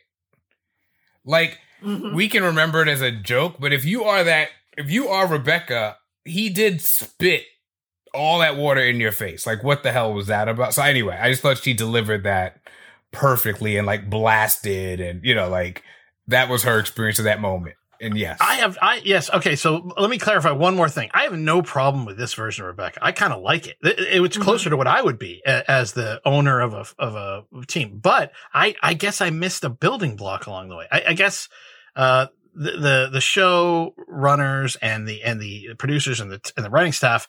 [1.24, 2.14] Like Mhm.
[2.14, 5.26] we can remember it as a joke, but if you are that, if you are
[5.26, 7.44] Rebecca, he did spit
[8.12, 9.46] all that water in your face.
[9.46, 10.72] Like, what the hell was that about?
[10.74, 12.58] So anyway, I just thought she delivered that
[13.12, 15.82] perfectly and like blasted, and you know, like
[16.28, 17.76] that was her experience of that moment.
[18.00, 19.54] And yes, I have, I yes, okay.
[19.56, 21.10] So let me clarify one more thing.
[21.14, 22.98] I have no problem with this version of Rebecca.
[23.00, 23.76] I kind of like it.
[23.82, 24.42] It, it- it's Mhm.
[24.42, 27.98] closer to what I would be a- as the owner of a of a team.
[28.02, 30.86] But I, I guess I missed a building block along the way.
[30.90, 31.48] I, I guess
[31.96, 36.70] uh, the, the the show runners and the and the producers and the and the
[36.70, 37.26] writing staff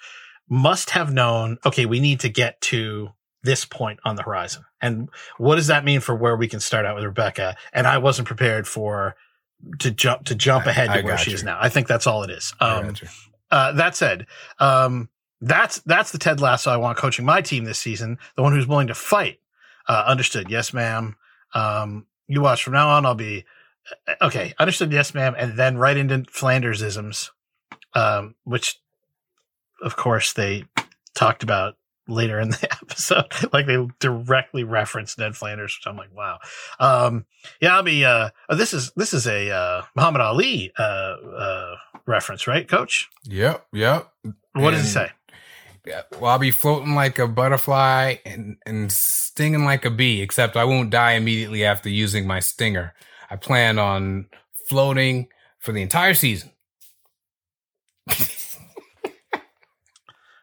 [0.49, 1.57] must have known.
[1.65, 3.09] Okay, we need to get to
[3.43, 4.63] this point on the horizon.
[4.81, 7.55] And what does that mean for where we can start out with Rebecca?
[7.73, 9.15] And I wasn't prepared for
[9.79, 11.35] to jump to jump I- ahead to I where she you.
[11.35, 11.57] is now.
[11.59, 12.53] I think that's all it is.
[12.59, 12.93] Um,
[13.51, 14.27] uh, that said,
[14.59, 15.09] um,
[15.41, 18.17] that's that's the Ted Lasso I want coaching my team this season.
[18.35, 19.39] The one who's willing to fight.
[19.87, 20.49] Uh, understood.
[20.49, 21.15] Yes, ma'am.
[21.53, 23.05] Um, you watch from now on.
[23.05, 23.45] I'll be
[24.21, 24.53] okay.
[24.59, 24.91] Understood.
[24.91, 25.35] Yes, ma'am.
[25.37, 27.29] And then right into Flandersisms,
[27.93, 28.79] um, which,
[29.81, 30.65] of course, they
[31.13, 31.75] talked about
[32.07, 33.25] later in the episode.
[33.53, 36.39] like they directly referenced Ned Flanders, which I'm like, wow.
[36.79, 37.25] Um,
[37.61, 38.05] yeah, I'll be.
[38.05, 41.75] Uh, oh, this is this is a uh, Muhammad Ali uh, uh,
[42.05, 43.09] reference, right, Coach?
[43.23, 44.11] Yep, yep.
[44.53, 45.11] What does it say?
[45.85, 50.57] Yeah, well, I'll be floating like a butterfly and, and stinging like a bee, except
[50.57, 52.95] I won't die immediately after using my stinger.
[53.35, 54.27] I plan on
[54.69, 55.27] floating
[55.59, 56.51] for the entire season.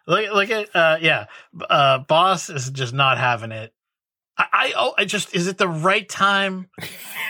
[0.04, 1.26] Look, look at uh, yeah,
[1.70, 3.72] uh, boss is just not having it.
[4.36, 6.68] I, I oh, I just is it the right time,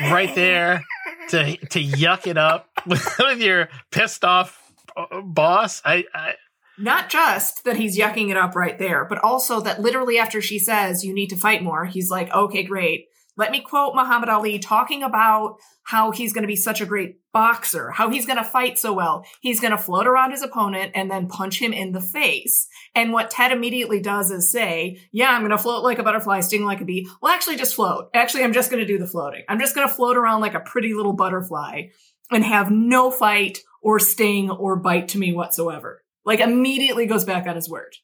[0.01, 0.83] right there,
[1.29, 4.59] to to yuck it up with, with your pissed off
[4.97, 5.83] uh, boss?
[5.85, 6.33] I, I
[6.79, 10.59] Not just that he's yucking it up right there, but also that literally after she
[10.59, 13.07] says, you need to fight more, he's like, okay, great.
[13.37, 17.17] Let me quote Muhammad Ali talking about how he's going to be such a great
[17.33, 19.25] boxer, how he's going to fight so well.
[19.41, 22.67] He's going to float around his opponent and then punch him in the face.
[22.95, 26.41] And what Ted immediately does is say, yeah, I'm going to float like a butterfly,
[26.41, 27.09] sting like a bee.
[27.23, 28.11] Well, actually just float.
[28.13, 29.45] Actually, I'm just going to do the floating.
[29.49, 31.85] I'm just going to float around like a pretty little butterfly
[32.31, 36.05] and have no fight or sting or bite to me whatsoever.
[36.25, 37.95] Like immediately goes back on his word.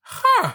[0.00, 0.52] Huh.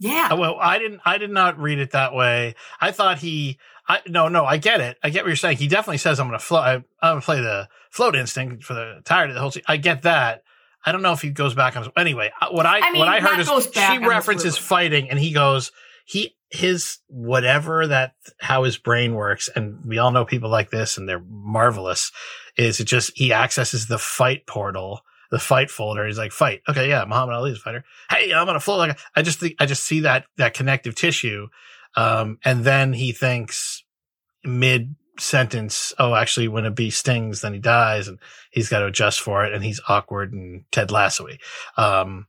[0.00, 0.32] Yeah.
[0.32, 1.00] well, I didn't.
[1.04, 2.54] I did not read it that way.
[2.80, 3.58] I thought he.
[3.86, 4.44] I no no.
[4.44, 4.96] I get it.
[5.02, 5.58] I get what you're saying.
[5.58, 6.64] He definitely says I'm going to float.
[6.64, 9.50] I, I'm going to play the float instinct for the entirety of the whole.
[9.50, 10.42] Se- I get that.
[10.84, 11.82] I don't know if he goes back on.
[11.82, 15.18] His, anyway, uh, what I, I mean, what I heard is she references fighting, and
[15.18, 15.70] he goes
[16.06, 20.96] he his whatever that how his brain works, and we all know people like this,
[20.96, 22.10] and they're marvelous.
[22.56, 26.06] Is it just he accesses the fight portal, the fight folder?
[26.06, 26.60] He's like, fight.
[26.68, 27.84] Okay, yeah, Muhammad Ali's a fighter.
[28.10, 28.98] Hey, I'm gonna float like.
[29.14, 31.48] I just think I just see that that connective tissue,
[31.96, 33.84] um, and then he thinks
[34.44, 38.18] mid sentence, oh, actually, when a bee stings, then he dies, and
[38.50, 41.38] he's got to adjust for it, and he's awkward and Ted Lassoy.
[41.76, 42.26] Um,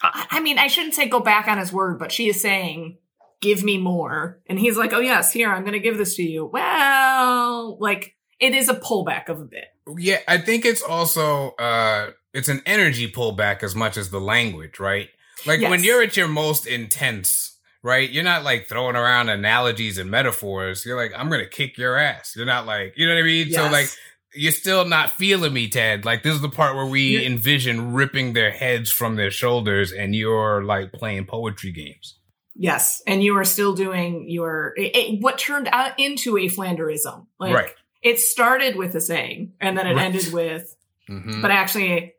[0.00, 2.98] I I mean, I shouldn't say go back on his word, but she is saying,
[3.40, 4.40] give me more.
[4.46, 6.46] And he's like, oh, yes, here, I'm going to give this to you.
[6.46, 9.64] Well, like, it is a pullback of a bit.
[9.96, 14.78] Yeah, I think it's also uh it's an energy pullback as much as the language,
[14.80, 15.08] right?
[15.46, 18.08] Like when you're at your most intense, right?
[18.10, 20.84] You're not like throwing around analogies and metaphors.
[20.86, 22.34] You're like, I'm gonna kick your ass.
[22.36, 23.52] You're not like, you know what I mean?
[23.52, 23.88] So like
[24.34, 26.04] you're still not feeling me, Ted.
[26.04, 27.26] Like this is the part where we Yeah.
[27.26, 32.18] envision ripping their heads from their shoulders and you're like playing poetry games.
[32.60, 33.00] Yes.
[33.06, 37.26] And you are still doing your, it, it- what turned out into a Flanderism.
[37.38, 37.70] Like, right.
[38.02, 40.06] it started with a saying, and then it Right.
[40.06, 40.74] ended with,
[41.06, 42.14] hmm but actually,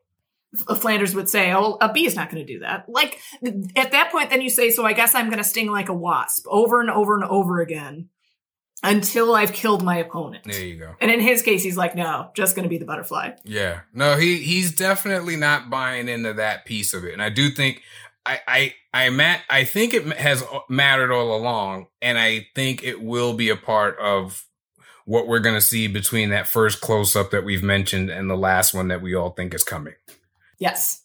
[0.55, 3.19] Flanders would say, "Oh, a bee is not going to do that." Like
[3.75, 5.93] at that point, then you say, "So I guess I'm going to sting like a
[5.93, 8.09] wasp over and over and over again
[8.81, 10.95] until I've killed my opponent." There you go.
[10.99, 13.81] And in his case, he's like, "No, just going to be the butterfly." Yeah.
[13.93, 17.13] No, he he's definitely not buying into that piece of it.
[17.13, 17.83] And I do think
[18.25, 23.01] I I I ma- I think it has mattered all along and I think it
[23.01, 24.45] will be a part of
[25.05, 28.35] what we're going to see between that first close up that we've mentioned and the
[28.35, 29.95] last one that we all think is coming.
[30.59, 31.03] Yes.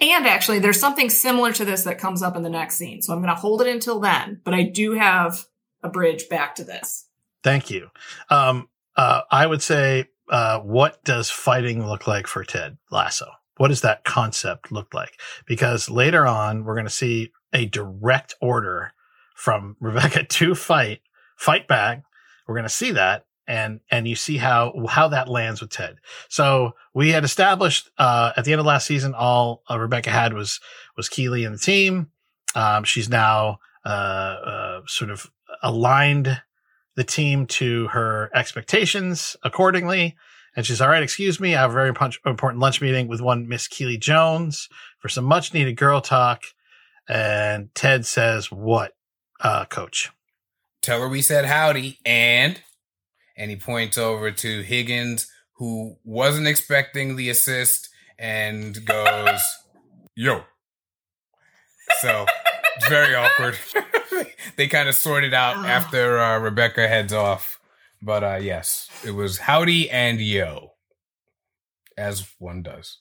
[0.00, 3.00] And actually, there's something similar to this that comes up in the next scene.
[3.00, 5.46] So I'm going to hold it until then, but I do have
[5.82, 7.06] a bridge back to this.
[7.42, 7.88] Thank you.
[8.28, 13.30] Um, uh, I would say, uh, what does fighting look like for Ted Lasso?
[13.56, 15.18] What does that concept look like?
[15.46, 18.92] Because later on, we're going to see a direct order
[19.34, 21.00] from Rebecca to fight,
[21.36, 22.02] fight back.
[22.46, 23.24] We're going to see that.
[23.50, 25.96] And, and you see how, how that lands with Ted.
[26.28, 30.32] So we had established, uh, at the end of last season, all uh, Rebecca had
[30.32, 30.60] was,
[30.96, 32.12] was Keeley and the team.
[32.54, 35.28] Um, she's now uh, uh, sort of
[35.64, 36.40] aligned
[36.94, 40.16] the team to her expectations accordingly.
[40.54, 41.02] And she's all right.
[41.02, 44.68] Excuse me, I have a very important lunch meeting with one Miss Keeley Jones
[44.98, 46.44] for some much needed girl talk.
[47.08, 48.94] And Ted says, "What,
[49.40, 50.10] uh, Coach?"
[50.82, 52.60] Tell her we said howdy, and
[53.40, 57.88] and he points over to Higgins, who wasn't expecting the assist,
[58.18, 59.40] and goes,
[60.14, 60.42] "Yo."
[62.00, 62.26] So
[62.76, 63.58] it's very awkward.
[64.56, 65.66] they kind of sorted out Ah.
[65.66, 67.58] after uh, Rebecca heads off,
[68.02, 70.74] but uh, yes, it was howdy and yo,
[71.96, 72.98] as one does.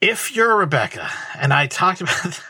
[0.00, 1.08] if you're Rebecca,
[1.38, 2.40] and I talked about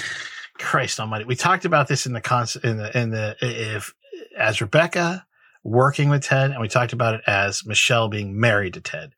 [0.58, 3.92] Christ Almighty, we talked about this in the con in the in the if
[4.38, 5.26] as Rebecca
[5.66, 9.12] working with Ted, and we talked about it as Michelle being married to Ted.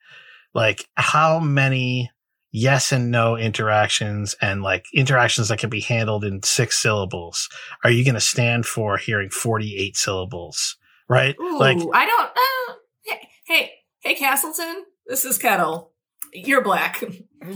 [0.54, 2.10] Like how many
[2.50, 7.46] yes and no interactions and like interactions that can be handled in six syllables
[7.84, 10.76] are you going to stand for hearing 48 syllables?
[11.08, 11.36] Right?
[11.40, 12.30] Ooh, like I don't.
[12.30, 13.70] Uh, hey, hey,
[14.00, 14.84] hey, Castleton.
[15.06, 15.92] This is Kettle.
[16.32, 17.02] You're black.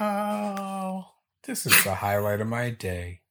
[1.48, 3.22] this is the highlight of my day.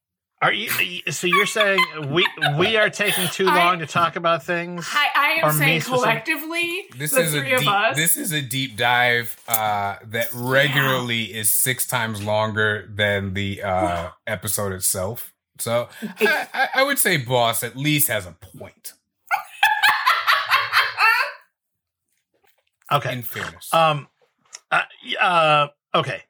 [0.42, 0.68] are you
[1.10, 1.78] so you're saying
[2.10, 2.26] we
[2.58, 4.86] we are taking too I- long to talk about things?
[4.92, 5.08] I,
[5.42, 7.96] I am saying collectively, This the is a three of deep, us.
[7.96, 14.10] this is a deep dive uh, that regularly is six times longer than the uh,
[14.26, 15.32] episode itself.
[15.60, 15.88] So
[16.20, 18.92] I, I, I would say Boss at least has a point.
[22.90, 23.12] Okay.
[23.12, 24.08] In fairness, Um,
[24.70, 24.80] uh,
[25.20, 26.22] uh okay.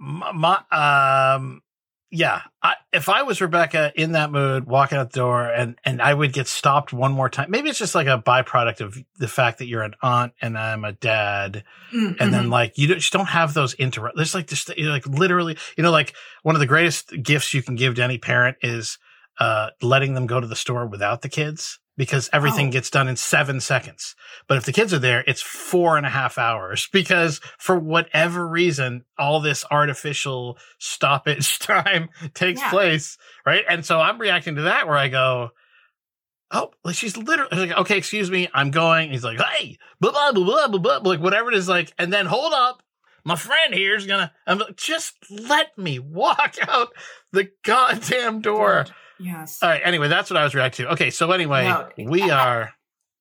[0.00, 1.62] M- My, um,
[2.10, 2.42] yeah.
[2.62, 6.14] I, if I was Rebecca in that mood, walking out the door, and and I
[6.14, 7.50] would get stopped one more time.
[7.50, 10.84] Maybe it's just like a byproduct of the fact that you're an aunt and I'm
[10.84, 14.10] a dad, Mm, and then like you just don't have those inter.
[14.14, 17.74] There's like know, like literally, you know, like one of the greatest gifts you can
[17.74, 18.98] give to any parent is
[19.38, 22.70] uh letting them go to the store without the kids because everything Oh.
[22.70, 24.14] gets done in seven seconds.
[24.46, 28.48] But if the kids are there, it's four and a half hours because for whatever
[28.48, 32.70] reason, all this artificial stoppage time takes Yeah.
[32.70, 33.18] place.
[33.44, 33.64] Right.
[33.68, 35.50] And so I'm reacting to that where I go,
[36.50, 39.10] Oh, like she's literally like, okay, excuse me, I'm going.
[39.10, 42.10] He's like, hey, blah, blah, blah, blah, blah, blah, like whatever it is, like, and
[42.10, 42.82] then hold up.
[43.22, 46.88] My friend here is gonna, I'm like, just let me walk out
[47.32, 48.86] the goddamn door.
[49.20, 49.58] Yes.
[49.62, 49.80] All right.
[49.84, 50.92] Anyway, that's what I was reacting to.
[50.92, 51.10] Okay.
[51.10, 51.88] So anyway, No.
[51.98, 52.72] we are,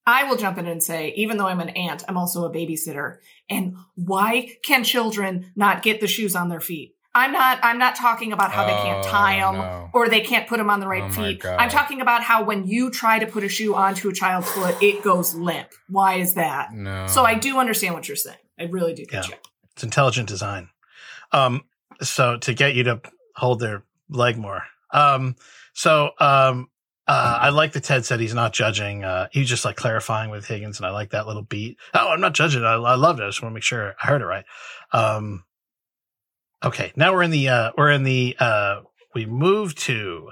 [0.05, 3.17] I will jump in and say, even though I'm an aunt, I'm also a babysitter.
[3.49, 6.93] And why can children not get the shoes on their feet?
[7.15, 9.89] I'm not, I'm not talking about how they can't Oh, tie them no.
[9.91, 11.43] or they can't put them on the right Oh feet.
[11.43, 14.75] I'm talking about how when you try to put a shoe onto a child's foot,
[14.83, 15.69] it goes limp.
[15.89, 16.73] Why is that?
[16.73, 17.07] no.
[17.07, 18.37] So I do understand what you're saying.
[18.59, 19.35] I really do get Yeah.
[19.35, 19.41] you.
[19.73, 20.69] it's intelligent design.
[21.31, 21.63] Um,
[22.01, 23.01] so to get you to
[23.35, 24.63] hold their leg more.
[24.91, 25.35] Um,
[25.77, 26.69] so, um,
[27.07, 29.03] uh, I like that Ted said he's not judging.
[29.03, 31.77] Uh, he was just like clarifying with Higgins, and I like that little beat.
[31.93, 32.63] Oh, I'm not judging.
[32.65, 33.23] I, I loved it.
[33.23, 34.43] I just want to make sure I heard it right.
[34.91, 35.43] Um,
[36.65, 38.81] okay, now we're in the uh, we're in the uh,
[39.13, 40.31] we move to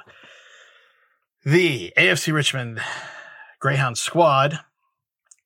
[1.46, 2.82] the AFC Richmond
[3.60, 4.62] Greyhound squad,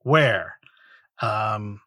[0.03, 0.59] where
[1.21, 1.81] um,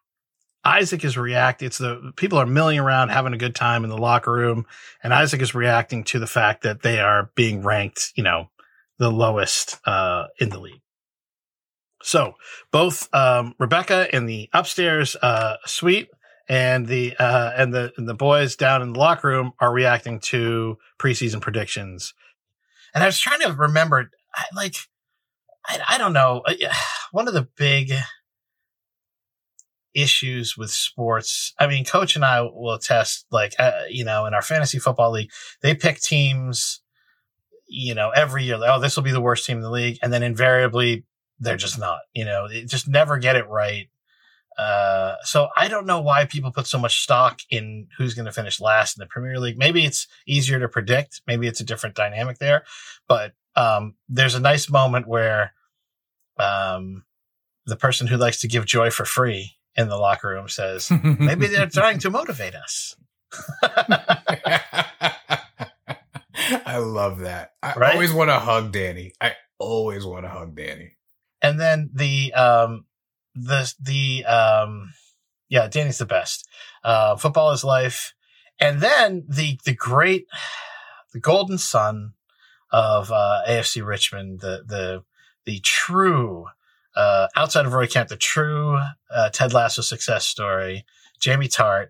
[0.65, 1.65] Isaac is reacting.
[1.65, 4.65] It's the people are milling around, having a good time in the locker room,
[5.03, 8.49] and Isaac is reacting to the fact that they are being ranked, you know,
[8.97, 10.81] the lowest uh, in the league.
[12.01, 12.35] So
[12.71, 16.09] both um, Rebecca in the upstairs uh, suite
[16.49, 20.19] and the uh, and the and the boys down in the locker room are reacting
[20.19, 22.13] to preseason predictions.
[22.93, 24.75] And I was trying to remember, I, like,
[25.65, 26.43] I, I don't know,
[27.11, 27.91] one of the big
[29.93, 31.53] issues with sports.
[31.59, 35.11] I mean, coach and I will attest, like, uh, you know, in our fantasy football
[35.11, 36.81] league, they pick teams,
[37.67, 38.57] you know, every year.
[38.57, 39.99] Like, oh, this will be the worst team in the league.
[40.01, 41.05] And then invariably
[41.39, 43.89] they're just not, you know, they just never get it right.
[44.57, 48.31] Uh, so I don't know why people put so much stock in who's going to
[48.31, 49.57] finish last in the Premier League.
[49.57, 51.21] Maybe it's easier to predict.
[51.25, 52.63] Maybe it's a different dynamic there,
[53.07, 55.53] but, um, there's a nice moment where,
[56.37, 57.03] um,
[57.65, 61.47] the person who likes to give joy for free in the locker room says, maybe
[61.47, 62.95] they're trying to motivate us.
[66.65, 67.53] I love that.
[67.61, 67.93] I Right?
[67.93, 69.11] always want to hug Dani.
[69.21, 70.91] I always want to hug Dani.
[71.41, 72.85] and then the um
[73.35, 74.93] the the um
[75.49, 76.47] yeah Dani's the best
[76.83, 78.13] uh football is life
[78.59, 80.27] and then the the great
[81.13, 82.13] the golden son
[82.71, 85.03] of uh afc richmond the the
[85.45, 86.45] the true
[86.95, 88.77] uh, outside of Roy Kent, the true
[89.13, 90.85] uh, Ted Lasso success story,
[91.19, 91.89] Jamie Tartt.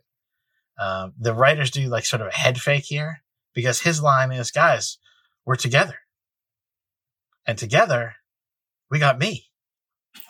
[0.79, 3.21] Um, the writers do like sort of a head fake here
[3.53, 4.97] because his line is, "Guys,
[5.45, 5.99] we're together,
[7.45, 8.15] and together,
[8.89, 9.45] we got me."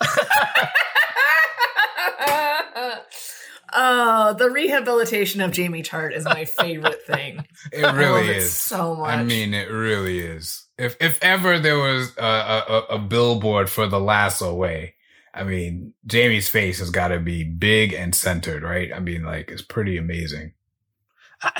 [3.72, 7.46] oh, the rehabilitation of Jamie Tartt is my favorite thing.
[7.72, 8.58] It I love really it is.
[8.58, 9.08] so much.
[9.08, 10.63] I mean, it really is.
[10.76, 14.94] If if ever there was a, a, a billboard for the lasso way,
[15.32, 18.92] I mean, Jamie's face has got to be big and centered, right?
[18.92, 20.52] I mean, like it's pretty amazing.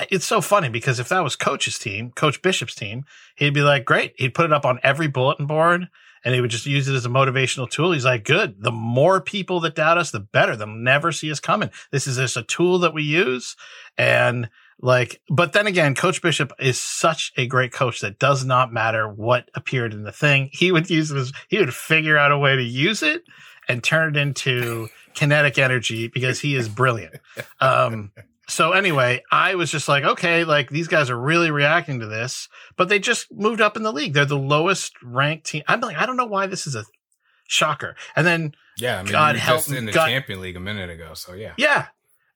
[0.09, 3.05] It's so funny because if that was Coach's team, Coach Bishop's team,
[3.35, 5.89] he'd be like, "Great!" He'd put it up on every bulletin board,
[6.23, 7.91] and he would just use it as a motivational tool.
[7.91, 8.63] He's like, "Good.
[8.63, 10.55] The more people that doubt us, the better.
[10.55, 11.69] They'll never see us coming.
[11.91, 13.55] This is just a tool that we use."
[13.97, 18.73] And like, but then again, Coach Bishop is such a great coach that does not
[18.73, 20.49] matter what appeared in the thing.
[20.51, 23.23] He would use it he would figure out a way to use it
[23.67, 27.15] and turn it into kinetic energy because he is brilliant.
[27.59, 28.11] Um,
[28.47, 32.47] so anyway, I was just like, okay, like these guys are really reacting to this,
[32.77, 34.13] but they just moved up in the league.
[34.13, 35.63] They're the lowest ranked team.
[35.67, 36.83] I'm like, I don't know why this is a
[37.47, 37.95] shocker.
[38.15, 40.89] And then, Yeah, I mean, God help just in the God- champion league a minute
[40.89, 41.53] ago, so yeah.
[41.57, 41.87] yeah.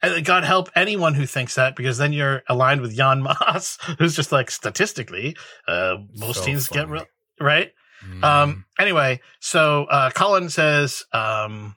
[0.01, 4.15] And God help anyone who thinks that because then you're aligned with Jan Maas, who's
[4.15, 5.35] just like statistically,
[5.67, 6.91] uh, most So teams get funny.
[6.91, 7.05] real,
[7.41, 7.73] right?
[8.05, 8.23] Mhm.
[8.23, 11.75] Um, anyway, so, uh, Colin says, um,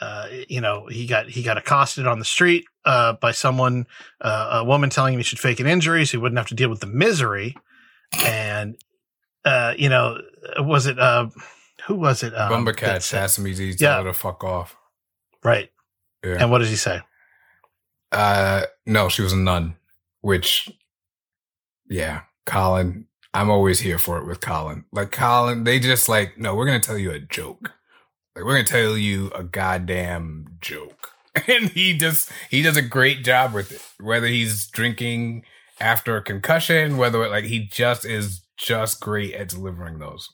[0.00, 3.86] uh, you know, he got, he got accosted on the street, uh, by someone,
[4.20, 6.54] uh, a woman telling him he should fake an injury so he wouldn't have to
[6.54, 7.56] deal with the misery.
[8.24, 8.76] And,
[9.44, 10.18] uh, you know,
[10.58, 11.28] was it, uh,
[11.86, 12.34] who was it?
[12.36, 14.02] Um, Bumba that Cat said- Sasami's easy Yeah.
[14.02, 14.76] to fuck off.
[15.44, 15.70] Right.
[16.24, 16.36] Yeah.
[16.40, 17.00] And what does he say?
[18.12, 19.76] Uh, no, she was a nun,
[20.20, 20.70] which,
[21.88, 23.06] yeah, Colin.
[23.34, 24.84] I'm always here for it with Colin.
[24.92, 27.72] Like Colin, they just like, no, we're gonna tell you a joke.
[28.34, 31.08] Like we're gonna tell you a goddamn joke,
[31.46, 33.82] and he just he does a great job with it.
[34.00, 35.44] Whether he's drinking
[35.78, 40.30] after a concussion, whether it, like he just is just great at delivering those.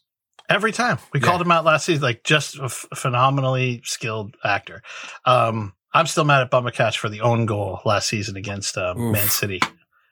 [0.48, 1.26] Every time we Yeah.
[1.26, 4.82] called him out last season, like just a f- phenomenally skilled actor.
[5.24, 8.96] Um, I'm still mad at Bumbercatch for the own goal last season against Oof.
[8.96, 9.60] Man City.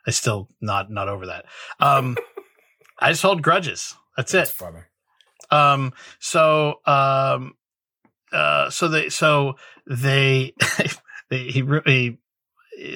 [0.07, 1.45] I still not not over that.
[1.81, 2.17] Um,
[2.99, 3.95] I just hold grudges.
[4.17, 4.55] That's It's it.
[4.55, 4.81] funny.
[5.51, 7.55] Um, so um,
[8.33, 9.55] uh, so they so
[9.87, 10.55] they,
[11.31, 12.19] they he really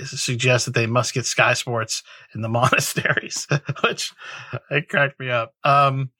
[0.04, 2.02] suggests that they must get Sky Sports
[2.34, 3.46] in the monasteries,
[3.84, 4.12] which
[4.70, 5.52] it cracked me up.
[5.64, 6.10] Um,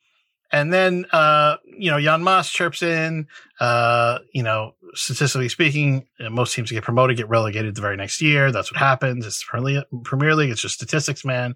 [0.51, 3.27] and then, uh, you know, Jan Maas chirps in,
[3.59, 8.21] uh, you know, statistically speaking, uh, most teams get promoted get relegated the very next
[8.21, 8.51] year.
[8.51, 9.25] That's what happens.
[9.25, 10.49] It's Premier Premier League.
[10.49, 11.55] It's just statistics, man.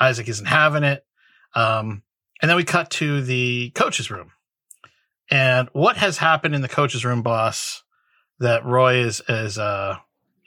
[0.00, 1.04] Isaac isn't having it.
[1.54, 2.02] Um,
[2.40, 4.30] and then we cut to the coach's room.
[5.30, 7.82] And what has happened in the coach's room, boss,
[8.38, 9.96] that Roy is, is, uh,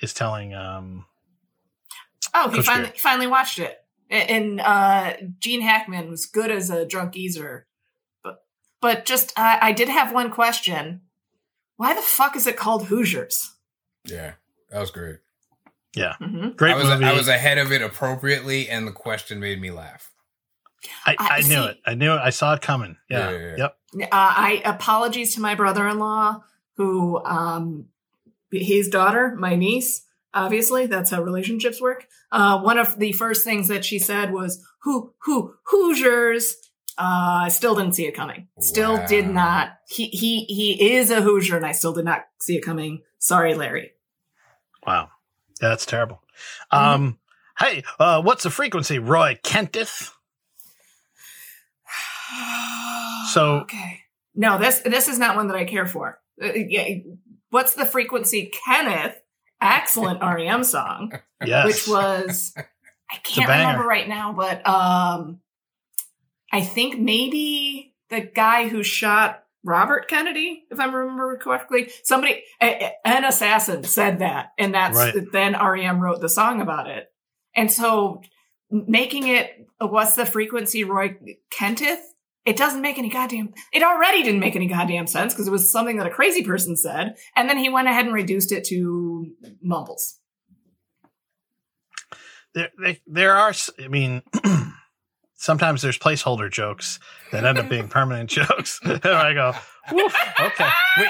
[0.01, 1.05] is telling, um,
[2.34, 2.97] Oh, he Coach finally Beard.
[2.97, 3.77] finally watched it,
[4.09, 7.68] and uh, Gene Hackman was good as a drunk geezer,
[8.82, 11.02] but but just I I did have one question:
[11.78, 13.53] Why the fuck is it called Hoosiers?
[14.06, 14.34] Yeah,
[14.70, 15.18] that was great.
[15.95, 16.49] Mm-hmm.
[16.52, 17.06] great I was movie.
[17.06, 20.12] I was ahead of it appropriately, and the question made me laugh.
[21.06, 21.78] I, I- I knew see- it.
[21.86, 22.20] I knew it.
[22.20, 22.98] I saw it coming.
[23.10, 23.30] Yeah.
[23.32, 23.56] Yeah, yeah, yeah.
[23.58, 23.78] Yep.
[24.03, 26.41] Uh, I apologies to my brother-in-law,
[26.78, 27.88] who um,
[28.52, 30.03] his daughter, my niece.
[30.34, 32.08] Obviously, that's how relationships work.
[32.32, 36.56] Uh, one of the first things that she said was "Who, who, Hoosiers."
[36.97, 38.47] Uh, I still didn't see it coming.
[38.59, 39.07] Still Wow.
[39.07, 39.69] did not.
[39.89, 43.01] He he he is a Hoosier, and I still did not see it coming.
[43.18, 43.91] Sorry, Larry.
[44.85, 45.09] Wow.
[45.61, 46.22] Yeah, that's terrible.
[46.73, 46.93] Mm-hmm.
[47.03, 47.19] Um,
[47.59, 50.11] hey, uh, what's the frequency, Roy Kentith?
[53.34, 54.01] So- okay,
[54.35, 56.19] no this this is not one that I care for.
[56.41, 56.95] Uh, yeah,
[57.49, 59.15] what's the frequency, Kenneth?
[59.61, 61.11] Excellent REM song.
[61.45, 61.65] Yes.
[61.65, 62.53] which was
[63.09, 65.39] I can't remember right now, but um
[66.52, 72.91] I think maybe the guy who shot Robert Kennedy, if I remember correctly, somebody a-
[73.06, 75.14] an assassin said that, and that's Right.
[75.32, 77.11] then REM wrote the song about it,
[77.56, 78.22] and so
[78.69, 81.18] making it what's the frequency, Roy
[81.52, 81.99] Kentith?
[82.44, 83.53] It doesn't make any goddamn.
[83.72, 86.76] It already didn't make any goddamn sense because it was something that a crazy person
[86.76, 89.28] said, and then he went ahead and reduced it to
[89.61, 90.18] mumbles.
[92.53, 94.23] there, there, there are, I mean,
[95.41, 96.99] sometimes there's placeholder jokes
[97.31, 98.80] that end up being permanent jokes.
[98.84, 99.53] and I go,
[99.91, 100.69] Woof, okay.
[100.97, 101.07] Wait,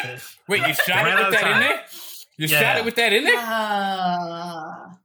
[0.48, 1.82] wait, you shot it with of that in there?
[2.38, 2.60] You Yeah.
[2.60, 3.36] shot it with that in there?
[3.38, 4.96] Uh,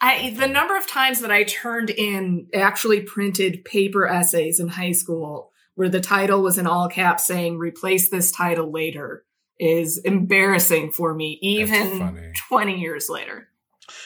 [0.00, 4.92] I the number of times that I turned in actually printed paper essays in high
[4.92, 9.24] school where the title was in all caps saying replace this title later
[9.60, 13.48] is embarrassing for me even 20 years later.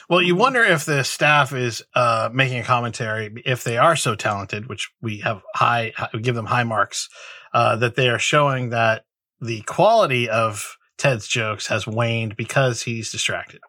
[0.09, 4.15] Well, you wonder if the staff is uh, making a commentary if they are so
[4.15, 7.09] talented, which we have high, we give them high marks,
[7.53, 9.05] uh, that they are showing that
[9.41, 13.61] the quality of Ted's jokes has waned because he's distracted.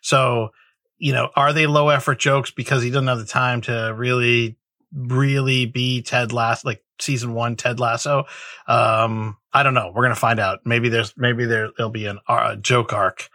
[0.00, 0.50] So,
[0.98, 4.56] you know, are they low effort jokes because he doesn't have the time to really,
[4.92, 8.24] really be Ted Lasso, like season one Ted Lasso?
[8.66, 9.92] Um, I don't know.
[9.94, 10.60] We're gonna find out.
[10.64, 13.28] Maybe there's, maybe there there'll be an uh, joke arc.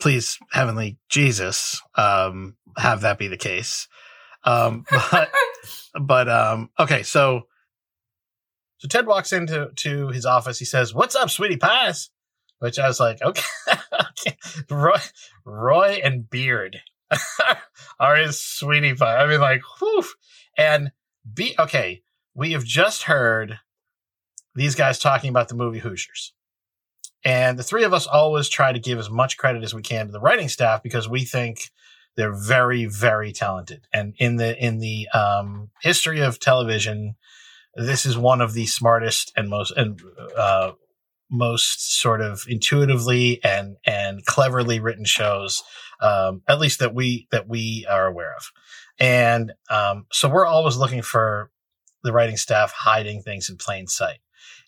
[0.00, 3.88] Please, heavenly Jesus, um, have that be the case.
[4.44, 5.30] Um, but,
[6.00, 7.42] but um, okay, so
[8.78, 10.58] so Ted walks into to his office.
[10.58, 12.10] He says, "What's up, sweetie pies?"
[12.58, 13.42] Which I was like, okay,
[13.92, 14.36] okay.
[14.70, 14.98] Roy,
[15.44, 16.80] Roy and Beard
[18.00, 19.16] are his sweetie pie.
[19.16, 20.04] I mean, like, whew.
[20.56, 20.92] And
[21.32, 22.02] be okay.
[22.34, 23.58] We have just heard
[24.54, 26.33] these guys talking about the movie Hoosiers.
[27.24, 30.06] And the three of us always try to give as much credit as we can
[30.06, 31.70] to the writing staff because we think
[32.16, 33.86] they're very, very talented.
[33.92, 37.16] And in the in the um, history of television,
[37.74, 40.00] this is one of the smartest and most and
[40.36, 40.72] uh,
[41.30, 45.62] most sort of intuitively and and cleverly written shows,
[46.00, 48.52] um, at least that we that we are aware of.
[48.98, 51.50] And um, so we're always looking for
[52.04, 54.18] the writing staff hiding things in plain sight.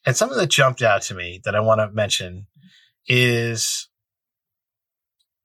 [0.06, 2.46] And something that jumped out to me that I want to mention
[3.08, 3.88] is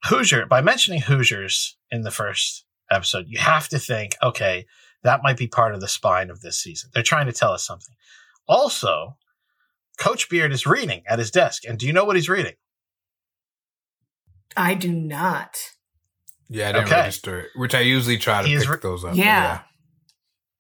[0.05, 0.45] Hoosier.
[0.45, 4.67] By mentioning Hoosiers in the first episode, you have to think, okay,
[5.03, 6.91] that might be part of the spine of this season.
[6.93, 7.95] They're trying to tell us something.
[8.47, 9.17] Also,
[9.97, 11.63] Coach Beard is reading at his desk.
[11.67, 12.53] And do you know what he's reading?
[14.55, 15.57] I do not.
[16.49, 16.95] Yeah, I didn't Okay.
[16.97, 19.15] register it, which I usually try to He pick re- those up.
[19.15, 19.61] Yeah.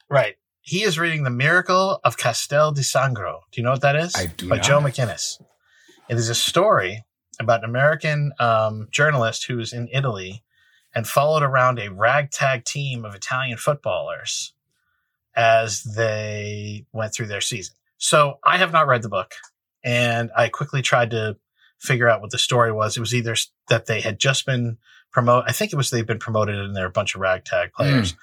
[0.09, 0.35] Right.
[0.71, 3.41] He is reading The Miracle of Castel di Sangro.
[3.51, 4.15] Do you know what that is?
[4.15, 4.63] I do By not.
[4.63, 5.43] Joe McGinniss.
[6.07, 7.03] It is a story
[7.41, 10.45] about an American um, journalist who was in Italy
[10.95, 14.53] and followed around a ragtag team of Italian footballers
[15.35, 17.75] as they went through their season.
[17.97, 19.33] So I have not read the book,
[19.83, 21.35] and I quickly tried to
[21.79, 22.95] figure out what the story was.
[22.95, 23.35] It was either
[23.67, 24.77] that they had just been
[25.11, 25.49] promoted.
[25.49, 28.15] I think it was they've been promoted and they're a bunch of ragtag players.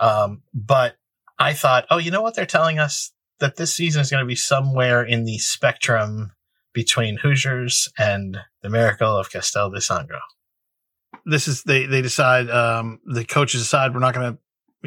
[0.00, 0.96] Um, but
[1.42, 2.36] I thought, oh, you know what?
[2.36, 6.30] They're telling us that this season is going to be somewhere in the spectrum
[6.72, 10.20] between Hoosiers and the Miracle of Castel di Sangro.
[11.26, 14.38] This is they they decide um, the coaches decide we're not going to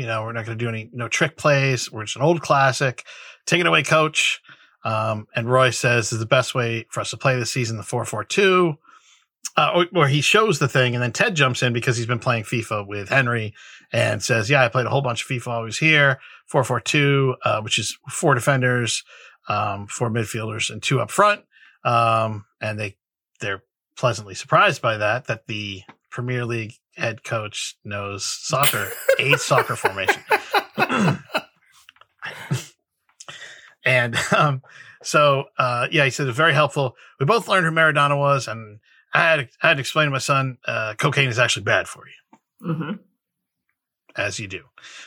[0.02, 1.92] you know we're not going to do any no trick plays.
[1.92, 3.04] We're just an old classic.
[3.46, 4.42] Take it away, coach.
[4.86, 7.84] Um, and Roy says is the best way for us to play this season the
[7.84, 8.78] four four two.
[9.58, 12.20] Uh, or, or he shows the thing, and then Ted jumps in because he's been
[12.20, 13.54] playing FIFA with Henry,
[13.96, 16.20] and says, "Yeah, I played a whole bunch of FIFA while I was here.
[16.48, 19.04] Four four two, uh, which is four defenders,
[19.48, 21.46] um, four midfielders, and two up front."
[21.86, 22.98] Um, and they
[23.40, 23.64] they're
[23.96, 30.22] pleasantly surprised by that that the Premier League head coach knows soccer, a soccer formation.
[33.86, 34.62] and um,
[35.04, 36.98] so, uh, yeah, he said it's very helpful.
[37.20, 38.80] We both learned who Maradona was, and
[39.14, 42.04] I had, I had to explain to my son, uh, cocaine is actually bad for
[42.08, 42.14] you
[42.62, 42.92] hmm
[44.18, 44.62] as you do.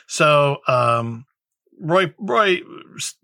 [0.07, 1.25] So, um,
[1.81, 2.61] Roy, Roy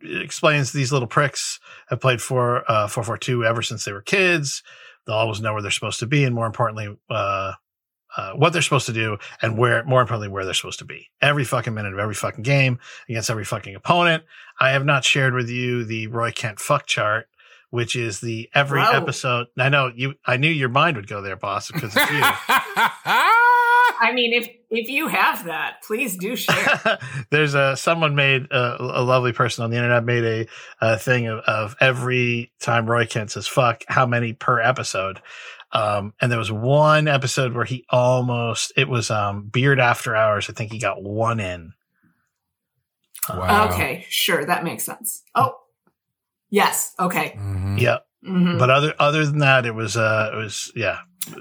[0.02, 1.58] explains these little pricks
[1.88, 4.62] have played for, uh, 442 ever since they were kids.
[5.06, 6.24] They'll always know where they're supposed to be.
[6.24, 7.52] And more importantly, uh,
[8.16, 11.08] uh, what they're supposed to do and where, more importantly, where they're supposed to be
[11.20, 12.78] every fucking minute of every fucking game
[13.08, 14.22] against every fucking opponent.
[14.60, 17.26] I have not shared with you the Roy Kent fuck chart,
[17.70, 18.92] which is the every Wow.
[18.92, 19.48] episode.
[19.58, 22.22] I know you, I knew your mind would go there, boss, because it's you.
[24.00, 26.98] I mean, if if you have that, please do share.
[27.30, 30.46] There's a someone made a, a lovely person on the internet made a,
[30.80, 35.20] a thing of, of every time Roy Kent says "fuck," how many per episode.
[35.72, 40.48] Um, and there was one episode where he almost it was um, Beard After Hours.
[40.48, 41.72] I think he got one in.
[43.28, 43.68] Wow.
[43.72, 45.22] Okay, sure, that makes sense.
[45.34, 45.56] Oh,
[46.50, 46.92] yes.
[47.00, 47.34] Okay.
[47.38, 47.80] Mhm.
[47.80, 50.98] Yeah, hmm but other other than that, it was uh, it was yeah.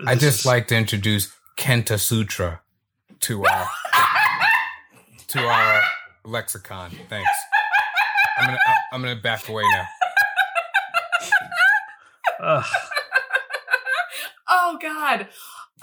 [0.08, 2.62] I just is- like to introduce Kenta Sutra
[3.22, 3.68] to our
[5.28, 5.82] to our
[6.26, 6.92] lexicon.
[7.10, 7.30] Thanks.
[8.38, 8.58] I'm gonna
[8.92, 9.86] I'm gonna back away now.
[12.42, 12.66] Ugh.
[14.56, 15.28] Oh God.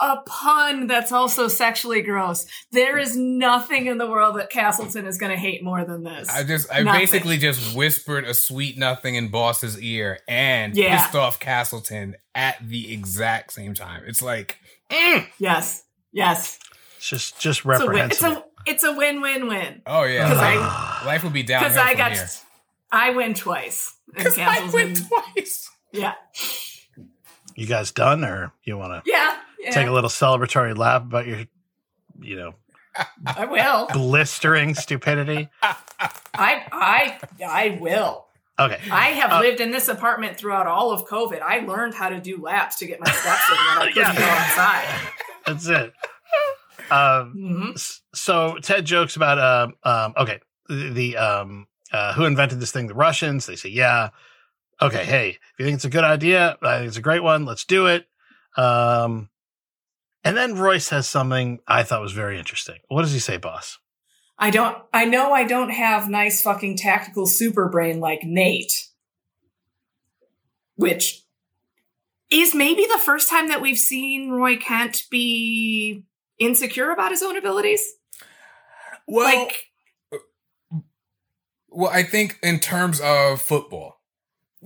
[0.01, 2.47] A pun that's also sexually gross.
[2.73, 6.29] There is nothing in the world that Castleton is going to hate more than this.
[6.29, 7.01] I just I Nothing.
[7.01, 10.97] basically just whispered a sweet nothing in Boss's ear and Yeah.
[11.03, 14.03] pissed off Castleton at the exact same time.
[14.07, 14.59] It's like
[14.91, 15.27] mm.
[15.39, 16.59] yes, yes.
[16.99, 17.73] It's just just It's a.
[17.73, 18.37] It's reprehensible.
[18.37, 19.83] a it's a win win win.
[19.87, 21.63] oh yeah, 'Cause life, I- life would be down.
[21.63, 22.29] Because I got here.
[22.93, 23.95] I win twice.
[24.15, 25.71] Because I win in- twice.
[25.93, 26.15] Yeah.
[27.55, 29.37] You guys done, or you want to Yeah.
[29.59, 29.71] yeah.
[29.71, 31.45] take a little celebratory lap about your,
[32.21, 32.55] you know,
[33.27, 33.89] I will.
[33.93, 35.49] blistering stupidity?
[35.63, 35.77] I
[36.73, 38.27] I I will.
[38.61, 38.79] Okay.
[38.91, 41.41] I have Uh, lived in this apartment throughout all of COVID.
[41.41, 44.19] I learned how to do laps to get my steps in when I couldn't Yeah.
[44.19, 45.11] go outside.
[45.47, 45.93] That's it.
[46.91, 48.01] Um, Mhm.
[48.15, 52.89] so Ted jokes about um, um okay the, the um uh who invented this thing
[52.89, 54.11] the Russians they say yeah
[54.83, 57.45] okay hey if you think it's a good idea I think it's a great one
[57.45, 58.09] let's do it
[58.57, 59.31] um
[60.25, 63.79] and then Roy says something I thought was very interesting what does he say boss
[64.43, 64.77] I don't.
[64.93, 68.89] I know I don't have nice fucking tactical super brain like Nate,
[70.77, 71.23] which
[72.31, 76.05] is maybe the first time that we've seen Roy Kent be
[76.39, 77.83] insecure about his own abilities.
[79.07, 79.67] Well, like,
[81.69, 84.01] well, I think in terms of football,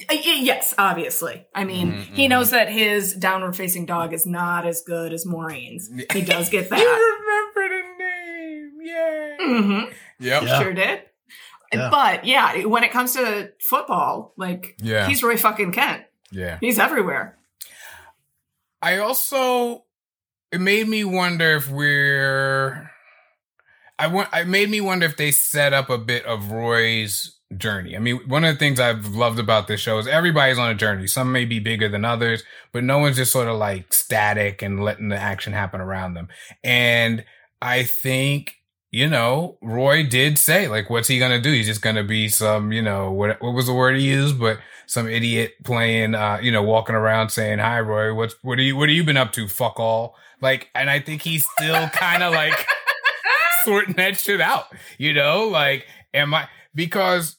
[0.09, 1.46] y- yes, obviously.
[1.55, 5.26] I mean, Mhm, he knows that his downward facing dog is not as good as
[5.26, 5.90] Maureen's.
[6.12, 7.20] He does get that.
[9.47, 9.87] Remember the name, yeah.
[9.89, 9.95] hmm
[10.25, 10.43] Yep.
[10.45, 10.59] Yeah.
[10.62, 11.01] Sure did.
[11.73, 11.89] Yeah.
[11.91, 15.09] But yeah, when it comes to football, like Yeah.
[15.09, 16.05] he's Roy fucking Kent.
[16.31, 16.59] Yeah.
[16.61, 17.37] He's everywhere.
[18.83, 19.85] I also
[20.53, 22.91] it made me wonder if we're
[23.99, 27.97] I want it made me wonder if they set up a bit of Roy's journey.
[27.97, 30.75] I mean, one of the things I've loved about this show is everybody's on a
[30.75, 31.07] journey.
[31.07, 32.43] Some may be bigger than others,
[32.73, 36.29] but no one's just sort of like static and letting the action happen around them.
[36.65, 37.25] And
[37.62, 38.57] I think
[38.95, 41.51] you know, Roy did say, like, what's he gonna do?
[41.51, 44.39] He's just gonna be some, you know, what what was the word he used?
[44.39, 48.15] But some idiot playing, uh, you know, walking around saying, "Hi, Roy.
[48.15, 49.49] What's what are you what have you been up to?
[49.49, 52.55] Fuck all." Like, and I think he's still kind of like
[53.65, 54.66] sorting that shit out.
[54.97, 57.37] You know, like, am I because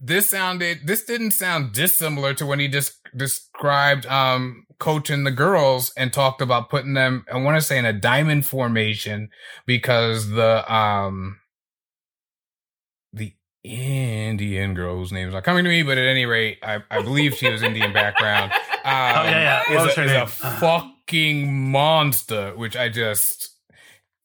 [0.00, 5.92] this sounded this didn't sound dissimilar to when he just described um coaching the girls
[5.96, 9.30] and talked about putting them I want to say in a diamond formation
[9.66, 11.38] because the um
[13.12, 13.32] the
[13.62, 17.34] Indian girl's name is not coming to me, but at any rate, I, I believe
[17.34, 18.52] she was Indian background.
[18.84, 19.76] Um, Oh, yeah, yeah.
[19.78, 23.56] Is was a, is a fucking monster, which I just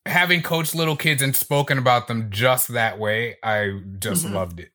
[0.04, 4.34] having coached little kids and spoken about them just that way, I just Mhm.
[4.34, 4.72] loved it.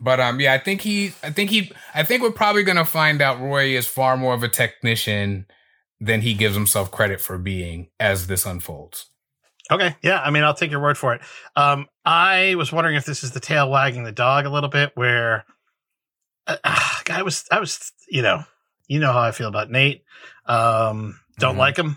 [0.00, 3.20] But um, yeah, I think he, I think he, I think we're probably gonna find
[3.22, 5.46] out Roy is far more of a technician
[6.00, 9.06] than he gives himself credit for being as this unfolds.
[9.70, 9.96] Okay.
[10.02, 10.20] Yeah.
[10.20, 11.22] I mean, I'll take your word for it.
[11.56, 14.92] Um, I was wondering if this is the tail wagging the dog a little bit
[14.94, 15.44] where
[16.46, 16.56] uh,
[17.10, 18.44] I was, I was, you know,
[18.86, 20.04] you know how I feel about Nate.
[20.44, 21.58] Um, don't Mhm.
[21.58, 21.96] like him.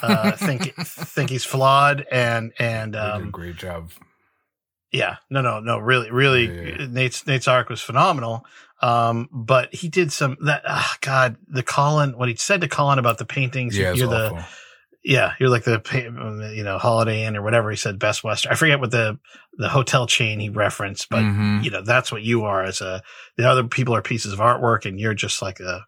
[0.00, 3.90] Uh, think, think he's flawed and, and, They did a um, great job.
[4.92, 6.86] Yeah, no, no, no, really, really, Yeah, yeah.
[6.88, 8.44] Nate's, Nate's arc was phenomenal.
[8.82, 12.98] Um, but he did some that, ah, God, the Colin, what he said to Colin
[12.98, 14.38] about the paintings, Yeah, you're the, awful.
[15.04, 15.82] yeah, you're like the
[16.54, 17.98] you know Holiday Inn or whatever he said.
[17.98, 18.52] Best Western.
[18.52, 19.18] I forget what the
[19.58, 21.62] the hotel chain he referenced, but Mhm.
[21.62, 23.02] you know that's what you are as a.
[23.36, 25.84] The other people are pieces of artwork, and you're just like a,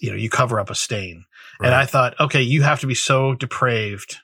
[0.00, 1.24] you know, you cover up a stain.
[1.60, 4.18] And I thought, okay, you have to be so depraved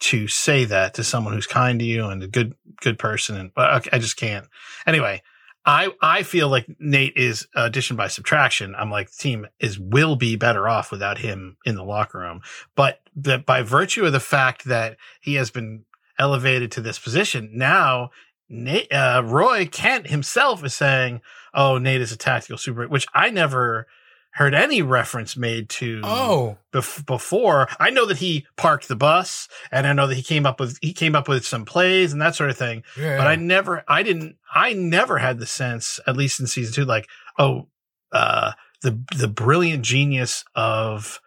[0.00, 3.54] to say that to someone who's kind to you and a good good person, and
[3.54, 4.46] but I just can't.
[4.86, 5.22] Anyway.
[5.66, 8.74] I, I feel like Nate is addition by subtraction.
[8.74, 12.40] I'm like the team is will be better off without him in the locker room
[12.74, 15.84] but that by virtue of the fact that he has been
[16.18, 18.10] elevated to this position, now
[18.48, 21.20] Nate, uh, Roy Kent himself is saying,
[21.54, 23.86] "Oh, Nate is a tactical super," which I never
[24.32, 27.68] heard any reference made to oh, bef- before.
[27.78, 30.78] I know that he parked the bus, and I know that he came up with
[30.80, 32.84] he came up with some plays and that sort of thing.
[32.96, 33.16] yeah.
[33.16, 36.84] But I never, I didn't, I never had the sense, at least in season two,
[36.84, 37.08] like,
[37.38, 37.68] oh,
[38.12, 38.52] uh,
[38.82, 41.20] the the brilliant genius of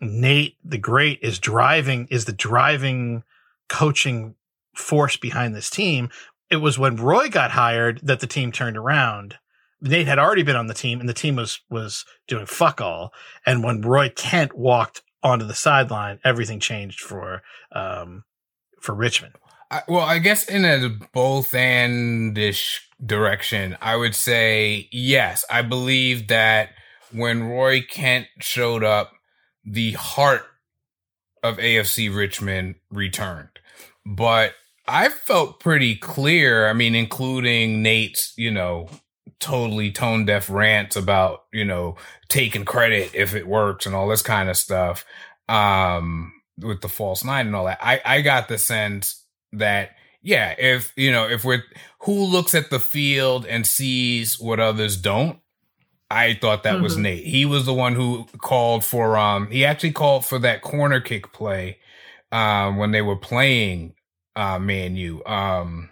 [0.00, 3.22] Nate the Great is driving, is the driving
[3.68, 4.34] coaching
[4.74, 6.10] force behind this team.
[6.50, 9.38] It was when Roy got hired that the team turned around.
[9.84, 13.12] Nate had already been on the team, and the team was was doing fuck all.
[13.46, 17.42] And when Roy Kent walked onto the sideline, everything changed for
[17.72, 18.24] um,
[18.80, 19.34] for Richmond.
[19.70, 25.44] I, well, I guess in a both andish direction, I would say yes.
[25.50, 26.70] I believe that
[27.12, 29.12] when Roy Kent showed up,
[29.64, 30.44] the heart
[31.42, 33.48] of AFC Richmond returned.
[34.06, 34.54] But
[34.86, 36.68] I felt pretty clear.
[36.68, 38.88] I mean, including Nate's, you know,
[39.40, 41.96] totally tone deaf rants about, you know,
[42.28, 45.04] taking credit if it works and all this kind of stuff.
[45.48, 47.78] Um, with the false nine and all that.
[47.82, 49.90] I, I got the sense that
[50.22, 51.64] yeah, if you know, if we're
[52.00, 55.38] who looks at the field and sees what others don't,
[56.10, 57.00] I thought that was Mhm.
[57.00, 57.26] Nate.
[57.26, 61.32] He was the one who called for um he actually called for that corner kick
[61.32, 61.78] play
[62.32, 63.94] um when they were playing
[64.36, 65.90] uh Man you Um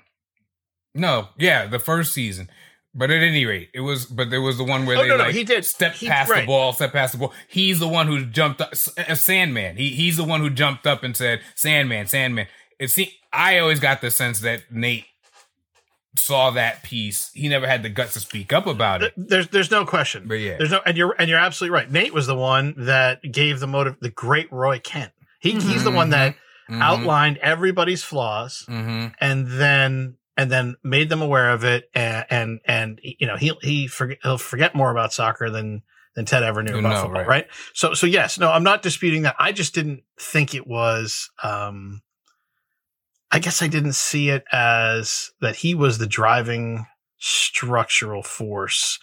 [0.94, 2.50] no, yeah, the first season.
[2.94, 5.16] But at any rate, it was but there was the one where Oh, they no,
[5.16, 5.64] no, like he did.
[5.64, 7.32] step He- past the ball, step past the ball.
[7.48, 9.76] He's the one who jumped up a Sandman.
[9.76, 12.48] He he's the one who jumped up and said, Sandman, Sandman.
[12.78, 15.06] It see I always got the sense that Nate
[16.16, 17.30] saw that piece.
[17.32, 19.14] He never had the guts to speak up about it.
[19.16, 20.28] There's there's no question.
[20.28, 20.58] But yeah.
[20.58, 21.90] There's no, and you're and you're absolutely right.
[21.90, 23.96] Nate was the one that gave the motive.
[24.00, 25.12] The great Roy Kent.
[25.40, 26.36] He he's the one that
[26.70, 26.80] Mhm.
[26.82, 29.14] outlined everybody's flaws Mhm.
[29.20, 31.90] and then and then made them aware of it.
[31.94, 35.82] And and, and you know he he forget, he'll forget more about soccer than
[36.14, 37.20] than Ted ever knew about football.
[37.20, 37.26] right.
[37.28, 37.46] Right.
[37.74, 39.36] So so yes, no, I'm not disputing that.
[39.38, 41.30] I just didn't think it was.
[41.42, 42.02] um
[43.34, 46.86] I guess I didn't see it as that he was the driving
[47.18, 48.98] structural force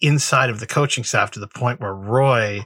[0.00, 2.64] inside of the coaching staff to the point where Roy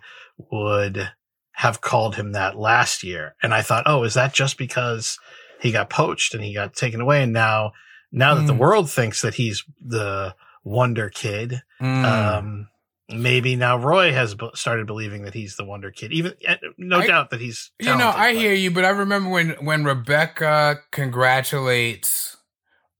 [0.52, 1.10] would
[1.54, 3.34] have called him that last year.
[3.42, 5.18] And I thought, oh, is that just because
[5.60, 7.22] he got poached and he got taken away?
[7.22, 7.72] And now,
[8.12, 8.58] now that the Mm.
[8.58, 12.04] world thinks that he's the wonder kid, Mm.
[12.04, 12.68] um,
[13.08, 16.12] maybe now Roy has b- started believing that he's the wonder kid.
[16.12, 17.70] Even uh, no I- doubt that he's.
[17.78, 22.36] you know, I but- hear you, but I remember when when Rebecca congratulates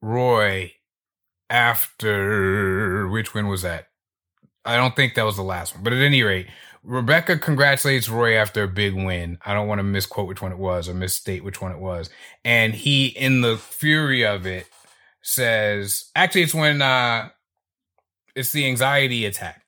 [0.03, 0.73] Roy
[1.49, 3.89] after which one was that?
[4.65, 6.47] I don't think that was the last one, but at any rate,
[6.85, 9.39] Rebecca congratulates Roy after a big win.
[9.45, 12.11] I don't want to misquote which one it was or misstate which one it was.
[12.45, 14.69] And he, in the fury of it,
[15.23, 17.31] says, actually, it's when, uh,
[18.37, 19.63] it's the anxiety attack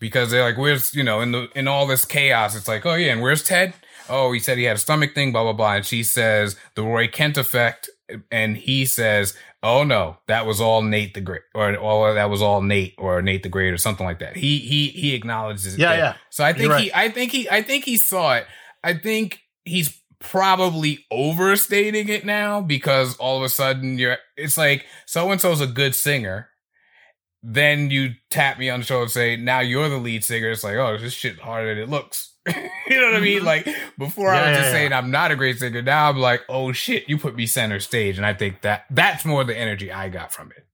[0.00, 2.94] because they're like, where's, you know, in the, in all this chaos, it's like, oh
[2.94, 3.74] yeah, and where's Ted?
[4.08, 5.74] Oh, he said he had a stomach thing, blah, blah, blah.
[5.74, 7.88] And she says the Roy Kent effect.
[8.30, 9.36] And he says,
[9.66, 13.20] oh no, that was all Nate the Great, or, or that was all Nate or
[13.20, 14.36] Nate the Great or something like that.
[14.36, 15.80] He, he, he acknowledges it.
[15.80, 15.98] Yeah, there.
[15.98, 16.14] yeah.
[16.30, 18.46] So I think You're he, I think he, I think he saw it.
[18.84, 24.86] I think he's probably overstating it now because all of a sudden you're, it's like
[25.04, 26.48] so and so's a good singer.
[27.42, 30.50] Then you tap me on the shoulder and say, now you're the lead singer.
[30.50, 32.35] It's like, oh, this shit harder than it looks.
[32.88, 33.44] you know what I mean?
[33.44, 33.66] Like
[33.98, 34.72] before I was yeah, just yeah.
[34.72, 35.82] saying I'm not a great singer.
[35.82, 38.16] Now I'm like, oh shit, you put me center stage.
[38.16, 40.66] And I think that that's more the energy I got from it.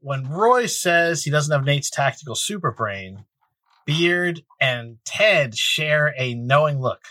[0.00, 3.24] when Roy says he doesn't have Nate's tactical super brain,
[3.86, 7.02] Beard and Ted share a knowing look.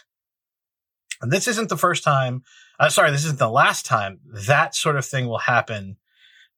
[1.22, 2.44] And this isn't the first time,
[2.80, 5.98] uh, sorry, this isn't the last time that sort of thing will happen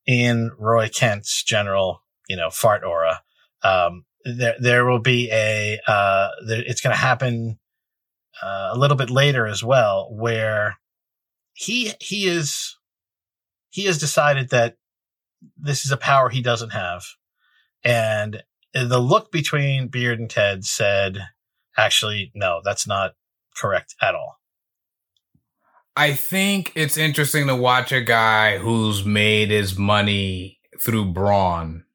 [0.05, 3.21] in Roy Kent's general, you know, fart aura.
[3.63, 4.05] Um,
[4.35, 7.57] there, there will be a, uh, there, it's going to happen
[8.41, 10.77] uh, a little bit later as well, where
[11.53, 12.77] he, he is,
[13.69, 14.77] he has decided that
[15.55, 17.03] this is a power he doesn't have.
[17.83, 18.43] And
[18.73, 21.19] the look between Beard and Ted said,
[21.77, 23.13] actually, no, that's not
[23.55, 24.39] correct at all.
[25.95, 31.85] I think it's interesting to watch a guy who's made his money through brawn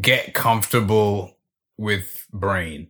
[0.00, 1.36] get comfortable
[1.76, 2.88] with brain.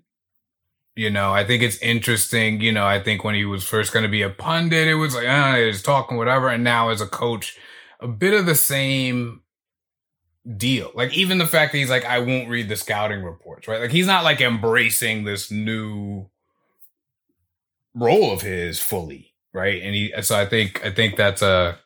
[0.97, 2.61] You know, I think it's interesting.
[2.61, 5.15] You know, I think when he was first going to be a pundit, it was
[5.15, 6.49] like, ah, he's talking whatever.
[6.49, 7.59] And now as a coach,
[8.01, 9.43] a bit of the same
[10.57, 10.93] deal.
[10.95, 13.81] Like even the fact that he's like, I won't read the scouting reports, right?
[13.81, 16.29] Like he's not like embracing this new
[17.95, 19.83] role of his fully, right?
[19.83, 21.79] And he, so I think, I think that's a,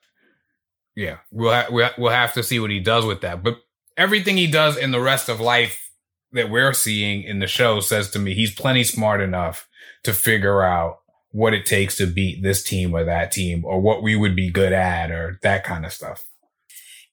[0.95, 3.45] yeah, we'll ha- we'll we'll have to see what he does with that.
[3.45, 3.63] But
[3.99, 5.91] everything he does in the rest of life
[6.33, 9.69] that we're seeing in the show says to me he's plenty smart enough
[10.05, 11.01] to figure out
[11.31, 14.51] what it takes to beat this team or that team or what we would be
[14.51, 16.27] good at or that kind of stuff.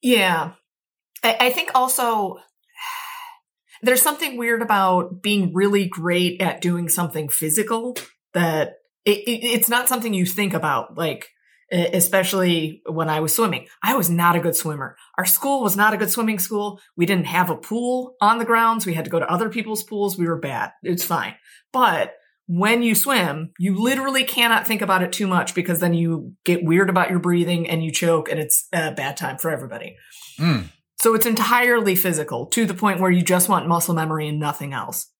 [0.00, 0.52] Yeah.
[1.22, 2.38] I, I think also
[3.82, 7.96] there's something weird about being really great at doing something physical
[8.32, 10.96] that it, it, it's not something you think about.
[10.96, 11.28] Like,
[11.70, 14.96] especially when I was swimming, I was not a good swimmer.
[15.18, 16.80] Our school was not a good swimming school.
[16.96, 18.86] We didn't have a pool on the grounds.
[18.86, 20.16] We had to go to other people's pools.
[20.16, 20.72] We were bad.
[20.82, 21.34] It's fine.
[21.72, 22.14] But
[22.46, 26.64] when you swim, you literally cannot think about it too much because then you get
[26.64, 29.96] weird about your breathing and you choke and it's a bad time for everybody.
[30.38, 30.66] Mm.
[30.98, 34.72] So it's entirely physical to the point where you just want muscle memory and nothing
[34.72, 35.10] else.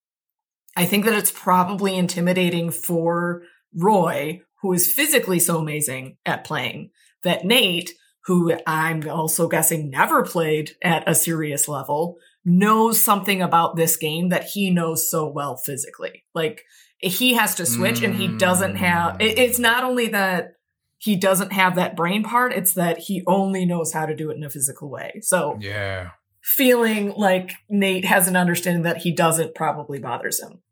[0.77, 3.43] I think that it's probably intimidating for
[3.75, 6.91] Roy, who is physically so amazing at playing,
[7.23, 7.91] that Nate,
[8.25, 14.29] who I'm also guessing never played at a serious level, knows something about this game
[14.31, 16.25] that he knows so well physically.
[16.35, 16.63] Like
[16.99, 19.21] he has to switch and he doesn't have, hmm.
[19.23, 20.53] it- it's not only that
[20.99, 22.53] he doesn't have that brain part.
[22.55, 25.21] It's that he only knows how to do it in a physical way.
[25.23, 26.11] So Yeah.
[26.43, 30.63] feeling like Nate has an understanding that he doesn't probably bothers him.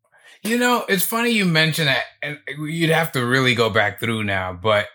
[0.45, 4.25] You know, it's funny you mention that, and you'd have to really go back through
[4.25, 4.89] now, but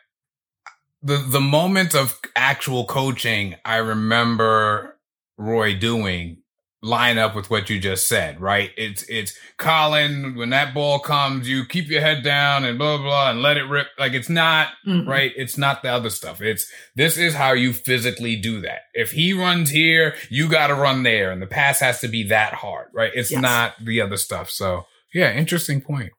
[1.02, 4.98] the the moment of actual coaching, I remember
[5.38, 6.38] Roy doing
[6.82, 8.70] line up with what you just said, right?
[8.78, 13.06] It's it's Colin, when that ball comes, you keep your head down and blah blah,
[13.06, 13.88] blah and let it rip.
[13.98, 15.08] Like it's not Mhm.
[15.08, 15.32] right?
[15.36, 16.42] It's not the other stuff.
[16.42, 18.84] It's this is how you physically do that.
[18.94, 22.24] If he runs here, you got to run there, and the pass has to be
[22.28, 23.12] that hard, right?
[23.16, 23.42] It's Yes.
[23.42, 24.50] not the other stuff.
[24.52, 26.12] So yeah, interesting point.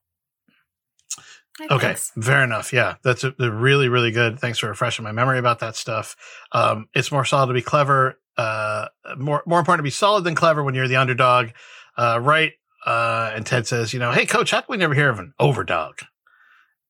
[1.69, 2.11] Okay, Thanks.
[2.21, 2.73] fair enough.
[2.73, 4.39] Yeah, that's a, they're really, really good.
[4.39, 6.15] Thanks for refreshing my memory about that stuff.
[6.51, 8.19] Um, it's more solid to be clever.
[8.37, 8.87] Uh,
[9.17, 11.49] more more important to be solid than clever when you're the underdog,
[11.97, 12.53] uh, right?
[12.85, 15.33] Uh, and Ted says, you know, hey coach, how can we never hear of an
[15.39, 16.03] overdog?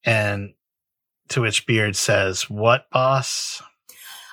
[0.05, 0.53] And
[1.29, 3.61] to which Beard says, "What, boss?"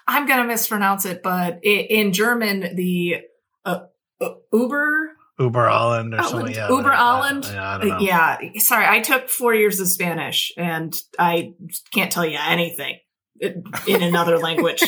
[0.07, 3.23] I'm gonna mispronounce it, but i in German, the
[3.65, 3.81] uh,
[4.21, 6.31] uh, Uber, Uber Holland or Holland.
[6.47, 6.55] something.
[6.55, 6.97] Yeah, Uber like that.
[6.97, 7.45] Holland?
[7.53, 7.95] Yeah, I don't know.
[7.97, 8.39] uh, yeah.
[8.59, 11.55] Sorry, I took four years of Spanish, and I
[11.95, 12.99] can't tell you anything
[13.41, 14.83] in in another language.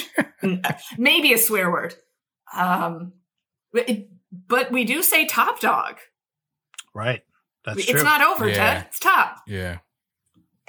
[0.99, 1.95] Maybe a swear word.
[2.57, 3.13] Um,
[3.73, 4.09] but, it,
[4.49, 5.97] but we do say top dog.
[6.95, 7.23] Right.
[7.65, 8.03] That's it's true.
[8.03, 8.55] not over, Yeah.
[8.75, 8.87] Ted.
[8.89, 9.37] It's top.
[9.47, 9.79] Yeah.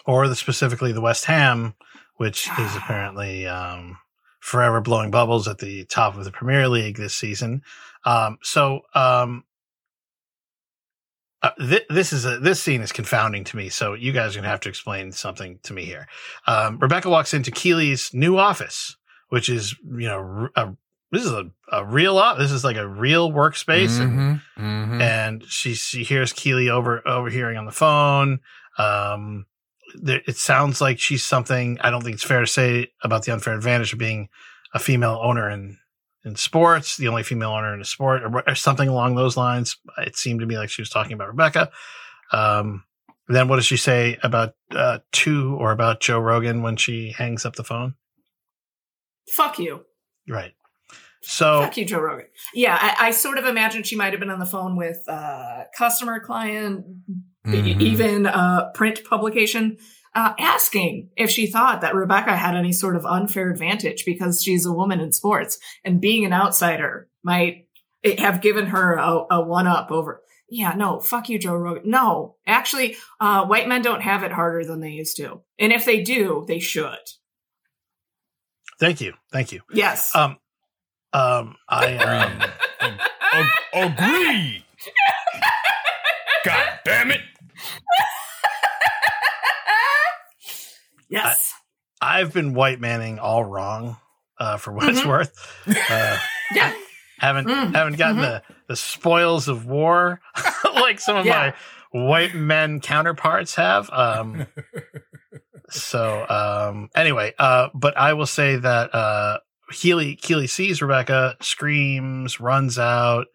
[0.06, 1.74] or the specifically the West Ham,
[2.18, 3.98] which is apparently um,
[4.42, 7.64] forever blowing bubbles at the top of the Premier League this season.
[8.06, 9.44] Um, so um,
[11.44, 13.70] uh, th- this is a, this scene is confounding to me.
[13.70, 16.08] So you guys are gonna have to explain something to me here.
[16.48, 18.96] Um, Rebecca walks into Keeley's new office,
[19.30, 20.74] which is you know a,
[21.12, 25.02] this is a, a real op- this is like a real workspace and Mhm, mhm.
[25.02, 28.40] and she she hears Keeley over overhearing on the phone.
[28.78, 29.46] Um,
[29.96, 31.78] there, it sounds like she's something.
[31.82, 34.30] I don't think it's fair to say about the unfair advantage of being
[34.74, 35.78] a female owner in
[36.24, 39.78] in sports, the only female owner in a sport, or, or something along those lines.
[39.98, 41.72] It seemed to me like she was talking about Rebecca.
[42.32, 42.84] Um,
[43.28, 47.46] then what does she say about uh, two or about Joe Rogan when she hangs
[47.46, 47.96] up the phone?
[49.30, 49.86] Fuck you.
[50.28, 50.54] Right.
[51.24, 52.26] So Fuck you, Joe Rogan.
[52.54, 55.64] Yeah, I, I sort of imagine she might have been on the phone with uh,
[55.78, 56.86] customer, client,
[57.46, 57.82] Mhm.
[57.82, 59.78] even uh, print publication,
[60.14, 64.66] uh, asking if she thought that Rebecca had any sort of unfair advantage because she's
[64.66, 67.68] a woman in sports and being an outsider might
[68.18, 70.22] have given her a, a one up over.
[70.50, 71.90] Yeah, no, fuck you, Joe Rogan.
[71.90, 75.42] No, actually, uh, white men don't have it harder than they used to.
[75.58, 76.98] And if they do, they should.
[78.80, 79.62] thank you, thank you.
[79.74, 80.14] Yes.
[80.14, 80.38] Um,
[81.14, 82.92] um, I um,
[83.32, 84.64] Ag- Agreed.
[86.46, 87.22] God damn it.
[91.12, 91.54] Yes.
[92.02, 93.98] I've been white manning all wrong,
[94.40, 95.08] uh, for what it's Mhm.
[95.08, 95.34] worth.
[95.68, 96.18] Uh,
[96.56, 96.74] yeah.
[97.20, 98.22] haven't Mm, haven't gotten mhm.
[98.22, 100.20] the the spoils of war
[100.74, 101.54] like some of Yeah.
[101.94, 103.90] my white men counterparts have.
[103.92, 104.48] Um,
[105.70, 109.40] so um, anyway, uh, but I will say that uh,
[109.72, 113.28] Healy Keeley sees Rebecca, screams, runs out,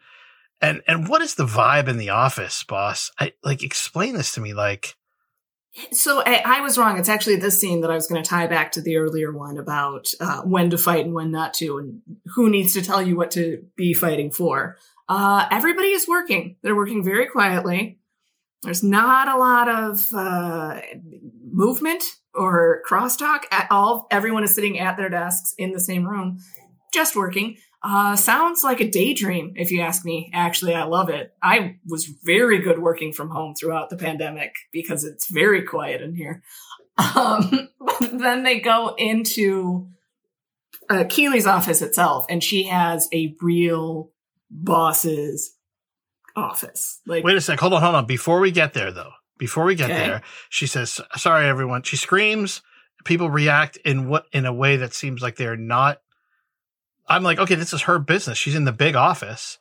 [0.60, 3.10] and and what is the vibe in the office, boss?
[3.20, 4.52] I like explain this to me.
[4.54, 4.96] Like,
[5.92, 6.98] So I, I was wrong.
[6.98, 9.58] It's actually this scene that I was going to tie back to the earlier one
[9.58, 12.00] about uh, when to fight and when not to, and
[12.34, 14.76] who needs to tell you what to be fighting for.
[15.08, 16.56] Uh, everybody is working.
[16.62, 17.98] They're working very quietly.
[18.62, 20.80] There's not a lot of uh,
[21.50, 22.02] movement
[22.34, 24.06] or crosstalk at all.
[24.10, 26.38] Everyone is sitting at their desks in the same room,
[26.92, 27.58] just working.
[27.88, 30.28] Uh, sounds like a daydream, if you ask me.
[30.34, 31.32] Actually, I love it.
[31.40, 36.14] I was very good working from home throughout the pandemic because it's very quiet in
[36.14, 36.42] here.
[37.14, 39.88] Um, but then they go into
[40.88, 44.12] uh, Keeley's office itself, and she has a real
[44.50, 45.54] boss's
[46.34, 47.02] office.
[47.06, 48.06] Like, wait a sec, hold on, hold on.
[48.06, 50.06] Before we get there, though, before we get Okay.
[50.06, 52.62] there, she says, "Sorry, everyone." She screams.
[53.04, 56.00] People react in what in a way that seems like they're not.
[57.08, 58.38] I'm like, okay, this is her business.
[58.38, 59.58] She's in the big office.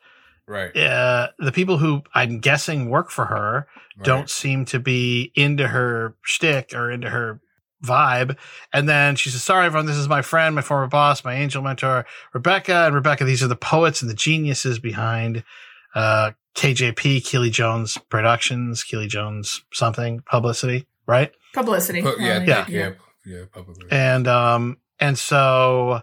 [0.48, 0.76] Right.
[0.76, 3.68] Uh, the people who I'm guessing work for her
[4.04, 7.40] don't seem to be into her shtick or into her
[7.84, 8.38] vibe.
[8.74, 11.64] And then she says, Sorry, everyone, this is my friend, my former boss, my angel
[11.64, 12.86] mentor, Rebecca.
[12.86, 15.44] And Rebecca, these are the poets and the geniuses behind
[15.96, 21.32] uh, KJP, Keeley Jones Productions, Keeley Jones something, publicity, right?
[21.54, 22.02] publicity.
[22.02, 22.66] Pu- yeah, Uh, yeah.
[22.68, 22.92] yeah,
[23.26, 23.88] yeah, publicly.
[23.92, 26.02] And um, and so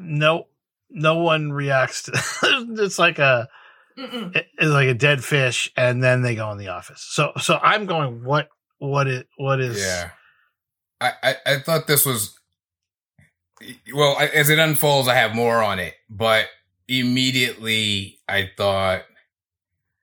[0.00, 0.46] no
[0.90, 2.12] no one reacts to
[2.78, 3.48] it's like a
[3.96, 7.58] it- it's like a dead fish and then they go in the office so so
[7.62, 8.48] i'm going what
[8.78, 10.10] what it what is yeah.
[11.00, 12.38] I, I, I thought this was
[13.94, 15.08] well I- as it unfolds.
[15.08, 16.46] I have more on it, but
[16.88, 19.02] immediately I thought,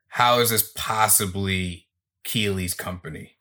[0.08, 1.88] how is this possibly
[2.24, 3.38] Keeley's company?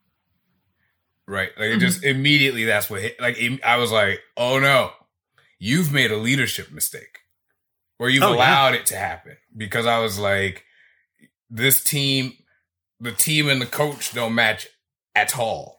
[1.28, 1.80] Right, like it mm-hmm.
[1.80, 3.20] just immediately that's what hit.
[3.20, 4.90] Like I was like, oh no,
[5.58, 7.18] you've made a leadership mistake,
[7.98, 8.34] or you've Oh, yeah.
[8.36, 9.36] allowed it to happen.
[9.56, 10.64] Because I was like,
[11.50, 12.32] this team,
[13.00, 14.66] the team and the coach don't match
[15.14, 15.78] at all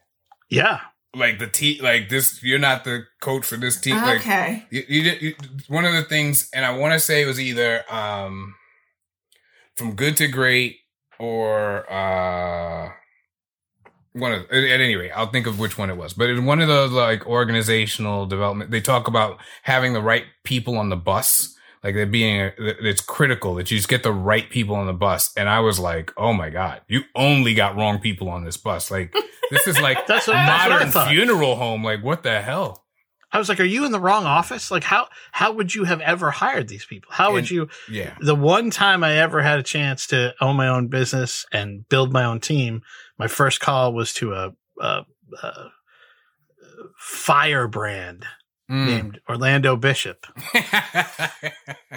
[0.50, 0.80] Yeah.
[1.16, 4.66] like the team like this you're not the coach for this team like Okay.
[4.72, 5.36] you, you, you
[5.68, 8.56] one of the things and i want to say it was either um
[9.76, 10.78] from good to great
[11.20, 12.90] or uh
[14.20, 16.14] one of at, at any rate i'll think of which one it was.
[16.14, 20.78] But in one of those like organizational development they talk about having the right people
[20.78, 21.54] on the bus.
[21.84, 24.94] Like that being a, it's critical that you just get the right people on the
[24.94, 25.32] bus.
[25.38, 28.90] And i was like oh my god you only got wrong people on this bus.
[28.92, 29.14] Like
[29.52, 31.10] this is like That's that's modern thought.
[31.10, 31.84] funeral home.
[31.84, 32.84] Like what the hell?
[33.30, 34.72] I was like, are you in the wrong office?
[34.72, 37.12] Like how how would you have ever hired these people?
[37.14, 38.16] How would And- you yeah.
[38.22, 42.12] the one time I ever had a chance to own my own business and build
[42.14, 42.82] my own team,
[43.18, 45.06] my first call was to a, a,
[45.44, 45.70] a
[46.98, 48.26] firebrand
[48.70, 48.86] Mm.
[48.86, 50.26] named Orlando Bishop.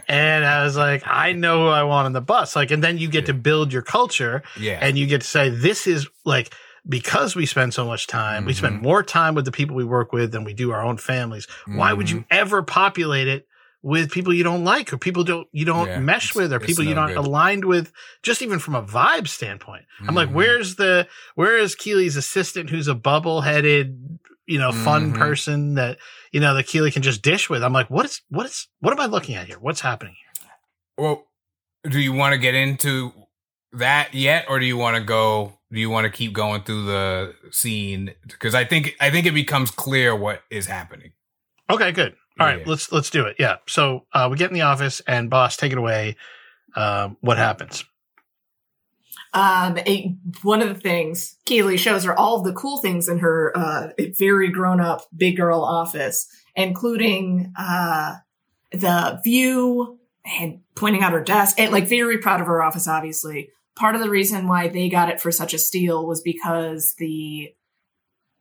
[0.09, 2.55] And I was like, I know who I want on the bus.
[2.55, 5.49] Like, and then you get to build your culture yeah and you get to say,
[5.49, 6.55] this is like,
[6.89, 8.83] because we spend so much time, we spend Mhm.
[8.83, 11.47] more time with the people we work with than we do our own families.
[11.67, 12.19] Why would Mm-hmm.
[12.19, 13.47] you ever populate it
[13.83, 16.85] with people you don't like or people don't you don't Yeah, mesh with or people
[16.85, 17.17] you're not good.
[17.17, 17.93] aligned with,
[18.23, 19.85] just even from a vibe standpoint?
[20.07, 20.33] I'm like, Mhm.
[20.35, 25.19] where's the where is Keeley's assistant who's a bubble headed, you know, fun Mhm.
[25.19, 25.99] person that
[26.33, 27.63] you know that Keeley can just dish with?
[27.65, 29.59] I'm like, what is what is what am I looking at here?
[29.59, 30.49] What's happening here?
[30.99, 31.27] Well,
[31.89, 33.13] do you want to get into
[33.73, 35.59] that yet, or do you want to go?
[35.73, 38.13] Do you want to keep going through the scene?
[38.27, 41.13] Because I think I think it becomes clear what is happening.
[41.71, 42.17] Okay, good.
[42.41, 42.65] All right, Yeah.
[42.67, 43.37] let's let's do it.
[43.39, 43.57] Yeah.
[43.69, 46.17] So uh, we get in the office and boss, take it away.
[46.75, 47.85] Um, what happens?
[49.33, 53.19] Um, a, one of the things Keeley shows her all of the cool things in
[53.19, 53.89] her uh,
[54.19, 56.27] very grown up big girl office,
[56.57, 58.17] including uh,
[58.73, 59.99] the view
[60.41, 61.61] and pointing out her desk.
[61.61, 63.51] And like very proud of her office, obviously.
[63.77, 67.55] Part of the reason why they got it for such a steal was because the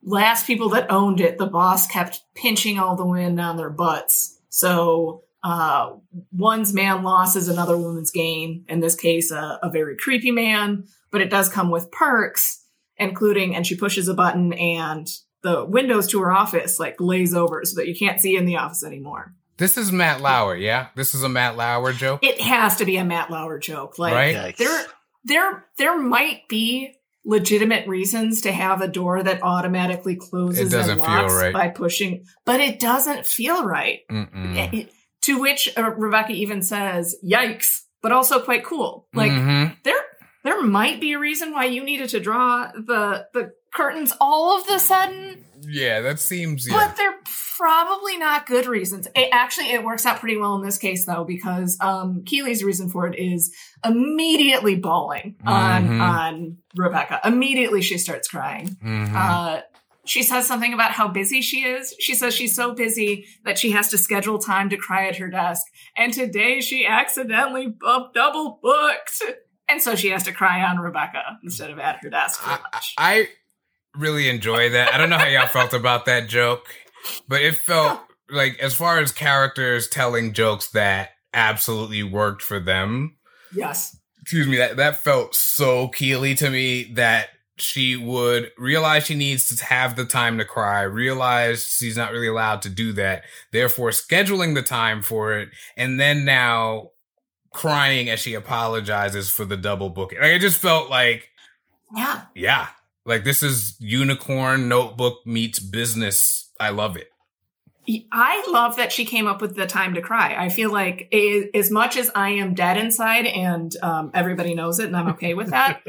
[0.04, 4.40] last people that owned it, the boss kept pinching all the wind on their butts.
[4.50, 5.94] So uh,
[6.32, 8.66] one's man loss is another woman's gain.
[8.68, 12.66] In this case, a, a very creepy man, but it does come with perks,
[12.98, 15.08] including, and she pushes a button and
[15.42, 18.58] the windows to her office like glaze over so that you can't see in the
[18.58, 19.34] office anymore.
[19.58, 20.88] This is Matt Lauer, yeah.
[20.96, 24.00] This is a Matt Lauer joke, It has to be a Matt Lauer joke.
[24.00, 24.58] Like right?
[24.58, 24.86] There,
[25.26, 26.96] there, there might be
[27.30, 31.54] legitimate reasons to have a door that automatically closes and locks right.
[31.54, 34.00] by pushing, but it doesn't feel right.
[34.10, 34.92] It-
[35.24, 39.08] to which uh, Rebecca even says, "Yikes!" but also quite cool.
[39.14, 39.76] Like Mhm.
[39.84, 40.02] there,
[40.46, 44.66] there might be a reason why you needed to draw the the curtains all of
[44.66, 46.76] the sudden, yeah, that seems yeah.
[46.88, 47.18] but they're
[47.58, 49.08] probably not good reasons.
[49.16, 52.90] It, actually, it works out pretty well in this case though because um, Keeley's reason
[52.90, 53.54] for it is
[53.86, 56.02] immediately bawling on Mhm.
[56.02, 57.20] on Rebecca.
[57.26, 58.78] Immediately, she starts crying.
[58.84, 59.14] Mhm.
[59.14, 59.62] Uh,
[60.06, 61.94] she says something about how busy she is.
[62.00, 65.30] She says she's so busy that she has to schedule time to cry at her
[65.30, 65.62] desk.
[65.96, 69.22] And today she accidentally bu- double booked.
[69.68, 72.40] And so she has to cry on Rebecca instead of at her desk.
[72.42, 72.60] for I.
[72.98, 73.28] I
[73.96, 74.94] really enjoy that.
[74.94, 76.68] I don't know how y'all felt about that joke,
[77.28, 83.16] but it felt like as far as characters telling jokes that absolutely worked for them.
[83.54, 83.98] yes.
[84.22, 89.54] excuse me, that, that felt so Keeley to me that she would realize she needs
[89.54, 93.90] to have the time to cry, realize she's not really allowed to do that, therefore
[93.90, 96.92] scheduling the time for it, and then now
[97.54, 100.20] crying as she apologizes for the double booking.
[100.20, 101.30] Like it just felt like,
[101.96, 102.22] Yeah.
[102.36, 102.68] yeah,
[103.10, 106.52] like this is unicorn notebook meets business.
[106.60, 107.08] I love it.
[108.12, 110.36] I love that she came up with the time to cry.
[110.38, 114.78] I feel like a- as much as I am dead inside and um, everybody knows
[114.80, 115.82] it and I'm okay with that,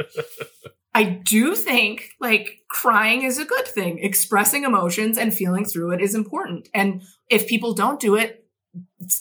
[0.95, 3.99] I do think like crying is a good thing.
[3.99, 6.71] Expressing emotions and feeling through it is important.
[6.73, 8.40] And if people don't do it,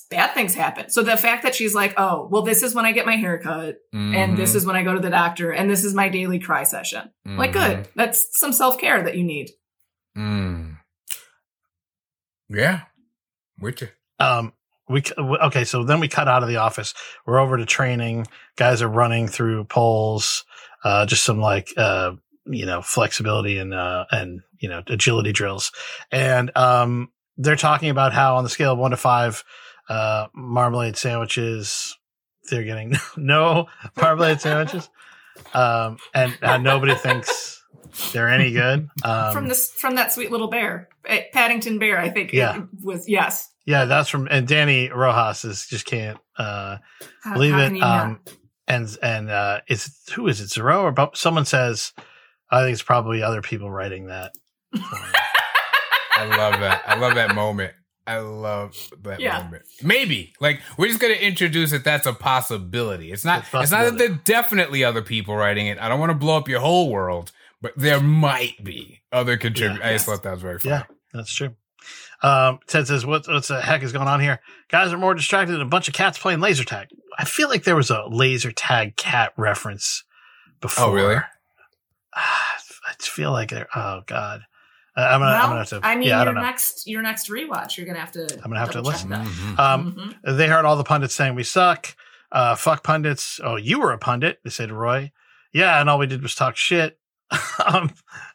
[0.10, 0.90] bad things happen.
[0.90, 3.40] So the fact that she's like, oh, well, this is when I get my hair
[3.40, 6.40] cut and this is when I go to the doctor and this is my daily
[6.40, 7.10] cry session.
[7.26, 7.88] Like, good.
[7.96, 9.50] That's some self care that you need.
[10.18, 10.78] Mm.
[12.50, 12.82] Yeah,
[13.60, 13.90] with you.
[14.20, 14.54] Um,
[14.88, 16.94] we c- w- okay, so then we cut out of the office.
[17.26, 18.28] We're over to training.
[18.56, 20.46] Guys are running through poles.
[20.84, 22.14] Uh, just some like uh,
[22.46, 25.72] you know, flexibility and uh, and you know, agility drills.
[26.12, 29.44] And, um, they're talking about how on the scale of one to five,
[29.90, 31.98] uh, marmalade sandwiches,
[32.52, 33.66] they're getting no
[33.98, 34.90] marmalade sandwiches.
[35.54, 37.64] Um, and uh, nobody thinks
[38.14, 38.88] they're any good.
[39.04, 41.98] Um, from this from that sweet little bear, Eh, Paddington Bear.
[41.98, 42.34] I think.
[42.34, 42.58] Yeah.
[42.58, 43.50] it was yes.
[43.66, 46.78] yeah, that's from, and Dani Rojas is just can't, uh,
[47.24, 47.82] How- believe how it.
[47.82, 48.20] Um,
[48.68, 50.50] and and uh, it's who is it?
[50.50, 51.94] Zero or someone says?
[52.52, 54.34] I think it's probably other people writing that.
[56.20, 56.84] I love that.
[56.86, 57.74] I love that moment.
[58.08, 59.42] I love that Yeah.
[59.44, 59.64] moment.
[59.84, 63.12] Maybe like we're just gonna introduce that that's a possibility.
[63.12, 63.40] It's not.
[63.40, 64.08] It's It's, not that possibility.
[64.08, 65.78] there's definitely other people writing it.
[65.80, 67.32] I don't want to blow up your whole world,
[67.62, 69.86] but there might be other contributors.
[69.86, 70.74] I just thought that was very funny.
[70.76, 70.84] Yeah,
[71.14, 71.56] that's true.
[72.22, 74.42] Um, Ted says, "What what's the heck is going on here?
[74.70, 77.64] Guys are more distracted than a bunch of cats playing laser tag." I feel like
[77.64, 80.04] there was a laser tag cat reference
[80.62, 80.86] before.
[80.88, 81.16] Oh, really?
[82.16, 83.68] I feel like there.
[83.76, 84.42] Oh God,
[85.02, 85.32] I'm gonna.
[85.32, 85.80] well, I'm gonna have to.
[85.84, 86.42] I mean, yeah, I your don't know.
[86.42, 88.28] next your next rewatch, you're gonna have to.
[88.44, 89.10] I'm gonna have to listen.
[89.10, 89.26] that.
[89.26, 89.60] Mhm.
[89.60, 90.38] Um, Mhm.
[90.38, 91.96] they heard all the pundits saying we suck.
[92.32, 93.40] Uh, fuck pundits.
[93.44, 94.40] Oh, you were a pundit.
[94.44, 95.12] They say to Roy.
[95.54, 97.00] Yeah, and all we did was talk shit.
[97.66, 97.92] um,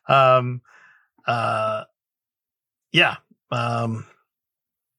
[0.09, 0.62] um,
[1.26, 1.84] uh,
[2.93, 3.17] yeah.
[3.52, 4.07] Um,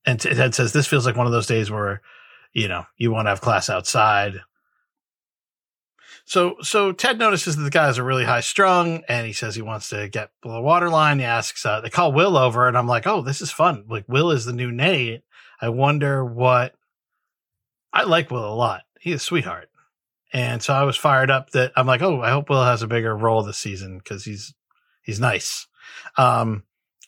[0.06, 2.02] and T- Ted says this feels like one of those days where,
[2.54, 4.36] you know, you want to have class outside.
[6.28, 9.62] So, so Ted notices that the guys are really high strung, and he says he
[9.62, 11.20] wants to get below waterline.
[11.20, 13.86] He asks, uh, they call Will over, and I'm like, oh, this is fun.
[13.88, 15.24] Like Will is the new Nate.
[15.62, 16.74] I wonder what.
[17.94, 18.82] I like Will a lot.
[19.00, 19.70] He's a sweetheart,
[20.34, 22.88] and so I was fired up that I'm like, oh, I hope Will has a
[22.88, 24.54] bigger role this season because he's
[25.04, 25.68] he's nice.
[26.18, 26.64] Um,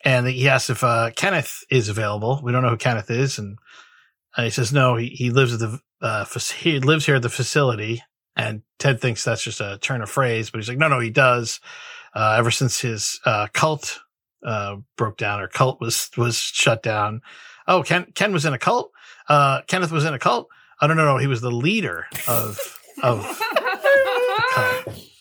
[0.05, 2.39] and he asks if uh, Kenneth is available.
[2.43, 3.57] We don't know who Kenneth is, and
[4.37, 4.95] he says no.
[4.95, 6.25] He he lives at the uh,
[6.59, 8.03] he lives here at the facility.
[8.37, 11.09] And Ted thinks that's just a turn of phrase, but he's like, no, no, he
[11.09, 11.59] does.
[12.13, 13.99] Uh, ever since his uh, cult
[14.45, 17.21] uh, broke down or cult was was shut down.
[17.67, 18.91] Oh, Ken Ken was in a cult.
[19.27, 20.47] Uh, Kenneth was in a cult.
[20.79, 21.17] I don't know.
[21.17, 23.25] He was the leader of of.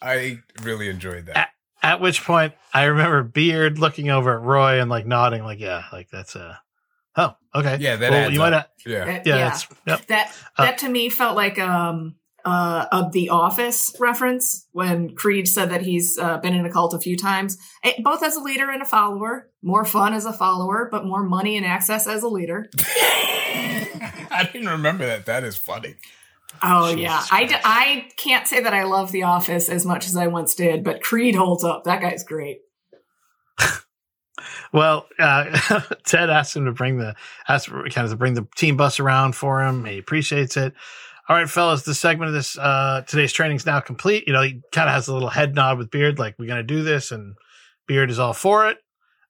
[0.02, 1.48] I really enjoyed that.
[1.82, 5.84] At which point, I remember Beard looking over at Roy and like nodding, like, "Yeah,
[5.92, 6.60] like that's a."
[7.16, 7.78] Oh, okay.
[7.80, 8.52] Yeah, that well, adds you might.
[8.52, 8.70] up.
[8.84, 9.06] Have, yeah.
[9.06, 9.36] Yeah, yeah.
[9.36, 10.06] That's, yep.
[10.06, 15.46] That Uh, that to me felt like um uh of the Office reference when Creed
[15.48, 18.40] said that he's uh, been in a cult a few times, Eh, both as a
[18.40, 19.50] leader and a follower.
[19.62, 22.70] More fun as a follower, but more money and access as a leader.
[22.80, 25.26] I didn't remember that.
[25.26, 25.96] That is funny.
[26.62, 30.06] Oh Jesus yeah, I, d- I can't say that I love The Office as much
[30.06, 31.84] as I once did, but Creed holds up.
[31.84, 32.60] That guy's great.
[34.72, 37.14] Well, uh, Ted asked him to bring the
[37.48, 39.84] asked for- kind of to bring the team bus around for him.
[39.84, 40.74] He appreciates it.
[41.28, 44.28] All right, fellas, this segment of this uh, today's training is now complete.
[44.28, 46.58] You know, he kind of has a little head nod with Beard, like we're going
[46.58, 47.34] to do this, and
[47.88, 48.78] Beard is all for it.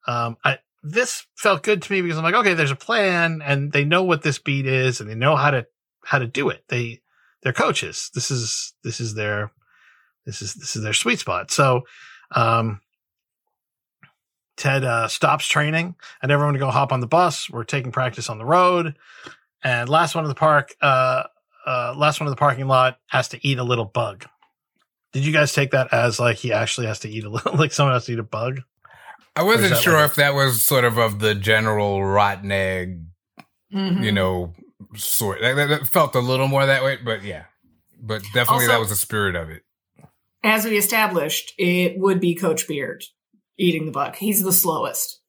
[0.06, 3.72] Um, I this felt good to me because I'm like, okay, there's a plan, and
[3.72, 5.66] they know what this beat is, and they know how to
[6.04, 6.64] how to do it.
[6.68, 7.00] They
[7.42, 8.10] they're coaches.
[8.14, 9.50] This is this is their
[10.26, 11.50] this is this is their sweet spot.
[11.50, 11.82] So,
[12.30, 12.82] um,
[14.58, 17.48] Ted uh, stops training and everyone to go hop on the bus.
[17.48, 18.96] We're taking practice on the road.
[19.64, 21.24] And last one in the park, uh,
[21.66, 24.24] uh, last one of the parking lot has to eat a little bug.
[25.12, 27.72] Did you guys take that as like he actually has to eat a little, like
[27.72, 28.60] someone has to eat a bug?
[29.34, 33.02] I wasn't sure like- if that was sort of of the general rotten egg,
[33.74, 34.02] Mhm.
[34.04, 34.54] you know,
[34.94, 35.40] sort.
[35.40, 37.44] That, that- that felt a little more that way, but yeah.
[38.00, 39.62] But definitely Also- that was the spirit of it.
[40.44, 43.02] As we established, it would be Coach Beard
[43.58, 44.14] eating the bug.
[44.16, 45.20] He's the slowest.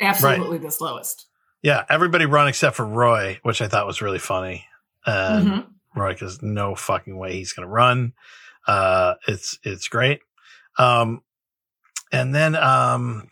[0.00, 1.26] Absolutely the slowest.
[1.62, 4.64] Yeah, everybody run except for Roy, which I thought was really funny.
[5.06, 5.64] And.
[5.96, 8.12] Roy, because no fucking way he's going to run.
[8.64, 10.20] Uh, it's it's great.
[10.78, 11.22] Um,
[12.12, 13.28] and then um,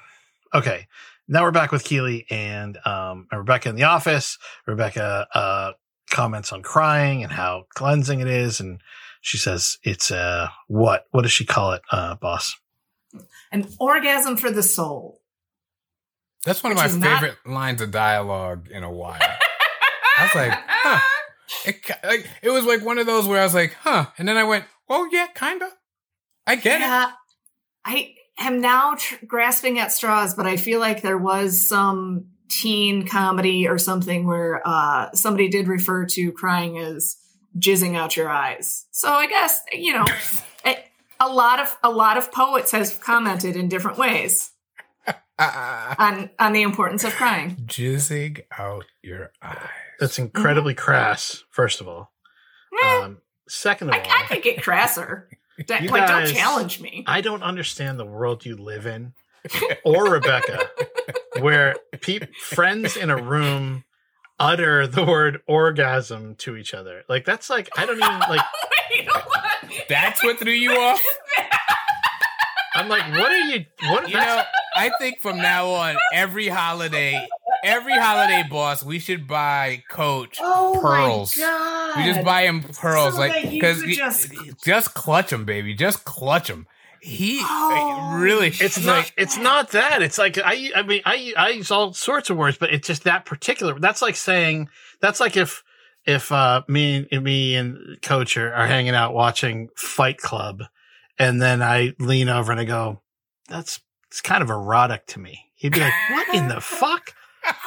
[0.52, 0.88] okay,
[1.28, 4.38] now we're back with Keeley and um, and Rebecca in the office.
[4.66, 5.72] Rebecca uh
[6.10, 8.80] comments on crying and how cleansing it is, and
[9.20, 12.56] she says it's uh what what does she call it, uh, boss?
[13.52, 15.20] An orgasm for the soul.
[16.44, 19.18] That's one of my Which is not- favorite lines of dialogue in a while.
[19.20, 21.00] I was like, huh.
[21.64, 24.06] It, like, it was like one of those where I was like, huh.
[24.18, 25.70] And then I went, well, yeah, kind of.
[26.46, 26.84] I get it.
[26.84, 27.12] Yeah,
[27.84, 33.06] I am now tr- grasping at straws, but I feel like there was some teen
[33.06, 37.16] comedy or something where uh, somebody did refer to crying as
[37.58, 38.86] jizzing out your eyes.
[38.90, 40.04] So I guess you know,
[40.64, 40.76] a,
[41.20, 44.50] a lot of a lot of poets has commented in different ways
[45.38, 47.56] Uh, on on the importance of crying.
[47.66, 49.58] jizzing out your eyes.
[50.00, 51.44] That's incredibly crass.
[51.50, 52.12] First of all,
[52.82, 53.18] Eh, um,
[53.48, 55.28] second of I, all, I could get crasser.
[55.66, 57.02] Don't- You like, guys- don't challenge me.
[57.06, 59.12] I don't understand the world you live in
[59.84, 60.68] or Rebecca,
[61.40, 63.84] where peop friends in a room
[64.38, 67.02] utter the word orgasm to each other.
[67.08, 68.40] Like that's like I don't even like.
[68.90, 69.42] Wait, what?
[69.88, 71.02] That's what threw you off.
[72.74, 73.64] I'm like, what are you?
[73.88, 74.08] What?
[74.08, 74.42] You know,
[74.76, 77.26] I think from now on, every holiday,
[77.64, 81.36] every holiday boss, we should buy Coach Oh pearls.
[81.36, 81.96] my god!
[81.98, 84.32] We just buy him pearls, So like that you because just-
[84.64, 86.66] just clutch him, baby, just clutch him.
[87.00, 88.96] He Oh, really, It's he's not.
[88.98, 90.02] like it's not that.
[90.02, 90.70] It's like I.
[90.74, 91.32] I mean, I.
[91.36, 93.78] I use all sorts of words, but it's just that particular.
[93.78, 94.68] That's like saying.
[95.00, 95.62] That's like if
[96.06, 100.62] if uh, me and me and Coach are, are hanging out watching Fight Club,
[101.20, 103.00] and then I lean over and I go,
[103.48, 103.78] "That's
[104.08, 107.14] it's kind of erotic to me." He'd be like, "What in the fuck?"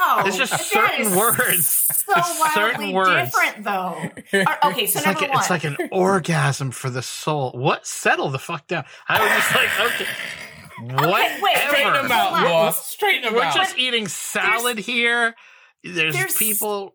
[0.03, 1.67] Oh, There's just that certain is words.
[1.67, 3.31] So There's certain wildly words.
[3.31, 4.39] different, though.
[4.39, 5.39] Uh, okay, so It's number like a, one.
[5.39, 7.51] it's like an orgasm for the soul.
[7.53, 7.85] What?
[7.85, 8.85] Settle the fuck down.
[9.07, 11.41] I was just like, okay, whatever.
[11.43, 12.43] wait, straighten them out, Hold on.
[12.43, 12.87] boss.
[12.87, 13.55] Straighten him We're out.
[13.55, 15.35] just eating salad here.
[15.83, 16.93] There's, there's- people.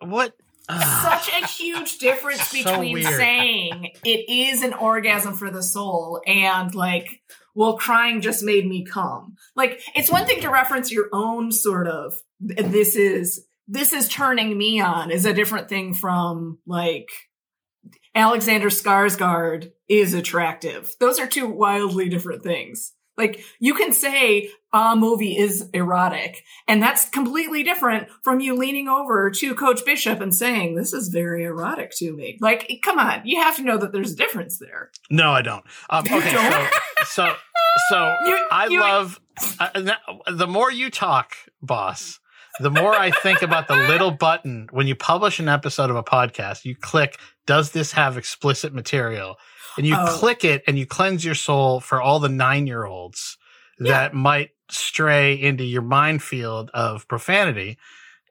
[0.00, 0.34] What?
[0.68, 0.82] Ugh.
[1.22, 3.14] such a huge difference So between weird.
[3.14, 7.20] saying it is an orgasm for the soul and like
[7.56, 9.34] well crying just made me calm.
[9.56, 14.56] like it's one thing to reference your own sort of this is this is turning
[14.56, 17.08] me on is a different thing from like
[18.14, 24.94] alexander skarsgård is attractive those are two wildly different things like you can say a
[24.94, 30.34] movie is erotic and that's completely different from you leaning over to Coach Bishop and
[30.34, 32.36] saying, This is very erotic to me.
[32.40, 34.90] Like, come on, you have to know that there's a difference there.
[35.10, 35.64] No, I don't.
[35.88, 36.66] Um, okay, so
[37.06, 37.34] so
[37.90, 39.20] so You- I you- love
[39.60, 39.82] uh,
[40.30, 42.18] the more you talk, boss.
[42.58, 46.02] The more I think about the little button when you publish an episode of a
[46.02, 49.36] podcast, you click, does this have explicit material?
[49.76, 50.16] And you Oh.
[50.18, 53.36] click it and you cleanse your soul for all the nine year olds
[53.78, 57.76] that might stray into your minefield of profanity.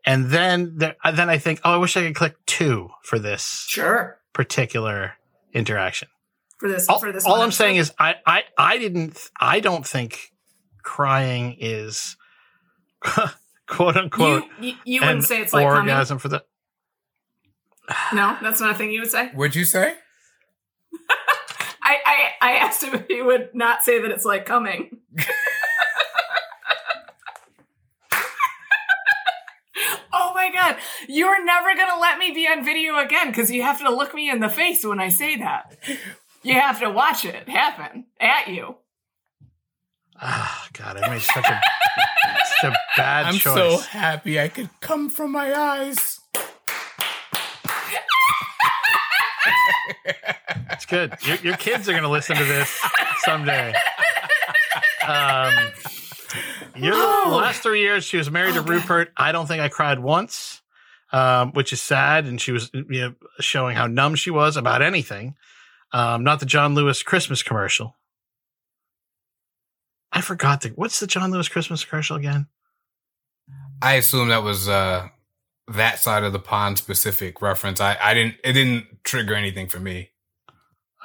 [0.08, 3.66] And then, there, then I think, oh, I wish I could click two for this
[3.70, 4.20] Sure.
[4.34, 5.14] particular
[5.54, 6.08] interaction
[6.66, 7.26] For this, all, for this.
[7.26, 10.32] all one I'm saying is I, I I didn't I don't think
[10.82, 12.18] crying is
[13.68, 16.18] quote unquote you, you, you wouldn't say it's like coming.
[16.18, 16.44] for the
[18.14, 19.30] No, that's not a thing you would say.
[19.36, 19.94] What'd you say?
[21.84, 24.98] I, I, I asked him if he would not say that it's like coming.
[30.12, 30.78] oh my god,
[31.08, 34.32] you're never gonna let me be on video again because you have to look me
[34.32, 35.78] in the face when I say that.
[36.46, 38.76] You have to watch it happen at you.
[40.22, 41.62] ah God I made such a
[42.62, 43.48] such a bad choice.
[43.48, 46.20] I'm so happy I could come from my eyes.
[50.72, 51.14] It's good.
[51.24, 52.80] Your, your kids are gonna listen to this
[53.24, 53.74] someday.
[55.08, 55.54] Um,
[56.76, 58.70] your the last three years she was married to Oh, God.
[58.70, 59.12] Rupert.
[59.18, 60.62] I don't think I cried once,
[61.12, 62.26] um, which is sad.
[62.26, 65.36] And she was you know, showing how numb she was about anything.
[65.92, 67.96] Um, not the John Lewis Christmas commercial.
[70.12, 72.48] I forgot the what's the John Lewis Christmas commercial again?
[73.82, 75.10] I assume that was uh
[75.68, 77.82] that side of the pond specific reference.
[77.82, 80.12] I, I didn't it didn't trigger anything for me.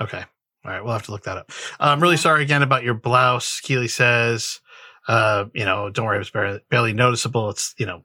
[0.01, 0.25] Okay.
[0.65, 0.83] All right.
[0.83, 1.51] We'll have to look that up.
[1.79, 3.61] I'm really sorry again about your blouse.
[3.61, 4.61] Keeley says,
[5.09, 6.21] uh, you know, don't worry.
[6.21, 7.51] It's barely, barely noticeable.
[7.51, 8.05] It's, you know,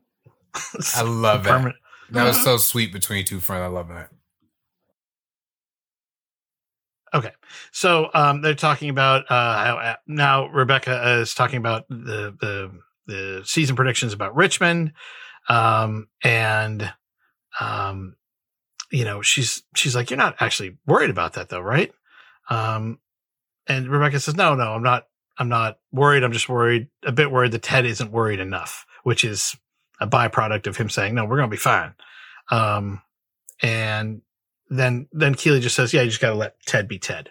[0.96, 1.74] I love that.
[2.12, 3.62] That was so sweet between two friends.
[3.62, 4.10] I love that.
[7.72, 12.72] So, um, they're talking about, uh, how uh, now Rebecca is talking about the, the,
[13.08, 14.94] the season predictions about Richmond.
[15.48, 16.92] Um, and,
[17.60, 18.16] um,
[18.92, 21.92] you know, she's, she's like, you're not actually worried about that though, right?
[22.50, 23.00] Um,
[23.68, 26.24] and Rebecca says, no, no, I'm not, I'm not worried.
[26.24, 29.56] I'm just worried, a bit worried that Ted isn't worried enough, which is
[30.00, 31.94] a byproduct of him saying, no, we're going to be fine.
[32.52, 33.02] Um,
[33.62, 34.22] and
[34.70, 37.30] then, then Keeley just says, yeah, you just got to let Ted be Ted,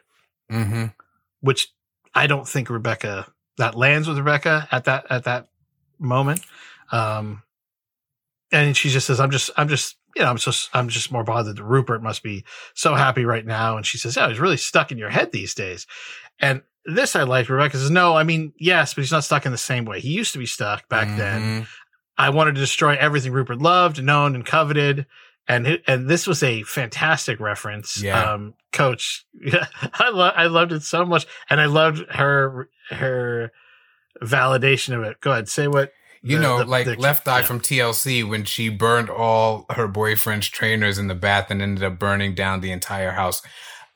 [0.50, 0.86] Mm-hmm.
[1.40, 1.68] which
[2.14, 3.26] I don't think Rebecca,
[3.58, 5.48] that lands with Rebecca at that, at that
[5.98, 6.40] moment.
[6.92, 7.42] Um,
[8.52, 11.24] and she just says, I'm just, I'm just, you know, I'm just, I'm just more
[11.24, 13.76] bothered that Rupert must be so happy right now.
[13.76, 15.86] And she says, yeah, he's really stuck in your head these days.
[16.38, 17.48] And this I like.
[17.48, 20.00] Rebecca says, no, I mean, yes, but he's not stuck in the same way.
[20.00, 21.42] He used to be stuck back then.
[21.42, 21.66] Mhm.
[22.16, 25.06] I wanted to destroy everything Rupert loved, known, and coveted.
[25.46, 28.02] And it, and this was a fantastic reference.
[28.02, 28.32] Yeah.
[28.32, 29.26] Um, coach,
[29.94, 31.26] I lo- I loved it so much.
[31.50, 33.52] And I loved her, her
[34.22, 35.20] validation of it.
[35.20, 35.48] Go ahead.
[35.48, 35.92] Say what.
[36.22, 37.44] You the- know, the- like the- Left Eye yeah.
[37.44, 41.98] from TLC when she burned all her boyfriend's trainers in the bath and ended up
[41.98, 43.42] burning down the entire house.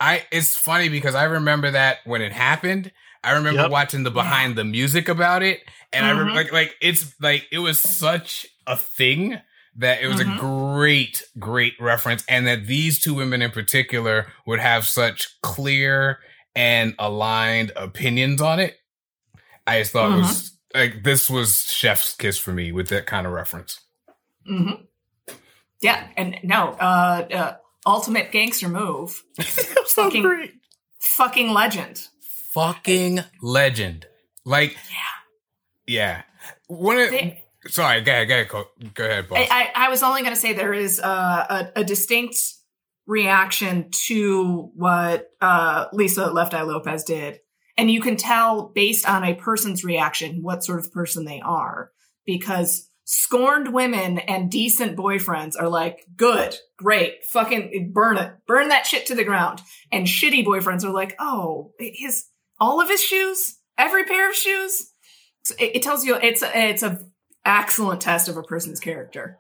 [0.01, 2.93] I it's funny because I remember that when it happened,
[3.25, 3.70] I remember Yep.
[3.70, 5.60] watching the behind the music about it,
[5.93, 9.41] and I remember like like it's like it was such a thing
[9.78, 10.36] that it was Mhm.
[10.36, 16.18] a great great reference, and that these two women in particular would have such clear
[16.55, 18.76] and aligned opinions on it.
[19.66, 23.26] I just thought it was like this was chef's kiss for me with that kind
[23.26, 23.81] of reference.
[24.47, 24.70] hmm
[25.81, 30.55] Yeah, and no, uh, uh, ultimate gangster move, so Fucking- great.
[31.00, 32.08] fucking legend.
[32.52, 34.07] Fucking legend.
[34.44, 34.76] Like
[35.86, 36.23] yeah.
[36.66, 39.38] One of They- sorry, go ahead, go ahead, go ahead, boss.
[39.38, 42.36] I, I, I was only going to say there is uh, a, a distinct
[43.06, 47.40] reaction to what uh, Lisa Left Eye Lopez did.
[47.76, 51.90] And you can tell based on a person's reaction what sort of person they are
[52.26, 58.84] because scorned women and decent boyfriends are like, good, great, fucking burn it, burn that
[58.84, 59.62] shit to the ground.
[59.90, 62.26] And shitty boyfriends are like, oh, his,
[62.60, 64.92] all of his shoes, every pair of shoes.
[65.58, 67.00] It, it tells you it's it's a
[67.44, 69.39] excellent test of a person's character.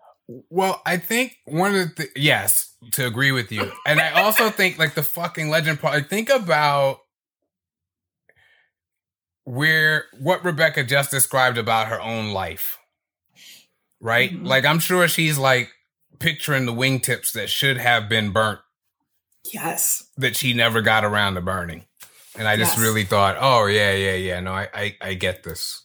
[0.50, 4.78] Well, I think one of the yes to agree with you, and I also think
[4.78, 5.94] like the fucking legend part.
[5.94, 6.98] Like, think about
[9.44, 12.78] where what Rebecca just described about her own life,
[14.00, 14.30] right?
[14.32, 14.46] Mhm.
[14.46, 15.70] Like, I'm sure she's like
[16.18, 18.60] picturing the wingtips that should have been burnt
[19.52, 20.08] Yes.
[20.16, 21.86] that she never got around to burning,
[22.36, 22.80] and I just Yes.
[22.84, 24.40] really thought, oh yeah, yeah, yeah.
[24.40, 25.84] No, I I, I get this.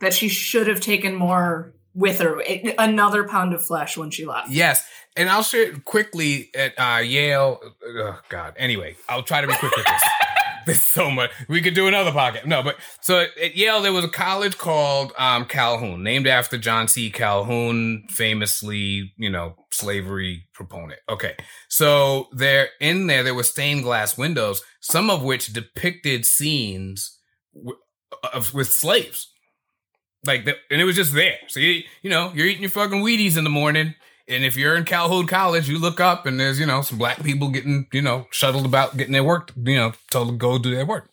[0.00, 2.40] That she should have taken more with her,
[2.78, 4.50] another pound of flesh when she left.
[4.50, 4.86] Yes,
[5.16, 7.58] and I'll share it quickly at uh, Yale.
[7.84, 8.54] Oh God.
[8.56, 10.02] Anyway, I'll try to be quick with this.
[10.66, 11.30] There's so much.
[11.48, 12.44] We could do another podcast.
[12.44, 16.58] No, but so at, at Yale there was a college called um, Calhoun, named after
[16.58, 17.10] John C.
[17.10, 21.00] Calhoun, famously, you know, slavery proponent.
[21.08, 21.34] Okay,
[21.68, 27.18] so there in there there were stained glass windows, some of which depicted scenes
[27.54, 27.78] w-
[28.32, 29.32] of with slaves
[30.24, 31.38] like and it was just there.
[31.48, 33.94] So you you know you're eating your fucking Wheaties in the morning,
[34.26, 37.22] and if you're in Calhoun College, you look up and there's you know some black
[37.22, 40.74] people getting you know shuttled about getting their work, you know, told to go do
[40.74, 41.08] their work.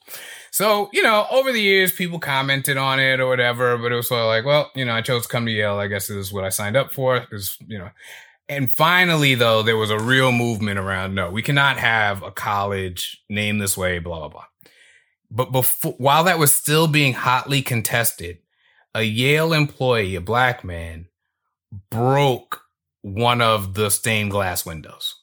[0.52, 4.08] So you know over the years people commented on it or whatever, but it was
[4.08, 5.78] sort of like, well, you know, I chose to come to Yale.
[5.78, 7.20] I guess this is what I signed up for.
[7.20, 7.90] Because you know.
[8.48, 13.24] And finally, though, there was a real movement around no, we cannot have a college
[13.28, 14.46] named this way, blah, blah, blah.
[15.32, 18.38] But before, while that was still being hotly contested,
[18.96, 21.08] a Yale employee, a black man,
[21.92, 22.62] broke
[23.02, 25.14] one of the stained glass windows.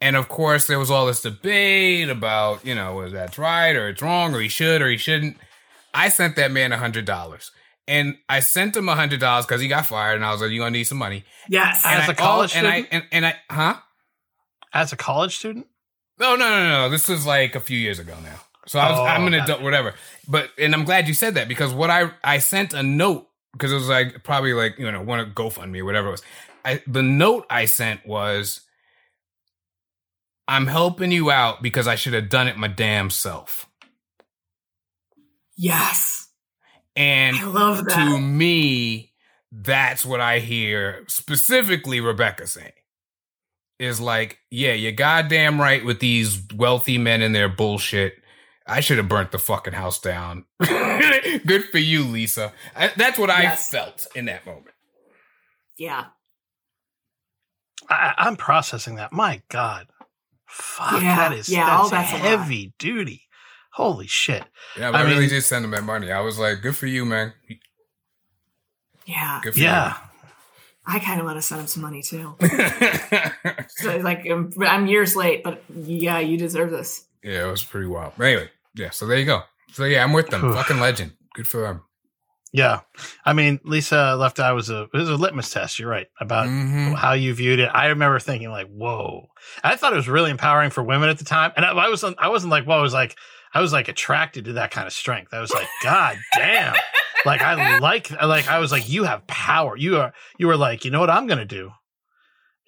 [0.00, 3.88] And of course, there was all this debate about, you know, whether that's right or
[3.88, 5.36] it's wrong or he should or he shouldn't.
[5.92, 7.50] I sent that man a hundred dollars.
[7.86, 10.50] And I sent him a hundred dollars because he got fired and I was like,
[10.50, 11.24] You're gonna need some money.
[11.48, 11.82] Yes.
[11.84, 13.04] And As I- a college and I student?
[13.12, 13.74] and, and I huh?
[14.72, 15.66] As a college student?
[16.18, 16.88] No, no, no, no.
[16.90, 18.40] This was like a few years ago now.
[18.66, 19.38] So I was, Oh, I'm okay.
[19.38, 19.94] adult, whatever.
[20.28, 23.72] But and I'm glad you said that because what I I sent a note because
[23.72, 26.22] it was like probably like you know one of GoFundMe or whatever it was.
[26.64, 28.62] I the note I sent was,
[30.48, 33.68] I'm helping you out because I should have done it my damn self.
[35.56, 36.28] yes.
[36.96, 39.12] And I love to me,
[39.50, 42.72] that's what I hear specifically Rebecca saying.
[43.80, 48.14] Is like, yeah, you're goddamn right with these wealthy men and their bullshit.
[48.66, 50.44] I should have burnt the fucking house down.
[50.60, 52.52] Good for you, Lisa.
[52.74, 53.72] I, that's what Yes.
[53.74, 54.68] I felt in that moment.
[55.78, 56.06] Yeah.
[57.90, 59.12] I, I'm processing that.
[59.12, 59.86] My God.
[60.46, 62.22] Fuck, Yeah, that is yeah, that's all that's a lot.
[62.22, 63.22] heavy duty.
[63.72, 64.44] Holy shit.
[64.78, 66.10] Yeah, but I, I really mean- did send him that money.
[66.12, 67.32] I was like, good for you, man.
[69.04, 69.40] Yeah.
[69.42, 69.96] Good for Yeah.
[70.86, 72.36] I kind of want to send him some money too.
[73.76, 77.04] So, like, I'm, I'm years late, but yeah, you deserve this.
[77.24, 78.12] Yeah, it was pretty wild.
[78.16, 79.42] But anyway, yeah, so there you go.
[79.72, 80.52] So yeah, I'm with them.
[80.52, 81.12] Fucking legend.
[81.34, 81.82] Good for them.
[82.52, 82.80] Yeah.
[83.24, 86.46] I mean, Lisa Left Eye was a it was a litmus test, you're right, about
[86.46, 86.94] Mhm.
[86.94, 87.68] how you viewed it.
[87.74, 89.26] I remember thinking like, whoa.
[89.64, 91.50] I thought it was really empowering for women at the time.
[91.56, 93.16] And I, I was I wasn't like, whoa, I was like
[93.52, 95.34] I was like attracted to that kind of strength.
[95.34, 96.74] I was like, God damn.
[97.26, 99.76] Like I like like I was like, you have power.
[99.76, 101.72] You are you were like, you know what I'm gonna do?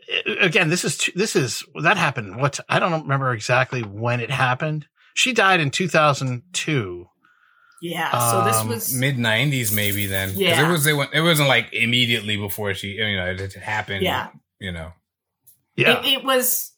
[0.08, 2.36] I- Again, this is this is that happened.
[2.36, 4.86] What I don't remember exactly when it happened.
[5.14, 7.06] She died in 2002.
[7.82, 8.30] Yeah.
[8.30, 10.32] So this Um, was mid '90s, maybe then.
[10.34, 10.66] Yeah.
[10.66, 10.86] it was.
[10.86, 12.88] It, went, it wasn't like immediately before she.
[12.88, 14.02] You know, it, it happened.
[14.02, 14.28] Yeah.
[14.60, 14.92] You know.
[15.76, 16.00] Yeah.
[16.00, 16.72] It, it was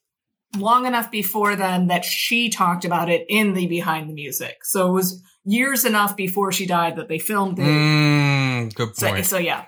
[0.56, 4.64] long enough before then that she talked about it in the behind the music.
[4.64, 7.62] So it was years enough before she died that they filmed it.
[7.62, 9.26] Mm, good So, point.
[9.26, 9.66] so yeah.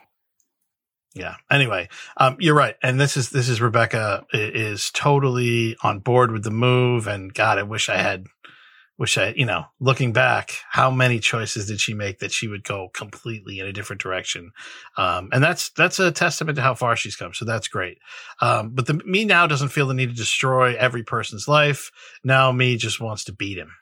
[1.14, 1.36] Yeah.
[1.50, 6.44] Anyway, um, you're right, and this is this is Rebecca is totally on board with
[6.44, 8.26] the move, and God, I wish I had
[9.00, 12.62] wish I, you know, looking back, how many choices did she make that she would
[12.62, 14.52] go completely in a different direction?
[14.98, 17.32] Um, and that's, that's a testament to how far she's come.
[17.32, 17.97] So that's great.
[18.42, 21.90] Um, but the me now doesn't feel the need to destroy every person's life.
[22.22, 23.72] Now me just wants to beat him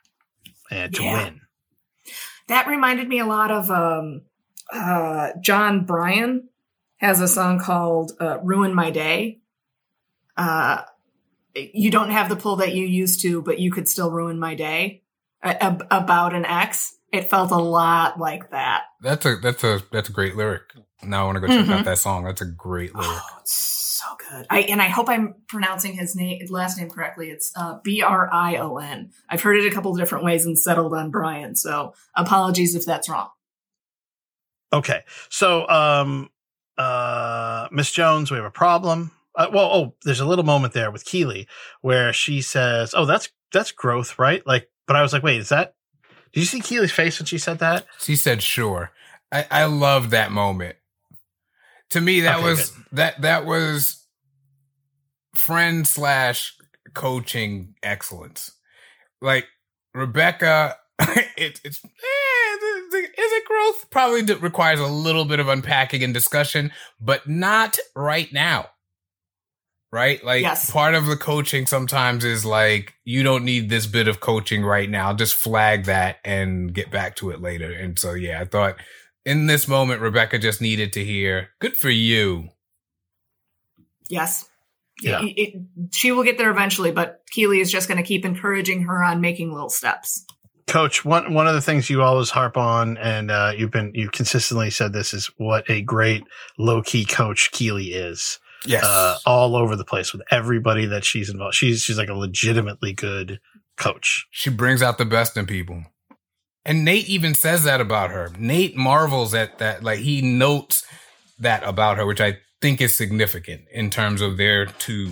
[0.71, 1.13] and to Yeah.
[1.25, 1.41] win.
[2.47, 4.21] That reminded me a lot of um,
[4.71, 6.47] uh, Jon Brion
[6.99, 9.39] has a song called uh, "Ruin My Day."
[10.37, 10.83] Uh,
[11.55, 14.55] you don't have the pull that you used to, but you could still ruin my
[14.55, 15.03] day.
[15.43, 18.83] A- about an ex, it felt a lot like that.
[19.01, 20.63] That's a that's a that's a great lyric.
[21.01, 21.71] Now I want to go check Mhm.
[21.79, 22.25] out that song.
[22.25, 23.09] That's a great lyric.
[23.09, 24.45] Oh, it's so good.
[24.49, 27.29] I and I hope I'm pronouncing his name last name correctly.
[27.29, 29.11] It's uh, B R I O N.
[29.29, 31.55] I've heard it a couple of different ways and settled on Brian.
[31.55, 33.29] So apologies if that's wrong.
[34.71, 35.01] Okay.
[35.29, 36.29] So, um,
[36.79, 39.11] uh, Miss Jones, we have a problem.
[39.35, 41.47] Uh, well, oh, there's a little moment there with Keeley
[41.81, 45.49] where she says, "Oh, that's that's growth, right?" Like, but I was like, "Wait, is
[45.49, 45.75] that?"
[46.33, 47.85] Did you see Keeley's face when she said that?
[47.99, 48.91] She said, "Sure."
[49.31, 50.77] I I love that moment.
[51.91, 54.05] To me, that Okay, was that that was
[55.35, 56.55] friend slash
[56.93, 58.51] coaching excellence.
[59.21, 59.47] Like
[59.93, 60.77] Rebecca,
[61.37, 62.38] it, it's eh,
[63.31, 63.89] it growth?
[63.89, 68.67] Probably d- requires a little bit of unpacking and discussion, but not right now.
[69.91, 70.23] Right?
[70.23, 70.69] Like Yes.
[70.69, 74.89] part of the coaching sometimes is like you don't need this bit of coaching right
[74.89, 75.13] now.
[75.13, 77.71] Just flag that and get back to it later.
[77.71, 78.75] And so yeah, I thought
[79.25, 82.49] in this moment Rebecca just needed to hear, "Good for you."
[84.09, 84.47] Yes.
[85.01, 85.21] Yeah.
[85.23, 88.83] It- it- she will get there eventually, but Keeley is just going to keep encouraging
[88.83, 90.25] her on making little steps.
[90.69, 94.09] Coach, one one of the things you always harp on, and uh, you've been you
[94.09, 96.23] consistently said this is what a great
[96.57, 98.39] low key coach Keeley is.
[98.65, 98.83] Yes.
[98.83, 101.55] Uh, all over the place with everybody that she's involved.
[101.55, 103.39] She's she's like a legitimately good
[103.77, 104.27] coach.
[104.31, 105.83] She brings out the best in people.
[106.65, 108.31] And Nate even says that about her.
[108.37, 110.85] Nate marvels at that, like he notes
[111.39, 115.11] that about her, which I think is significant in terms of their two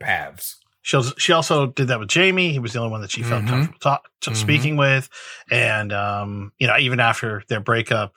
[0.00, 0.57] paths.
[0.88, 2.50] She she also did that with Jamie.
[2.50, 3.48] He was the only one that she felt Mhm.
[3.48, 4.36] comfortable talk, to Mhm.
[4.36, 5.10] speaking with,
[5.50, 8.16] and um, you know, even after their breakup,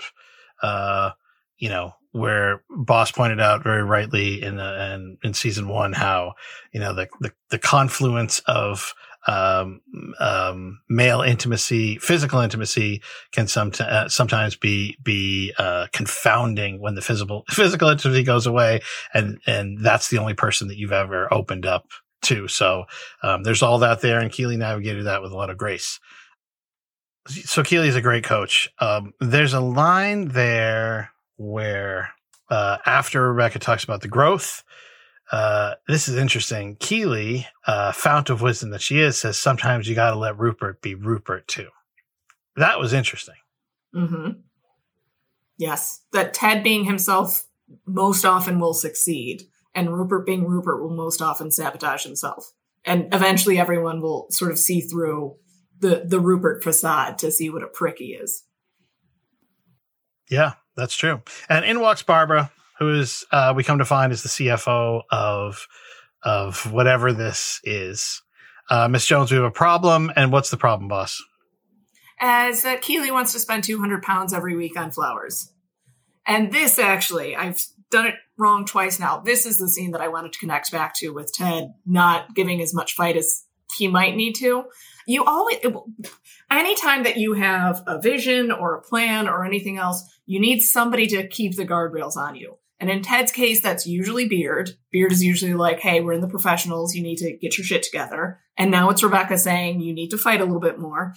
[0.63, 1.11] uh,
[1.57, 6.35] you know, where Boss pointed out very rightly in the in, in season one how
[6.71, 8.93] you know the the, the confluence of
[9.27, 9.81] um,
[10.21, 13.01] um, male intimacy, physical intimacy
[13.33, 18.81] can some, uh, sometimes be, be, uh, confounding when the physical, physical intimacy goes away.
[19.13, 21.85] And, and that's the only person that you've ever opened up
[22.23, 22.47] to.
[22.47, 22.85] So,
[23.23, 25.99] um, there's all that there and Keeley navigated that with a lot of grace.
[27.27, 28.69] So Keeley's a great coach.
[28.79, 32.09] Um, there's a line there where,
[32.49, 34.63] uh, after Rebecca talks about the growth,
[35.31, 36.75] uh, this is interesting.
[36.79, 40.81] Keeley, uh, fount of wisdom that she is, says sometimes you got to let Rupert
[40.81, 41.69] be Rupert too.
[42.55, 43.35] That was interesting.
[43.93, 44.29] hmm
[45.57, 46.01] Yes.
[46.11, 47.45] That Ted being himself
[47.85, 49.43] most often will succeed,
[49.73, 52.51] and Rupert being Rupert will most often sabotage himself.
[52.83, 55.35] And eventually everyone will sort of see through
[55.79, 58.43] the, the Rupert facade to see what a prick he is.
[60.29, 61.21] Yeah, that's true.
[61.49, 65.67] And in walks Barbara, who is uh, we come to find is the CFO of
[66.23, 68.21] of whatever this is.
[68.69, 71.21] Uh, Miss Jones, we have a problem, and what's the problem, boss?
[72.21, 75.51] as that Keeley wants to spend 200 pounds every week on flowers.
[76.25, 79.19] And this actually, I've done it wrong twice now.
[79.19, 82.61] This is the scene that I wanted to connect back to with Ted not giving
[82.61, 83.45] as much fight as
[83.77, 84.65] he might need to.
[85.05, 85.57] You always,
[86.49, 91.07] anytime that you have a vision or a plan or anything else, you need somebody
[91.07, 92.57] to keep the guardrails on you.
[92.79, 94.71] And in Ted's case, that's usually Beard.
[94.91, 96.95] Beard is usually like, hey, we're in the professionals.
[96.95, 98.39] You need to get your shit together.
[98.57, 101.13] And now it's Rebecca saying, you need to fight a little bit more.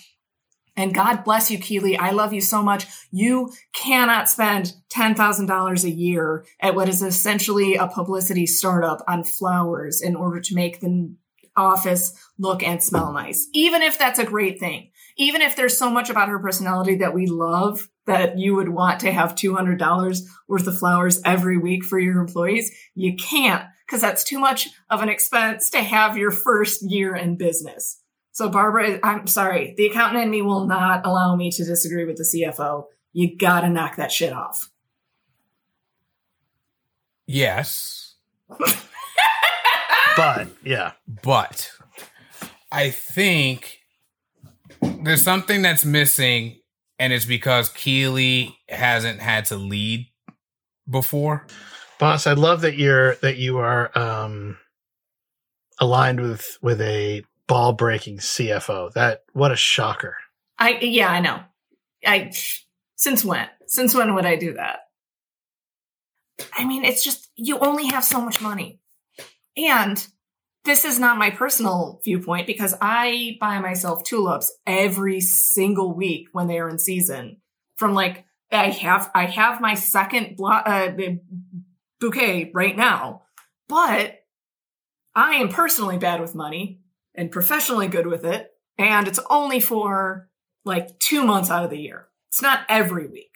[0.77, 1.97] And God bless you, Keeley.
[1.97, 2.87] I love you so much.
[3.11, 10.01] You cannot spend $10,000 a year at what is essentially a publicity startup on flowers
[10.01, 11.15] in order to make the
[11.57, 13.47] office look and smell nice.
[13.53, 14.91] Even if that's a great thing.
[15.17, 19.01] Even if there's so much about her personality that we love that you would want
[19.01, 24.25] to have $200 worth of flowers every week for your employees, you can't because that's
[24.25, 28.01] too much of an expense to have your first year in business.
[28.35, 32.17] So Barbara, I'm sorry, the accountant in me will not allow me to disagree with
[32.17, 32.85] the CFO.
[33.13, 34.71] You gotta knock that shit off.
[37.27, 38.17] Yes,
[40.17, 41.73] But yeah, but
[42.71, 43.81] I think
[44.81, 46.61] there's something that's missing,
[46.99, 50.07] and it's because Keeley hasn't had to lead
[50.89, 51.47] before.
[51.99, 54.57] boss, I love that you're that you are um,
[55.81, 58.93] aligned with with a ball breaking CFO.
[58.93, 60.17] That what a shocker.
[60.59, 61.41] I yeah, I know.
[62.07, 62.33] I
[62.97, 63.49] since when?
[63.67, 64.81] Since when would I do that?
[66.57, 68.81] I mean, it's just you only have so much money.
[69.57, 70.05] And
[70.65, 76.47] this is not my personal viewpoint because I buy myself tulips every single week when
[76.47, 77.39] they are in season.
[77.77, 80.93] From like I have I have my second blo- uh,
[82.01, 83.23] bouquet right now,
[83.69, 84.21] but
[85.15, 86.81] I am personally bad with money
[87.15, 90.29] and professionally good with it, and it's only for
[90.65, 92.09] like two months out of the year.
[92.29, 93.31] It's not every week.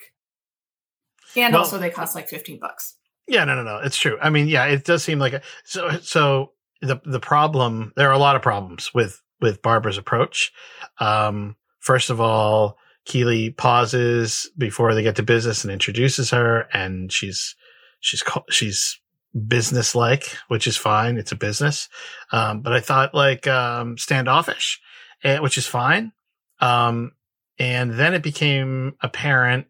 [1.36, 2.94] And Well- also, they cost like fifteen bucks.
[3.26, 3.78] Yeah, no, no, no.
[3.78, 4.16] It's true.
[4.22, 5.90] I mean, yeah, it does seem like a, so.
[6.00, 10.50] So the the problem there are a lot of problems with with Barbara's approach.
[10.98, 17.12] Um, first of all, Keeley pauses before they get to business and introduces her, and
[17.12, 17.54] she's
[18.00, 18.98] she's she's
[19.46, 21.16] business like, which is fine.
[21.16, 21.88] It's a business.
[22.32, 24.80] Um, but I thought like um, standoffish,
[25.24, 26.12] eh, which is fine.
[26.60, 27.12] Um,
[27.58, 29.66] and then it became apparent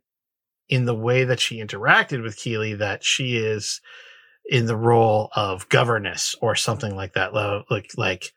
[0.69, 3.81] in the way that she interacted with Keeley that she is
[4.49, 7.35] in the role of governess or something like that.
[7.35, 8.33] Like, like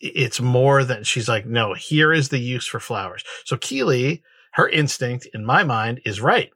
[0.00, 3.24] it's more than she's like, no, here is the use for flowers.
[3.44, 6.50] So Keeley, her instinct in my mind is right,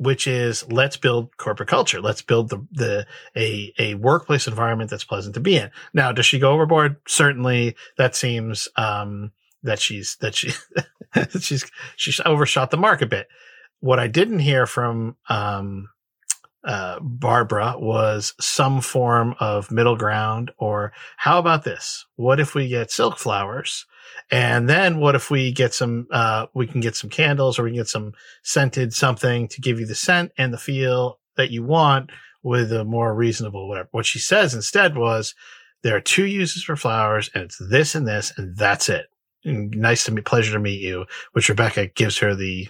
[0.00, 2.00] which is let's build corporate culture.
[2.00, 3.06] Let's build the, the,
[3.36, 5.70] a, a workplace environment that's pleasant to be in.
[5.94, 6.96] Now, does she go overboard?
[7.06, 9.30] Certainly that seems, um,
[9.62, 10.52] that she's, that she,
[11.40, 13.28] she's, she's overshot the mark a bit
[13.80, 15.88] what I didn't hear from um,
[16.62, 22.06] uh, Barbara was some form of middle ground, or how about this?
[22.16, 23.86] What if we get silk flowers?
[24.30, 27.70] And then what if we get some, uh, we can get some candles or we
[27.70, 28.12] can get some
[28.42, 32.10] scented something to give you the scent and the feel that you want
[32.42, 33.88] with a more reasonable whatever.
[33.92, 35.34] What she says instead was
[35.82, 39.06] there are two uses for flowers and it's this and this and that's it.
[39.44, 42.68] And nice to meet, pleasure to meet you, which Rebecca gives her the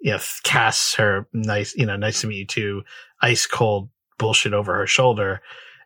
[0.00, 2.82] you know, casts her nice, you know, nice to meet you too,
[3.20, 5.40] ice cold bullshit over her shoulder.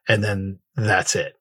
[0.09, 1.35] And then that's it.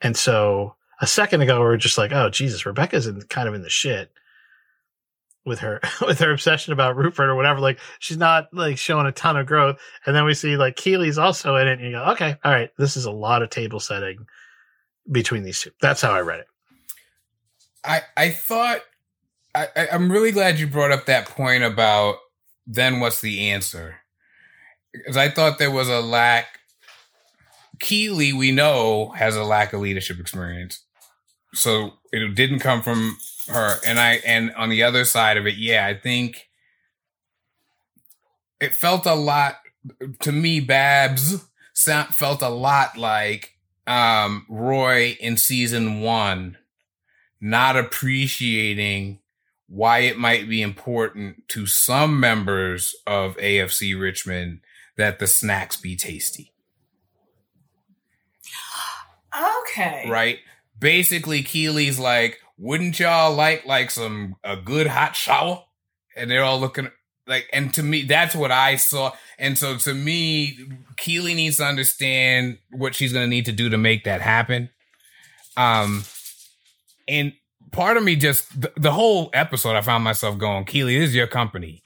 [0.00, 3.54] And so a second ago, we were just like, oh, Jesus, Rebecca's in kind of
[3.54, 4.10] in the shit
[5.44, 7.60] with her, with her obsession about Rupert or whatever.
[7.60, 9.78] Like she's not like showing a ton of growth.
[10.06, 11.78] And then we see like Keeley's also in it.
[11.78, 12.70] And you go, okay, all right.
[12.78, 14.26] This is a lot of table setting
[15.10, 15.72] between these two.
[15.82, 16.46] That's how I read it.
[17.84, 18.80] I I thought
[19.54, 22.16] I I'm really glad you brought up that point about
[22.66, 23.96] then what's the answer?
[24.92, 26.60] Because I thought there was a lack.
[27.80, 30.84] Keeley, we know, has a lack of leadership experience,
[31.54, 33.16] so it didn't come from
[33.48, 33.76] her.
[33.86, 36.48] And I and on the other side of it, yeah, I think
[38.60, 39.56] it felt a lot
[40.20, 40.60] to me.
[40.60, 43.56] Babs sound, felt a lot like
[43.86, 46.56] um Roy in season one
[47.40, 49.18] not appreciating
[49.68, 54.60] why it might be important to some members of AFC Richmond
[54.96, 56.52] that the snacks be tasty,
[59.34, 60.08] Okay.
[60.08, 60.38] right?
[60.82, 65.64] Basically, Keeley's like, wouldn't y'all like like some a good hot shower?
[66.16, 66.90] And they're all looking
[67.26, 69.12] like, and to me, that's what I saw.
[69.38, 70.58] And so to me,
[70.96, 74.70] Keeley needs to understand what she's gonna need to do to make that happen.
[75.56, 76.04] Um,
[77.06, 77.32] and
[77.70, 81.14] part of me just the, the whole episode, I found myself going, Keeley, this is
[81.14, 81.82] your company,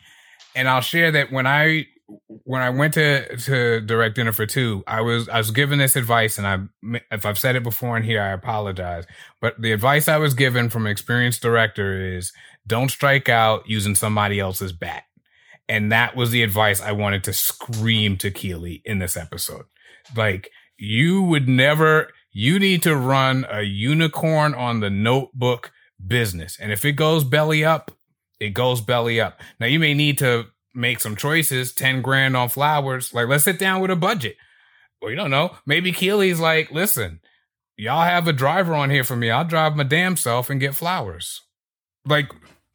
[0.54, 4.84] and I'll share that when I when I went to to direct dinner for two,
[4.86, 8.04] I was I was given this advice, and I if I've said it before in
[8.04, 9.04] here, I apologize.
[9.40, 12.32] But the advice I was given from an experienced director is
[12.66, 15.04] don't strike out using somebody else's bat,
[15.68, 19.64] and that was the advice I wanted to scream to Keeley in this episode.
[20.16, 22.08] Like you would never.
[22.38, 25.72] You need to run a unicorn on the notebook
[26.06, 26.58] business.
[26.60, 27.90] And if it goes belly up,
[28.38, 29.40] it goes belly up.
[29.58, 30.44] Now you may need to
[30.76, 33.12] make some choices, 10 grand on flowers.
[33.14, 34.36] Like let's sit down with a budget.
[35.00, 35.56] Well, you don't know.
[35.66, 37.20] Maybe Keeley's like, listen,
[37.76, 39.30] y'all have a driver on here for me.
[39.30, 41.42] I'll drive my damn self and get flowers.
[42.04, 42.30] Like,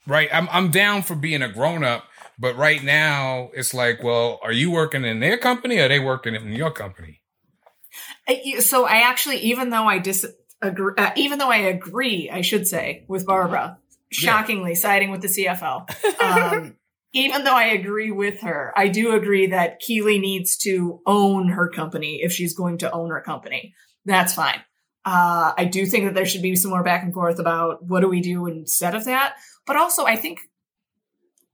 [0.05, 0.29] right.
[0.31, 2.05] I'm I'm down for being a grown up,
[2.37, 5.99] but right now it's like, well, are you working in their company or are they
[5.99, 7.21] working in your company?
[8.59, 13.03] So I actually, even though I disagree, uh, even though I agree, I should say,
[13.07, 13.77] with Barbara,
[14.11, 16.21] shockingly siding with the CFO.
[16.21, 16.75] Um,
[17.13, 21.69] even though I agree with her, I do agree that Keeley needs to own her
[21.69, 23.73] company if she's going to own her company.
[24.05, 24.61] That's fine.
[25.03, 28.01] Uh, I do think that there should be some more back and forth about what
[28.01, 29.35] do we do instead of that.
[29.65, 30.41] But also, I think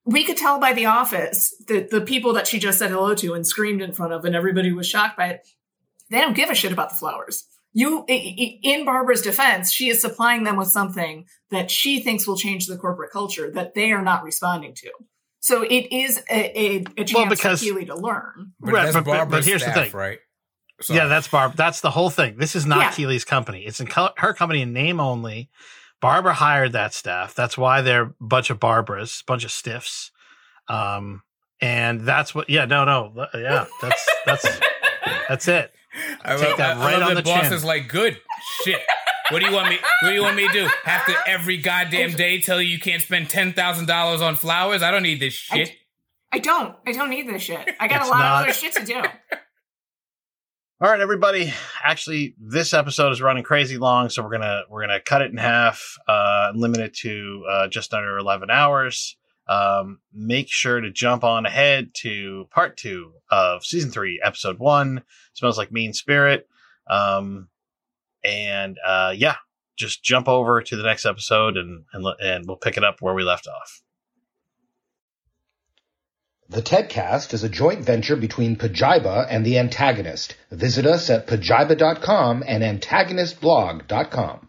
[0.06, 3.34] we could tell by the office that the people that she just said hello to
[3.34, 5.48] and screamed in front of, and everybody was shocked by it.
[6.10, 7.46] They don't give a shit about the flowers.
[7.74, 12.68] You, in Barbara's defense, she is supplying them with something that she thinks will change
[12.68, 14.92] the corporate culture that they are not responding to.
[15.48, 18.52] So it is a, a, a chance well, because, for Keeley to learn.
[18.60, 20.20] But, right, but, but, but here's staff, the thing, right?
[20.90, 21.56] Yeah, that's Barb.
[21.56, 22.36] That's the whole thing.
[22.38, 22.92] This is not yeah.
[22.92, 23.62] Keeley's company.
[23.62, 25.50] It's in co- her company in name only.
[26.02, 27.34] Barbara hired that staff.
[27.34, 30.12] That's why they're a bunch of Barbaras, a bunch of stiffs.
[30.68, 31.24] Um,
[31.62, 32.50] and that's what.
[32.50, 34.60] Yeah, no, no, yeah, that's that's
[35.30, 35.72] that's it.
[36.26, 37.54] I Take love, that right I love on the, the boss chin.
[37.54, 38.20] is like, good
[38.64, 38.82] shit.
[39.30, 39.78] What do you want me?
[40.02, 40.70] What do you want me to do?
[40.84, 44.82] Have to every goddamn day tell you you can't spend ten thousand dollars on flowers?
[44.82, 45.70] I don't need this shit.
[46.32, 46.76] I, I don't.
[46.86, 47.76] I don't need this shit.
[47.80, 48.42] I got it's a lot not...
[48.42, 49.02] of other shit to do.
[50.80, 51.52] All right, everybody.
[51.84, 55.38] Actually, this episode is running crazy long, so we're gonna we're gonna cut it in
[55.38, 59.18] half, uh, limit it to uh, just under eleven hours.
[59.50, 65.04] Um, make sure to jump on ahead to part two of season three, episode one.
[65.34, 66.48] Smells like Mean Spirit.
[66.90, 67.50] Um,
[68.28, 69.36] and uh, yeah,
[69.78, 73.14] just jump over to the next episode and, and, and we'll pick it up where
[73.14, 73.82] we left off.
[76.50, 80.36] The TEDcast is a joint venture between Pajiba and The Antagonist.
[80.50, 84.47] Visit us at pajiba.com and antagonistblog.com.